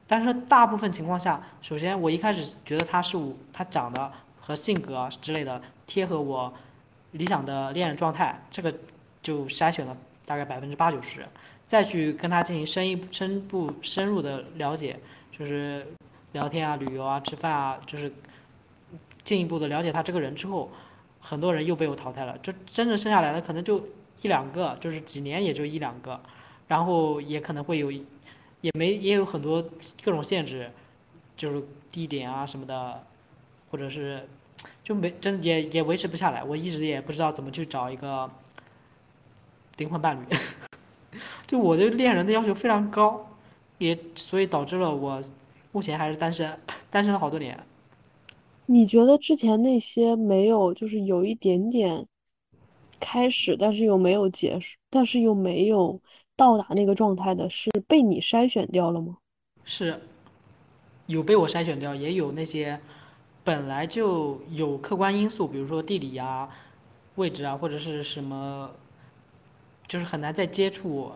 [0.08, 6.54] 但是大部分情况下，首先我一开始觉得他是我，他长得和性格啊之类的贴合我
[7.12, 8.76] 理想的恋人状态，这个
[9.24, 9.96] 就筛选了
[10.26, 11.26] 大概百分之八九十，
[11.66, 15.00] 再去跟他进行深一深步深入的了解，
[15.32, 15.88] 就是
[16.34, 18.12] 聊天啊、旅游啊、吃饭啊，就是
[19.24, 20.72] 进一步的了解他这个人之后，
[21.20, 23.84] 很多人又被我淘汰了，就真正剩下来的可能就
[24.22, 26.20] 一两个，就是几年也就一两个，
[26.68, 29.62] 然后也可能会有，也没也有很多
[30.04, 30.72] 各种限制，
[31.36, 33.04] 就是地点啊什么的，
[33.72, 34.28] 或者是
[34.84, 38.30] 就没真也也维持不下来，我一直也不知道怎么去找一个
[39.78, 40.36] 灵魂伴侣，
[41.48, 43.28] 就我对恋人的要求非常高，
[43.78, 45.22] 也所以导致了我
[45.80, 46.60] 目前还是单身，
[46.92, 47.58] 单身了好多年。
[48.66, 52.06] 你觉得之前那些没有，就是有一点点
[53.00, 55.98] 开始，但是又没有结束，但是又没有
[56.36, 59.20] 到达那个状态的，是被你筛选掉了吗？
[59.64, 60.02] 是
[61.06, 62.78] 有被我筛选掉，也有那些
[63.46, 66.50] 本来就有客观因素，比如说地理呀、
[67.16, 68.70] 位置啊，或者是什么，
[69.88, 71.14] 就是很难再接触，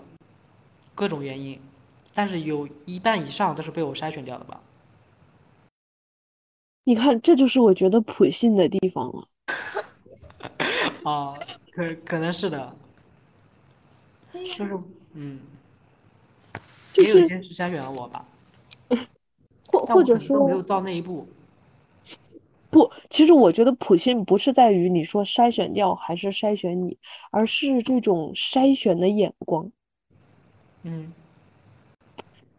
[0.95, 1.59] 各种原因，
[2.13, 4.61] 但是有一半以上都是被我筛选掉的吧。
[6.85, 9.27] 你看，这就是我觉得普信的地方了。
[11.03, 11.33] 啊，
[11.71, 12.75] 可可能是的，
[14.33, 14.77] 就是
[15.13, 15.39] 嗯，
[16.91, 18.25] 就是也有一些是筛选了我吧，
[19.71, 21.27] 或或者说没有到那一步。
[22.69, 26.97] 不，其实我觉得普信不是在于你说筛选掉还是筛选你，
[27.31, 29.71] 而是这种筛选的眼光。
[30.81, 31.13] 嗯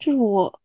[0.05, 0.61] 就是我，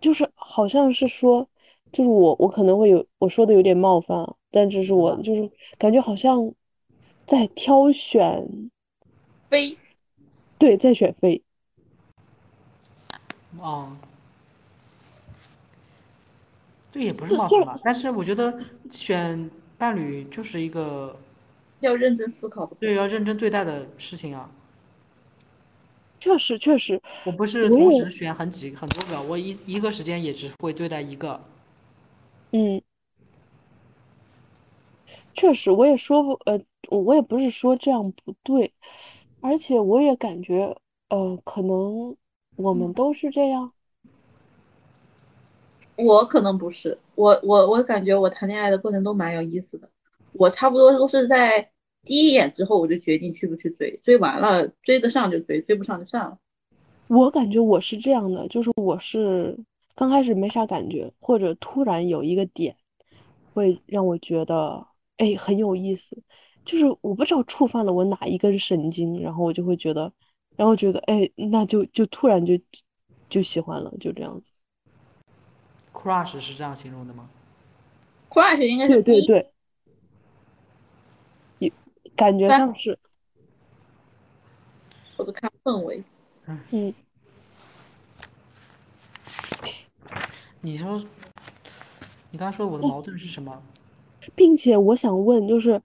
[0.00, 1.48] 就是好像是说，
[1.92, 5.48] 就是我，我可能会有我说的有点冒犯啊，但这是我啊，就是
[5.78, 6.52] 感觉好像
[7.24, 8.68] 在挑选，
[9.48, 9.78] 非
[10.58, 11.40] 对，在选妃。
[13.60, 13.96] 啊，
[16.90, 18.58] 这也不是冒犯吧，但是我觉得
[18.90, 19.48] 选
[19.78, 21.16] 伴侣就是一个
[21.78, 22.74] 要认真思考的。
[22.80, 24.50] 对要认真对待的事情啊。
[26.20, 31.40] 确实确实，我不是同时选很几很多个，我一一个时间也只会对待一个。
[32.52, 32.80] 嗯，
[35.32, 36.60] 确实我也说不，呃，
[36.90, 38.70] 我也不是说这样不对，
[39.40, 40.76] 而且我也感觉，
[41.08, 42.14] 呃，可能
[42.56, 43.72] 我们都是这样。
[45.96, 49.88] 我可能不是，我我我感觉我谈恋爱的过程都蛮有意思的。
[50.32, 51.70] 我差不多都是在
[52.04, 56.38] 第一眼之后我就决定去不去追，追完了追得上就追，追不上就算了。
[57.08, 59.58] 我感觉我是这样的，就是我是
[59.94, 62.74] 刚开始没啥感觉，或者突然有一个点
[63.52, 64.86] 会让我觉得，
[65.18, 66.16] 哎，很有意思，
[66.64, 70.10] 就是我不知道触犯了我哪一根神经，然后我就会觉得，
[70.56, 72.54] 然后觉得，哎，那就就突然就
[73.28, 74.52] 就喜欢了，就这样子。
[75.92, 77.28] crush 是这样形容的吗
[78.30, 79.52] ？crush 应该是，对对对，也
[82.20, 82.98] 感觉但像是，
[85.16, 86.04] 我都看氛围。
[86.44, 86.92] 嗯，
[90.60, 91.02] 你说
[92.30, 93.62] 你刚才说我的哦，矛盾是什么？
[94.34, 95.80] 并且我想问，就是，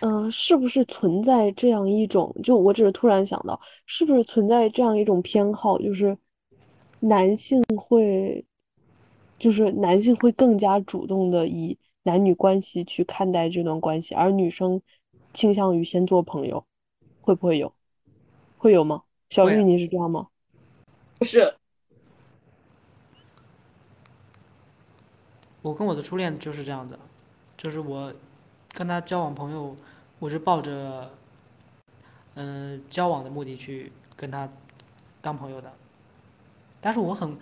[0.00, 6.16] 嗯、是不是存在这样一种，就我只是突然想到，是不是存在这样一种偏好，就是
[7.00, 8.42] 男性会，
[9.38, 14.80] 就是男性会更加主动的以男女关系去看待这段关系，而女生
[15.36, 16.64] 倾向于先做朋友，
[17.20, 17.70] 会不会有？
[18.56, 19.02] 会有吗？
[19.28, 20.28] 小会啊绿，你是这样吗？
[21.18, 21.54] 不是，
[25.60, 26.98] 我跟我的初恋就是这样的，
[27.58, 28.10] 就是我
[28.72, 29.76] 跟他交往朋友，
[30.18, 31.10] 我是抱着
[32.36, 34.48] 嗯、交往的目的去跟他
[35.20, 35.70] 当朋友的。
[36.80, 37.36] 但是我很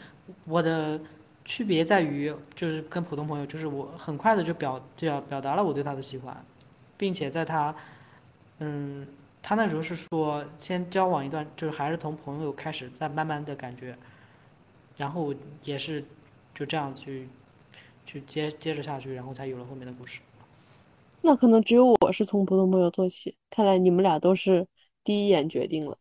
[0.47, 1.01] 我的
[1.45, 6.45] 区别在于，就是跟普通朋友，就是我很快的就表表表达了我对他的喜欢，
[7.05, 7.75] 并且在他
[8.61, 9.07] 嗯，
[9.43, 13.95] 他那时候是说先交往一段，就是还是从朋友开始，再慢慢的感觉，
[14.97, 16.03] 然后也是
[16.55, 17.29] 就这样去
[18.07, 20.23] 去接接着下去，然后才有了后面的故事。
[21.21, 24.67] 那可能只有我是从普通朋友做起，看来你们俩都是
[25.05, 25.99] 第一眼决定了。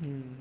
[0.00, 0.38] 嗯，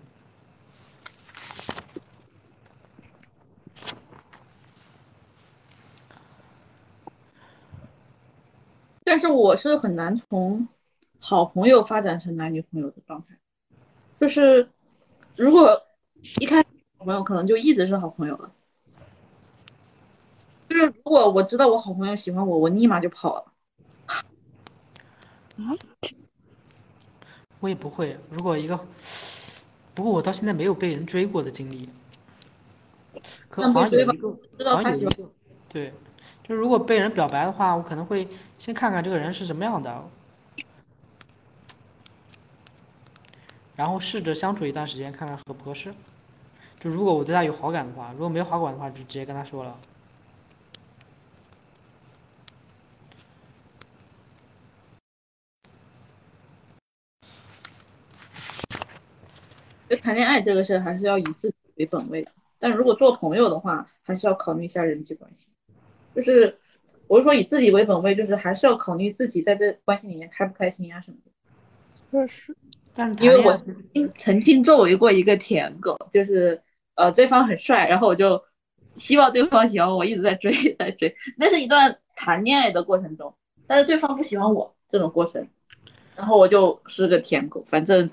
[9.10, 10.68] 但是我是很难从
[11.18, 13.38] 好朋友发展成男女朋友的状态，
[14.20, 14.70] 就是
[15.38, 15.82] 如果
[16.42, 16.68] 一开始
[16.98, 18.52] 好朋友，可能就一直是好朋友了。
[20.68, 23.46] 就是如果我知道我好朋友喜欢我，我立马就跑了。
[27.62, 28.20] 我也不会。
[28.30, 28.78] 如果一个，
[29.96, 31.88] 不过我到现在没有被人追过的经历。
[33.48, 35.30] 可但好像被追吧有一个，知道他喜欢好像有一个，
[35.70, 35.94] 对，
[36.48, 38.26] 就如果被人表白的话，我可能会
[38.58, 40.02] 先看看这个人是什么样的，
[43.76, 45.94] 然后试着相处一段时间，看看合不合适。
[46.80, 49.78] 就如果我对他有好感的话，如果没有好感的话，就直接跟他说了。
[59.90, 65.48] 就谈恋爱这个事还是要以自己为本位的，但如果做朋友的话，还是要考虑一下人际关系。
[66.18, 66.58] 就是
[67.08, 71.32] 我是说以自己为本位，就是还是要考虑自己在这关系里面开不开心呀、什么的。
[72.12, 72.56] 确实，
[72.96, 76.64] 但是因为我曾经曾经作为过一个舔狗，就是
[76.96, 78.44] 呃对方很帅，然后我就
[78.96, 83.36] 希望对方喜欢我，一直在追 在追，那是一段谈恋爱的过程中，
[83.68, 85.48] 但是对方不喜欢我这种过程，
[86.16, 88.10] 然后我就是个舔狗，反正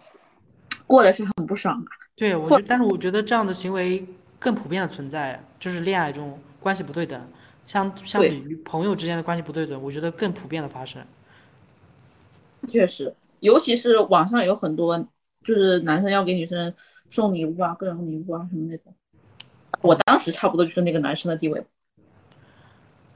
[0.86, 1.88] 过得是很不爽啊。
[2.16, 4.04] 对，我或觉，但是我觉得这样的行为
[4.38, 7.20] 更普遍的存在，就是恋爱中关系不对等，
[7.66, 11.04] 相相比于朋友之间的关系不对等，我觉得更普遍的发生。
[12.68, 14.98] 确实，尤其是网上有很多，
[15.44, 16.74] 就是男生要给女生
[17.10, 18.94] 送礼物啊，各种礼物啊什么那种。
[19.80, 21.64] 我当时差不多就是那个男生的地位。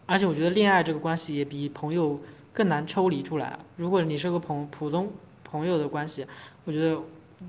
[0.04, 2.20] 而且我觉得恋爱这个关系也比朋友
[2.52, 3.58] 更难抽离出来。
[3.76, 5.12] 如果你是个朋普通
[5.44, 6.26] 朋友的关系，
[6.64, 6.98] 我觉得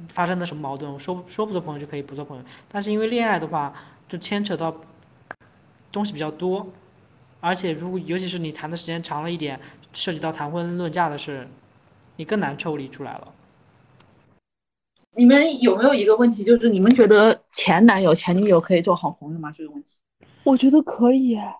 [0.07, 2.43] 发生的什么矛盾，说说不做朋友就可以不做朋友。
[2.69, 3.73] 但是因为恋爱的话，
[4.07, 4.75] 就牵扯到
[5.91, 6.67] 东西比较多，
[7.39, 9.59] 而且如果尤其是你谈的时间长了一点，
[9.93, 11.47] 涉及到谈婚论嫁的事，
[12.17, 13.33] 你更难抽离出来了。
[15.15, 19.51] 你们有没有一个问题，就是你们觉得前男友、前女友可以做好朋友吗？
[19.51, 19.97] 这个问题，
[20.43, 21.57] 我觉得可以哎。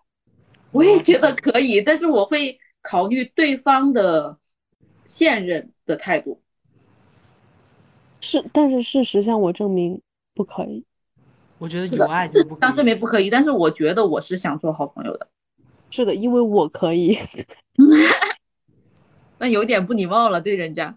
[0.72, 4.38] 我也觉得可以，但是我会考虑对方的
[5.06, 6.42] 现任的态度。
[8.22, 10.00] 是，但是事实向我证明
[10.36, 10.86] 不可以。
[11.58, 12.86] 我觉得有爱就不可当证。
[12.86, 15.28] 明不可以，但是我觉得我是想做好朋友的，
[15.90, 17.18] 是的，因为我可以。
[19.40, 20.96] 那有点不礼貌了对人家。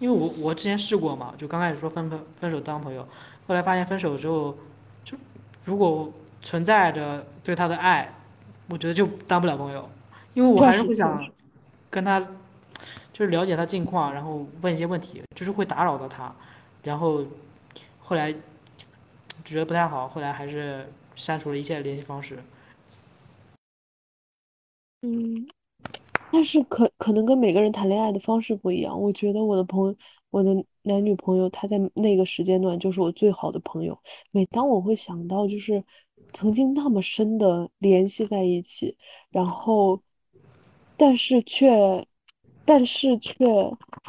[0.00, 3.06] 因为我我之前试过嘛，就刚开始说分分分手当朋友，
[3.46, 4.56] 后来发现分手之后，
[5.04, 5.16] 就
[5.64, 6.12] 如果
[6.42, 8.12] 存在着对他的爱，
[8.68, 9.88] 我觉得就当不了朋友，
[10.34, 11.24] 因为我还是会想
[11.88, 12.20] 跟他，
[13.12, 16.34] 就是了解他近况，然后问一些问题，就是会打扰到他，
[16.82, 17.24] 然后
[18.00, 18.34] 后来
[19.44, 22.38] 觉得不太好，后来还是删除了一切联系方式。
[25.06, 25.46] 嗯，
[26.32, 28.98] 但是可可能跟每个人谈恋爱的方式不一样。
[28.98, 29.94] 我觉得我的朋友，
[30.30, 30.54] 我的
[30.84, 33.98] 男女朋友，他在那个时间段就是我最好的朋友。
[34.30, 35.84] 每当我会想到，就是
[36.32, 38.96] 曾经那么深的联系在一起，
[39.30, 40.00] 然后，
[40.96, 42.02] 但是却，
[42.64, 43.44] 但是却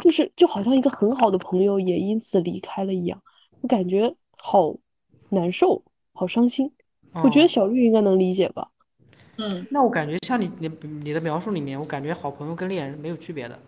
[0.02, 3.22] 就是就好像一个很好的朋友也因此离开了一样，
[3.60, 4.74] 我感觉好
[5.28, 6.72] 难受，好伤心。
[7.22, 8.72] 我觉得哦，小绿应该能理解吧。
[9.38, 10.70] 嗯，那我感觉像你你
[11.04, 13.60] 你的描述里面，我感觉好朋友跟恋人没有区别的，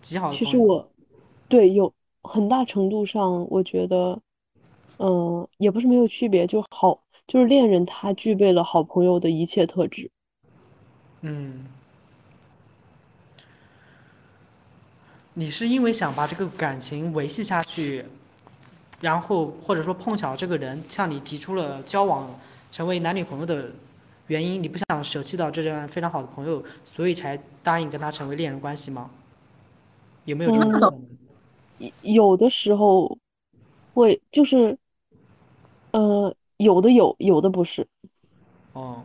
[0.00, 0.36] 极好的。
[0.36, 0.88] 其实我
[1.48, 1.92] 对有
[2.22, 4.18] 很大程度上，我觉得，
[4.98, 10.10] 嗯，也不是没有区别，就好，就是恋人他具备了好朋友的一切特质。
[11.20, 11.66] 嗯。
[15.34, 18.04] 你是因为想把这个感情维系下去，
[19.00, 22.38] 然后或者说碰巧这个人向你提出了交往
[22.70, 23.70] 成为男女朋友的
[24.32, 29.10] 原因，你不想舍弃掉这段非常好的朋友，所以才答应跟他成为恋人关系吗？
[30.24, 30.80] 有没有这种可嗯，
[31.78, 31.92] 能？
[32.00, 33.18] 有的时候
[33.92, 34.78] 会就是，
[35.90, 37.86] 呃，有的有，有的不是。
[38.72, 39.04] 哦，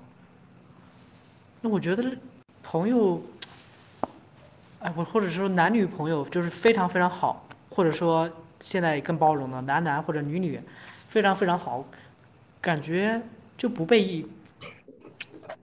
[1.61, 2.17] 那我觉得
[2.63, 3.21] 朋友，
[4.79, 8.29] 哎，我或者说男女朋友就是非常非常好，或者说
[8.61, 10.61] 现在更包容了，男男或者女女，
[11.07, 11.83] 非常非常好，
[12.61, 13.21] 感觉
[13.57, 14.23] 就不被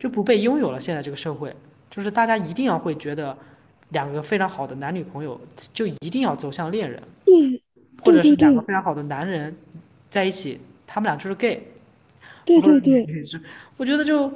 [0.05, 0.79] 就不被拥有了。
[0.79, 1.51] 现在这个社会，
[1.91, 3.35] 就是大家一定要会觉得
[3.89, 5.41] 两个非常好的男女朋友
[5.73, 7.59] 就一定要走向恋人，嗯，
[8.03, 9.57] 或者是两个非常好的男人
[10.11, 11.69] 在一起，他们俩就是 gay，
[12.45, 13.25] 对对对，
[13.79, 14.31] 我觉得就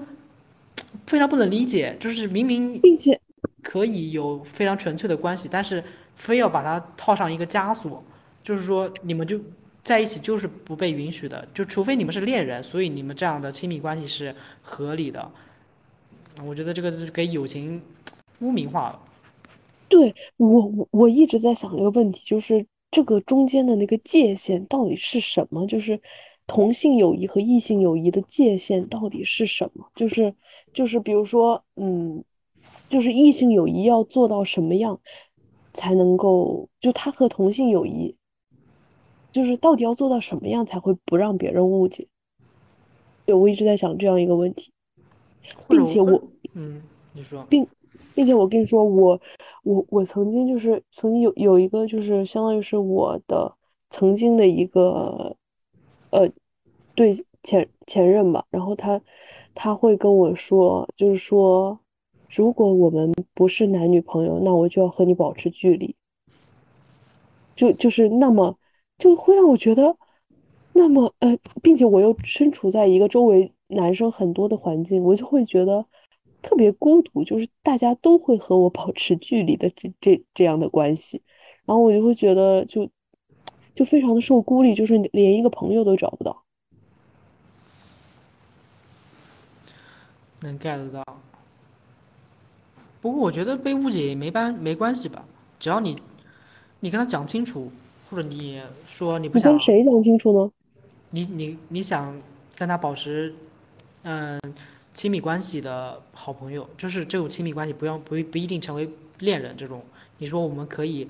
[1.06, 3.20] 非常不能理解，就是明明并且
[3.62, 5.84] 可以有非常纯粹的关系，但是
[6.16, 8.02] 非要把它套上一个枷锁，
[8.42, 9.38] 就是说你们就
[9.84, 15.30] 在一起就是不被允许的，就除非你们是恋人，所以你们这样的亲密关系是合理的。
[16.46, 17.80] 我觉得这个就是给友情
[18.40, 19.00] 污名化了。
[19.88, 25.66] 对我我一直在想一个问题，就是这个中间的那个界限到底是什么？
[25.66, 26.00] 就是
[26.46, 29.86] 同性友谊和异性友谊的界限到底是什么？
[29.94, 30.34] 就是
[30.72, 32.22] 就是比如说，嗯，
[32.88, 35.00] 就是异性友谊要做到什么样
[35.72, 38.14] 才能够，就他和同性友谊，
[39.32, 42.06] 就是到底要做到什么样才会不让别人误解？
[43.24, 44.72] 对，我一直在想这样一个问题，
[45.68, 46.22] 并且我
[46.54, 46.82] 嗯，
[47.12, 47.66] 你说，并
[48.14, 49.20] 并且我跟你说，我
[49.62, 53.54] 我我曾经就是曾经有有一个就是相当于是我的
[53.90, 55.36] 曾经的一个
[56.10, 56.28] 呃
[56.94, 57.12] 对
[57.42, 59.00] 前前任吧，然后他
[59.54, 61.78] 他会跟我说，就是说
[62.28, 65.94] 如果我们不是男女朋友，那我就要和你保持距离。
[67.54, 68.56] 就就是那么
[68.98, 69.96] 就会让我觉得，
[70.74, 75.84] 那么呃，并且我又身处在一个周围男生很多的环境，我就会觉得
[76.42, 81.22] 特别孤独，就是大家都会和我 保持距离的这这这样的关系，
[81.64, 82.88] 然后我就会觉得就
[83.74, 86.44] 就非常的受孤立，就是连一个朋友都找不到。
[90.40, 91.04] 能 get 到。
[93.00, 95.24] 不过我觉得被误解也没关没关系吧，
[95.58, 95.96] 只要你
[96.80, 97.70] 你跟他讲清楚，
[98.08, 100.50] 或者你说你不想，你跟谁讲清楚呢？
[101.10, 102.20] 你你你想
[102.56, 103.34] 跟他保持
[104.10, 104.40] 嗯
[104.94, 109.84] 亲密关系的好朋友，就是这种亲密关系不要不不一定成为恋人这种。
[110.16, 111.06] 你说我们可以，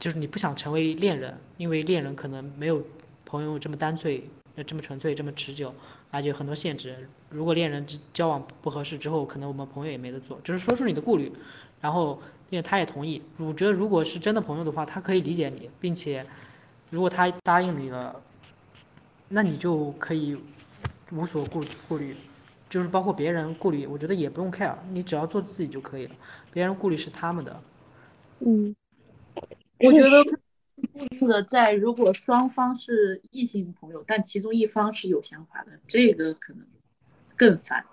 [0.00, 2.84] 就是你不想成为恋人，因为恋人可能没有
[3.24, 4.20] 朋友这么单纯，
[4.66, 5.72] 这么纯粹，这么持久，
[6.10, 7.08] 而且很多限制。
[7.30, 10.40] 如果恋人交往不合适之后，可能我们朋友也没得做。
[10.42, 11.32] 就是说出你的顾虑，
[11.80, 12.20] 然后
[12.50, 13.22] 并且他也同意。
[13.38, 16.26] 我觉得如果是真的朋友的话，他可以理解你，并且
[16.90, 18.20] 如果他答应你了，
[19.28, 20.36] 那你就可以
[21.12, 22.16] 无所顾顾虑，
[22.72, 26.16] 就是包括别人顾虑，我觉得也不用 care，你只要做自己就可以了。
[26.50, 27.62] 别人顾虑是他们的。
[28.38, 28.74] 嗯，
[29.80, 30.24] 我觉得
[30.94, 36.66] 顾虑的在如果双方是异性朋友，但其中一方是有想法的，这个可能
[37.36, 37.84] 更烦。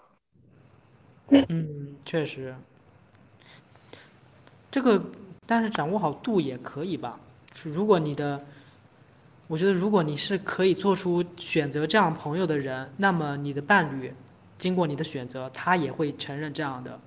[1.50, 2.56] 嗯，确实，
[4.72, 5.04] 这个
[5.46, 7.20] 但是掌握好度也可以吧。
[7.54, 8.40] 是如果你的，
[9.48, 14.14] 我觉得如果你是可以做出选择这样朋友的人，那么你的伴侣
[14.60, 17.00] 经过你的选择，他也会承认这样的。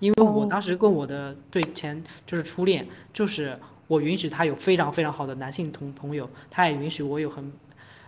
[0.00, 7.52] 因为我哦，当时跟我的对前就是初恋，就是我允许他有非常非常好的男性同朋友，他也允许我有很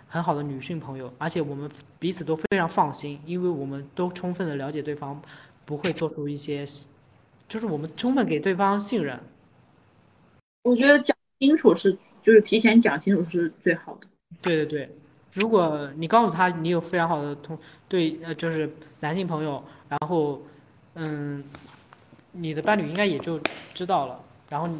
[0.08, 5.20] 很好的女性朋友，而且我们彼此都非常放心，因为我们都充分的了解对方，
[5.66, 6.64] 不会做出一些，
[7.46, 9.20] 就是我们充分给对方信任。
[10.62, 14.06] 我觉得讲清楚是，就是提前讲清楚是最好的。
[14.40, 14.96] 对对对，
[15.34, 20.42] 如果你告诉他你有非常好的同对呃就是男性朋友，然后
[20.94, 21.42] 嗯
[22.32, 23.40] 你的伴侣应该也就
[23.72, 24.20] 知道了。
[24.48, 24.78] 然后你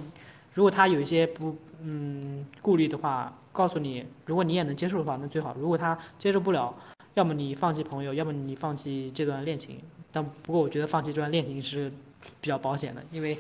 [0.52, 5.56] 如果他有一些不嗯顾虑的话，告诉你，如果你也能接受的话，那最好。
[5.58, 6.74] 如果他接受不了，
[7.14, 9.78] 要么你放弃朋友，要么你放弃这段恋情。
[10.12, 11.90] 但不过我觉得放弃这段恋情是
[12.40, 13.38] 比较保险的，因为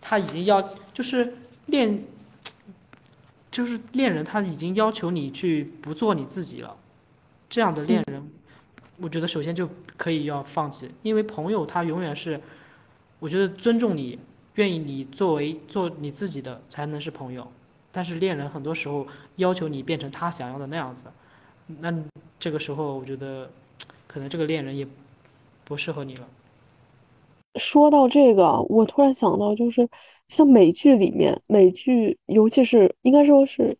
[0.00, 0.60] 他已经要
[0.92, 1.34] 就是
[1.66, 2.04] 恋
[3.50, 6.76] 就是恋人，他已经要求你去不做你自己了。
[7.48, 8.30] 这样的恋，人，
[8.98, 12.40] 我觉得首先就可以要放弃，因为朋友他永远是。
[13.22, 14.18] 我觉得尊重你，
[14.54, 17.46] 愿意你作为做你自己的才能是朋友，
[17.92, 19.06] 但是恋人很多时候
[19.36, 21.04] 要求你变成他想要的那样子，
[21.80, 21.94] 那
[22.38, 23.50] 这个时候我觉得
[24.06, 24.88] 可能这个恋人也
[25.66, 26.26] 不适合你了。
[27.56, 29.86] 说到这个，我突然想到，就是
[30.30, 33.76] 像美剧里面，美剧尤其是应该说是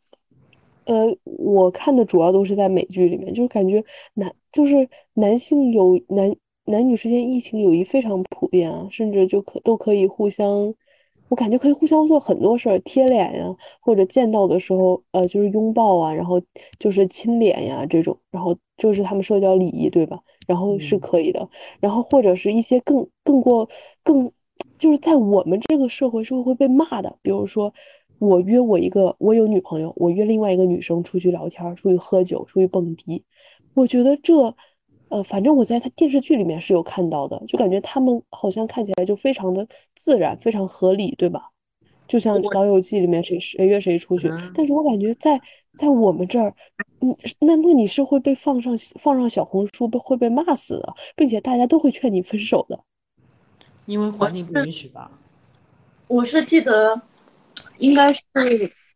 [0.84, 3.82] 呃，我看的主要都是在美剧里面，就是感觉
[4.14, 10.74] 男就是男性有男男女之间异性友谊非常普遍啊，甚至就可都可以互相，
[11.28, 16.42] 我感觉可以互相做很多事儿，贴脸呀，或者见到的时候，呃，就是拥抱啊，然后
[16.80, 20.18] 就是亲脸呀这种，然后就是他们社交礼仪，对吧？
[20.48, 21.48] 然后是嗯可以的，
[21.78, 23.68] 然后或者是一些更更过
[24.02, 24.32] 更，
[24.78, 27.72] 就是在我们这个社会是会被骂的，比如说
[28.18, 33.24] 我约我一个我有女朋友，我约另外一个女生出去聊天儿出去喝酒，出去蹦迪，
[33.74, 34.54] 我觉得这，
[35.08, 41.50] 呃，反正我在他电视剧里面是有看到的，就感觉他们好像看起来就非常的自然，非常合理，对吧？
[42.06, 45.40] 就像《老友记》里面谁谁约谁出去，嗯，但是我感觉在
[45.74, 46.52] 在我们这儿，
[47.00, 52.78] 嗯，那那你是会被放上放上小红书，被会被骂死的，并且大家都会劝你分手的。
[53.90, 55.10] 因为环境不允许吧。
[56.06, 57.02] 我是记得，
[57.78, 58.22] 应该是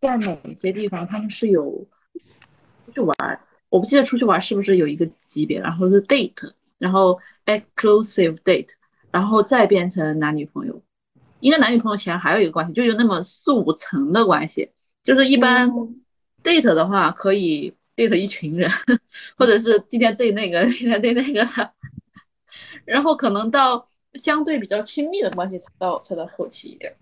[0.01, 1.85] 在某些地方他们是有
[2.87, 8.69] 出去玩儿，我不记得出去玩儿是不是有一个级别，然后是 date，然后 exclusive date，
[9.11, 10.81] 然后再变成男女朋友。
[11.41, 14.71] 应该男女朋友前还有一个关系，就有那么四五层的关系。
[15.03, 16.01] 就是一般嗯
[16.45, 18.71] date 的话，可以 date 一群人，
[19.37, 21.71] 或者是今天 date 那个，今天 date 那个，
[22.87, 26.95] 然后可能到相对比较亲密的关系才到才到后期一点。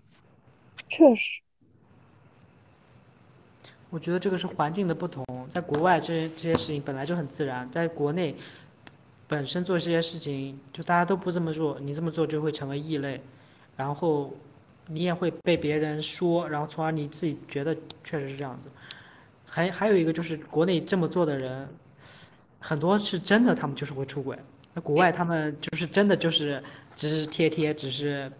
[0.89, 1.41] 确实，
[3.89, 8.35] 我觉得这个是环境的不同，在国外这些这些事情本来就很自然，在国内
[9.27, 13.21] 本身做这些事情就大家都不这么做，你这么做就会成为异类，
[13.77, 14.33] 然后
[14.87, 18.69] 你也会被别人说，然后从而你自己觉得确实是这样子。
[19.45, 21.67] 还还有一个就是国内这么做的人，
[22.59, 24.37] 很多是真的，他们就是会出轨。
[24.73, 26.61] 那国外他们就是真的就是
[26.95, 28.31] 只是贴贴，只是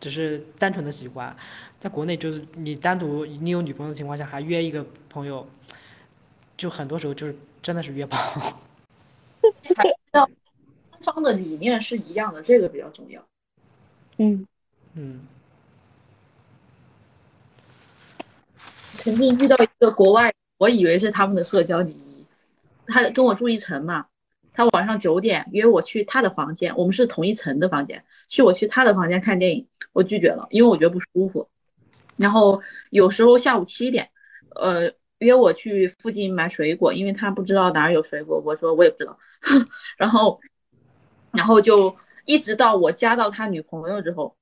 [0.00, 1.36] 只是单纯的喜欢。
[1.78, 5.48] 在国内就是你单独你有女朋友的情况下还约一个朋友，
[6.56, 8.60] 就很多时候就是真的是约炮。
[9.74, 10.28] 还 要
[11.00, 13.24] 双方的理念是一样的，这个比较重要。
[14.18, 14.46] 嗯，
[14.92, 15.20] 嗯，
[18.98, 22.26] 曾经遇到一个国外，我以为是他们的社交礼仪，
[22.86, 24.06] 他跟我住一层嘛，
[24.60, 31.48] 他晚上九点约我去他的房间，我们是同一层的房间，去我去他的房间看电影，我拒绝了，因为我觉得不舒服。
[32.18, 32.60] 然后
[32.90, 34.10] 有时候下午七点，
[34.54, 39.18] 呃，约我去附近买水果，因为他不知道哪儿有水果，我说我也不知道，
[39.96, 40.42] 然后，
[41.32, 41.96] 然后就
[42.26, 44.36] 一直到我加到他女朋友之后，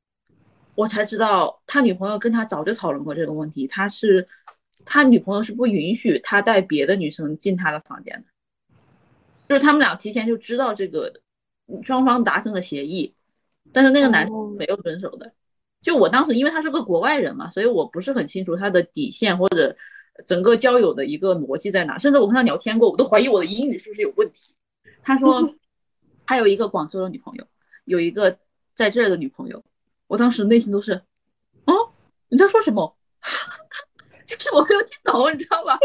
[0.75, 4.27] 我才知道他女朋友跟他早就讨论过这个问题，他是
[4.85, 8.25] 他女朋友是不允许他带别的女生进他的房间的，
[9.49, 11.21] 就是他们俩提前就知道这个
[11.83, 13.15] 双方达成的协议，
[13.73, 15.33] 但是那个男生哦没有遵守的。
[15.81, 19.77] 就我当时因为他是个国外人嘛，所以我不是很清楚他的底线或者
[20.27, 24.55] 整个交友的一个逻辑在哪，甚至我跟他聊天过，我都怀疑我的英语是不是有问题。
[25.03, 25.55] 他说
[26.27, 27.47] 他有一个广州的女朋友，
[27.85, 28.39] 有一个
[28.75, 29.65] 在这儿的女朋友，
[30.09, 31.03] 我当时内心都是，
[31.65, 31.93] 哦，
[32.29, 32.97] 你在说什么？
[34.27, 35.79] 就是我没有听懂，你知道吧？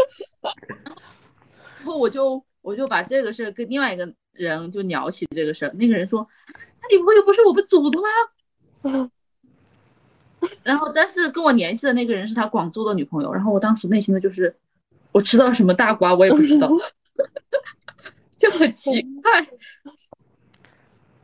[1.78, 6.26] 然后我就我就把这个事儿跟另外一个人就聊起这个事儿，那个人说
[6.80, 8.08] 他女朋友不是我们组的吗？
[10.64, 14.56] 然后但是跟我联系的那个人是他广州的女朋友，然后我当时内心的就是
[15.12, 16.70] 我吃到什么大瓜我也不知道，
[18.38, 19.46] 就很奇怪。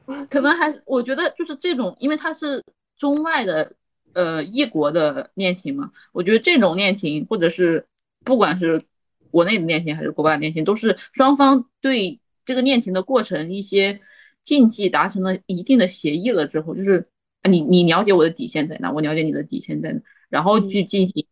[0.28, 2.62] 可能还是我觉得就是这种，因为他是
[2.98, 3.72] 中外的
[4.12, 7.86] 呃异国的恋情嘛，我觉得这种恋情或者是
[8.24, 8.84] 不管是
[9.30, 14.00] 国内的恋情还是国外的恋情，都是双方对这个恋情的过程一些
[14.44, 17.08] 禁忌达成了一定的协议了之后，就是
[17.42, 21.26] 啊你你了解我的底线在哪，我了解你的底线在哪，然后去进行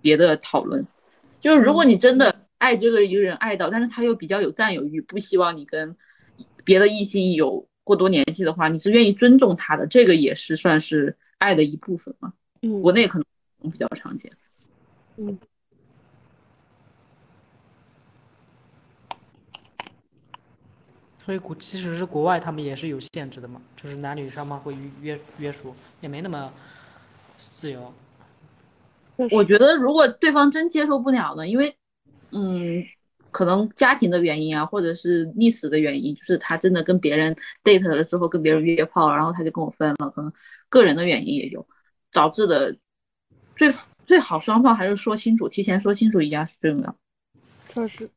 [0.00, 0.86] 别的讨论。
[1.40, 5.96] 就是如果你真的爱这个一个人爱到，但是他又比较有占有欲，不希望你跟
[6.64, 12.34] 别的异性有过多联系的话，你是愿意尊重他的，这个也是算是爱的一部分嘛。
[12.62, 14.30] 嗯国内可能比较常见。
[15.16, 15.38] 嗯，
[21.30, 26.52] 所以国其实是国外他们也是有限制的嘛，就是男女双方会约约约束，也没那么
[27.38, 27.94] 自由。
[29.30, 31.76] 我觉得如果对方真接受不了呢，因为
[32.32, 32.84] 嗯，
[33.30, 40.32] 可能家庭的原因啊，或者是历史的原因，就是他真的跟别人 date 了之后跟别人约炮，然后他就跟我分了，可能
[40.68, 41.64] 个人的原因也有
[42.10, 42.76] 导致的。
[43.54, 43.72] 最
[44.04, 46.96] 最好双方还是说清楚，提前说清楚一样是最重要。
[47.68, 48.10] 确实，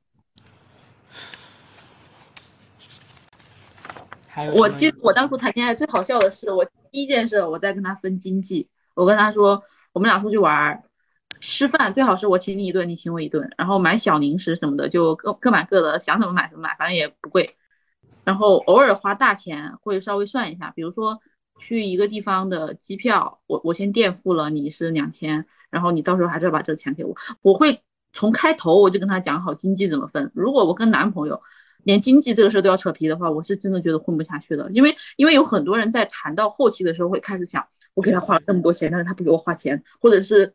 [4.34, 10.84] 还有我记得我当初谈恋爱最好笑的是，我第一件事我在跟他分经济，我跟他说我们俩出去玩儿，
[11.39, 17.55] 吃饭最好是我请你一顿，你请我一顿，然后买小零食什么的就各各买各的，想怎么买怎么买，反正也不贵。
[18.23, 21.19] 然后偶尔花大钱会稍微算一下，比如说
[21.60, 27.84] 去一个地方的机票，我我先垫付了，你是两千，然后你到时候还是要把这个钱给我，我会
[28.14, 30.31] 从开头我就跟他讲好经济怎么分。
[30.34, 31.43] 如果我跟男朋友
[31.84, 40.53] 连经济这个事都要扯皮的话，我是真的觉得混不下去的，因为因为有很多人在谈到后期的时候会开始想，我给他花了这么多钱，但是他不给我花钱，或者是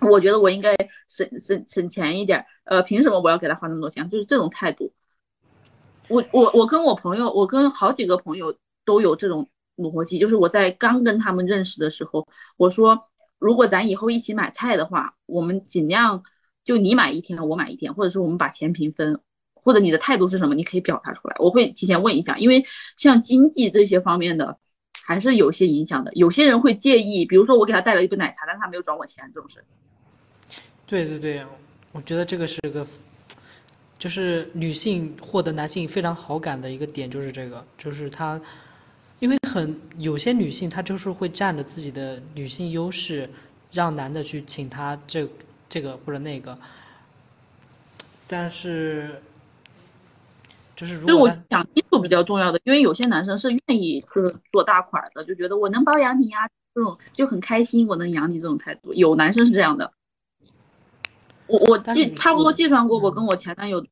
[0.00, 0.76] 我觉得我应该
[1.08, 4.08] 省省省钱一点，呃，凭什么我要给他花那么多钱？
[4.10, 4.92] 就是这种态度。
[6.08, 12.26] 我我我跟我朋友，我跟好几个朋友都有这种逻辑，就是我在刚跟他们认识的时候，
[12.56, 13.08] 我说
[13.38, 16.22] 如果咱以后一起买菜的话，我们尽量
[16.64, 19.20] 就你买一天，我买一天，或者是我们把钱平分，
[19.68, 22.64] 或者你的态度是什么，你可以表达出来，我会提前问一下，因为
[22.96, 24.56] 像经济这些方面的
[25.04, 29.62] 还是有些影响的，有些人会介意，比如说我给他带了一杯奶茶，但他没有转我钱这种事。
[30.86, 31.44] 对对对，
[31.92, 32.86] 我觉得这个是个。
[33.98, 38.40] 就是女性获得男性非常好感的一个点，就是这个，就是她，
[39.18, 43.28] 因为很有些女性她就是会占着自己的女性优势，
[43.72, 45.28] 让男的去请她这
[45.68, 46.56] 这个或者那个，
[48.28, 49.20] 但是
[50.78, 59.92] 就是如果我讲清楚比较重要的，因为有些男生是愿意就是做大款的，就觉得我能包养你呀，这种就很开心，我能养你这种态度，有男生是这样的。
[61.48, 63.84] 我我计差不多计算过，我跟我前男友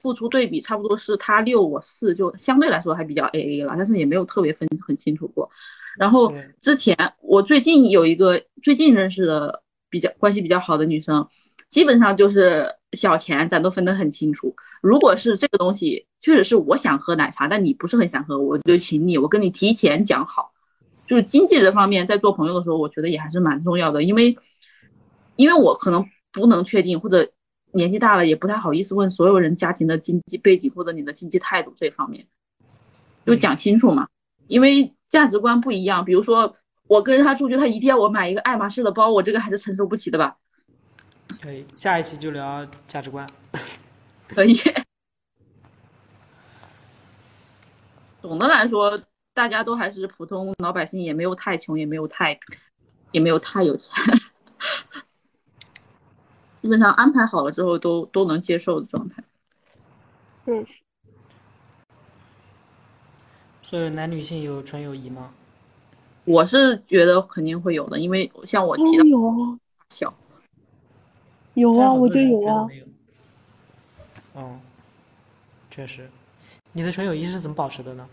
[0.00, 5.50] 付出对比，差不多是他六我四，就相对来说还比较 A A 了，但是也没有特别分很清楚过。
[5.98, 11.26] 然后之前我最近有一个最近认识的比较关系比较好的女生，
[11.68, 14.54] 基本上就是小钱咱都分得很清楚。
[14.80, 20.52] 如果是这个东西确实是我想喝奶茶，但你不是很想喝，我就请你，我跟你提前讲好。
[21.06, 24.38] 就是经济这方面，在做朋友的时候，我觉得也还是蛮重要的，因为
[25.36, 26.06] 因为我可能。
[26.34, 27.30] 不能确定，或者
[27.72, 32.26] 年纪大了也不太好意思问所有人家庭的经济背景或者你的经济态度这方面，
[33.26, 34.08] 就讲清楚嘛。
[34.46, 36.56] 因为价值观不一样，比如说
[36.88, 40.38] 我跟他出去，他一定要我买一个爱马仕的包，我这个还是承受不起的吧。
[41.40, 43.26] 可以，下一期就聊价值观。
[44.28, 44.56] 可以。
[48.20, 49.00] 总的来说，
[49.34, 52.38] 大家都还是普通老百姓，也没有太穷，也没有太，
[53.10, 53.92] 也没有太有钱。
[56.62, 59.24] 基本上安排好了之后，都都能接受的状态。
[60.46, 60.64] 嗯。
[63.62, 65.32] 所以男女性有纯友谊吗？
[66.24, 69.58] 我是觉得肯定会有的，因为像我提到有啊，
[69.90, 70.14] 小
[71.54, 72.68] 有啊，我就有啊。
[74.34, 74.60] 嗯，
[75.70, 76.08] 确实。
[76.72, 78.06] 你的纯友谊是怎么保持的呢？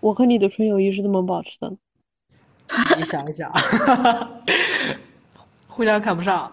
[0.00, 1.72] 我和你的纯友谊是怎么保持的？
[2.96, 3.52] 你想一想。
[5.66, 6.50] 互相看不上，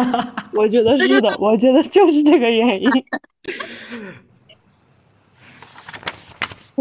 [0.54, 2.90] 我觉得是的，我觉得就是这个原因。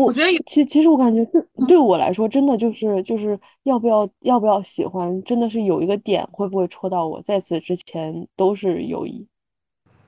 [0.01, 9.25] 我觉得其其实我感觉对对我来说，真的就是就是要不要要不要喜欢，真的是有一个点会不会戳到我，在此之前都是友谊。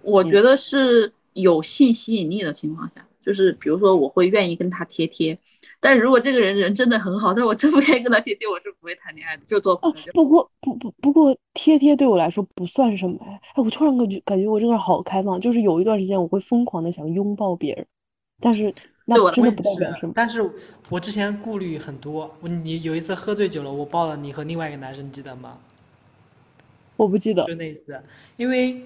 [0.01, 5.37] 我觉得是有性吸引力的情况下，就是比如说我会愿意跟他贴贴。
[5.79, 10.13] 但如果这个人人真的很好，但我真不愿意跟他贴贴，我是不会谈恋爱的，就做朋友。
[10.13, 17.85] 不过不不不过贴贴对我来说不算什么哎，哎，我突然感觉感觉我这个人好开放，就是有一段时间我会疯狂的想拥抱别人，
[18.39, 18.73] 但是
[19.05, 20.13] 那真的不代表什么。
[20.15, 20.49] 但是
[20.89, 25.57] 我之前顾虑很多，我你有一次喝醉酒了，我抱了你和另外一个男生，你记得吗？
[26.95, 27.43] 我不记得。
[27.45, 27.99] 就那一次，
[28.37, 28.83] 因为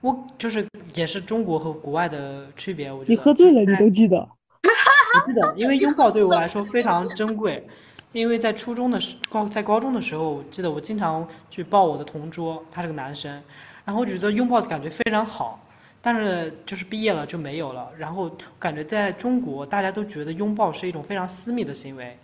[0.00, 3.12] 我就是也是中国和国外的区别，我觉得。
[3.12, 4.16] 你喝醉了，你都记得。
[4.20, 7.66] 我记得，因为拥抱对我来说非常珍贵。
[8.12, 13.42] 因为在初中的时高在高中的时候，我记得我经常去抱我的同桌，他是个男生，
[13.84, 15.63] 然后我觉得拥抱的感觉非常好。
[16.04, 17.90] 但是就是毕业了就没有了。
[17.98, 22.16] 然后感觉在中国，大家都觉得拥抱是一种非常私密的行为。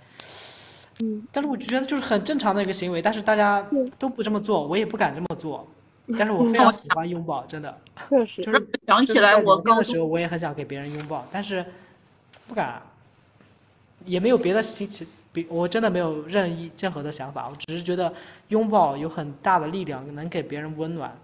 [1.02, 3.66] 嗯，但是我觉得就是很正常的一个行为，但是大家
[3.98, 5.66] 都不这么做，我也不敢这么做。
[6.18, 7.78] 但是我非常喜欢拥抱，真的。
[8.10, 8.44] 确实。
[8.44, 11.64] 就是想起来我高中的时候，我也很想给别人拥抱，但是。
[12.46, 12.82] 不敢，
[14.04, 18.12] 也没有别的心情，比我真的没有任意任何的想法，我只是觉得
[18.48, 21.16] 拥抱有很大的力量，能给别人温暖，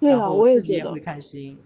[0.00, 1.58] 对啊，我也觉得会开心，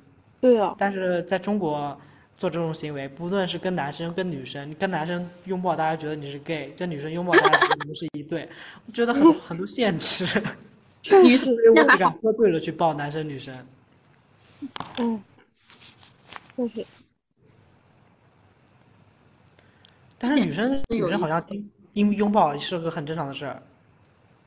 [0.47, 0.77] 对啊。
[0.79, 1.99] 但是在中国
[2.37, 8.49] 做这种行为，不论是跟男生跟女生，跟男生拥抱大家觉得你是 gay，跟女生拥抱大家觉得你们是一对，
[8.87, 10.25] 我觉得很 很多限制，
[11.03, 13.67] 确实，我只敢喝醉了去抱男生女生，
[14.99, 15.21] 嗯，
[16.57, 16.87] 确实。
[20.17, 21.45] 但是女生女生好像
[21.95, 23.61] 拥拥抱是个很正常的事儿。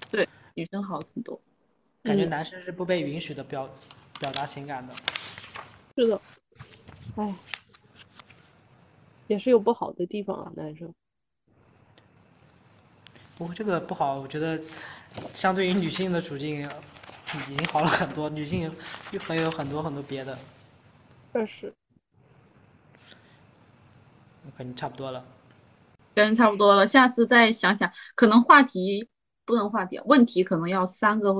[0.09, 1.37] 对，女生好很多。
[2.03, 3.69] 感觉嗯男生是不被允许的表
[4.19, 4.93] 表达情感的。
[5.99, 6.21] 是的，
[7.17, 7.35] 哎，
[9.27, 10.93] 也是有不好的地方啊，男生。
[13.37, 14.57] 不过这个不好，我觉得
[15.33, 16.61] 相对于女性的处境
[17.49, 18.73] 已经好了很多，女性
[19.11, 20.39] 又还有很多很多别的，
[21.33, 21.73] 确实，
[24.57, 25.25] 感觉差不多了。
[26.15, 29.09] 跟差不多了，下次再想想，可能话题
[29.43, 31.37] 不能话题，问题可能要三个或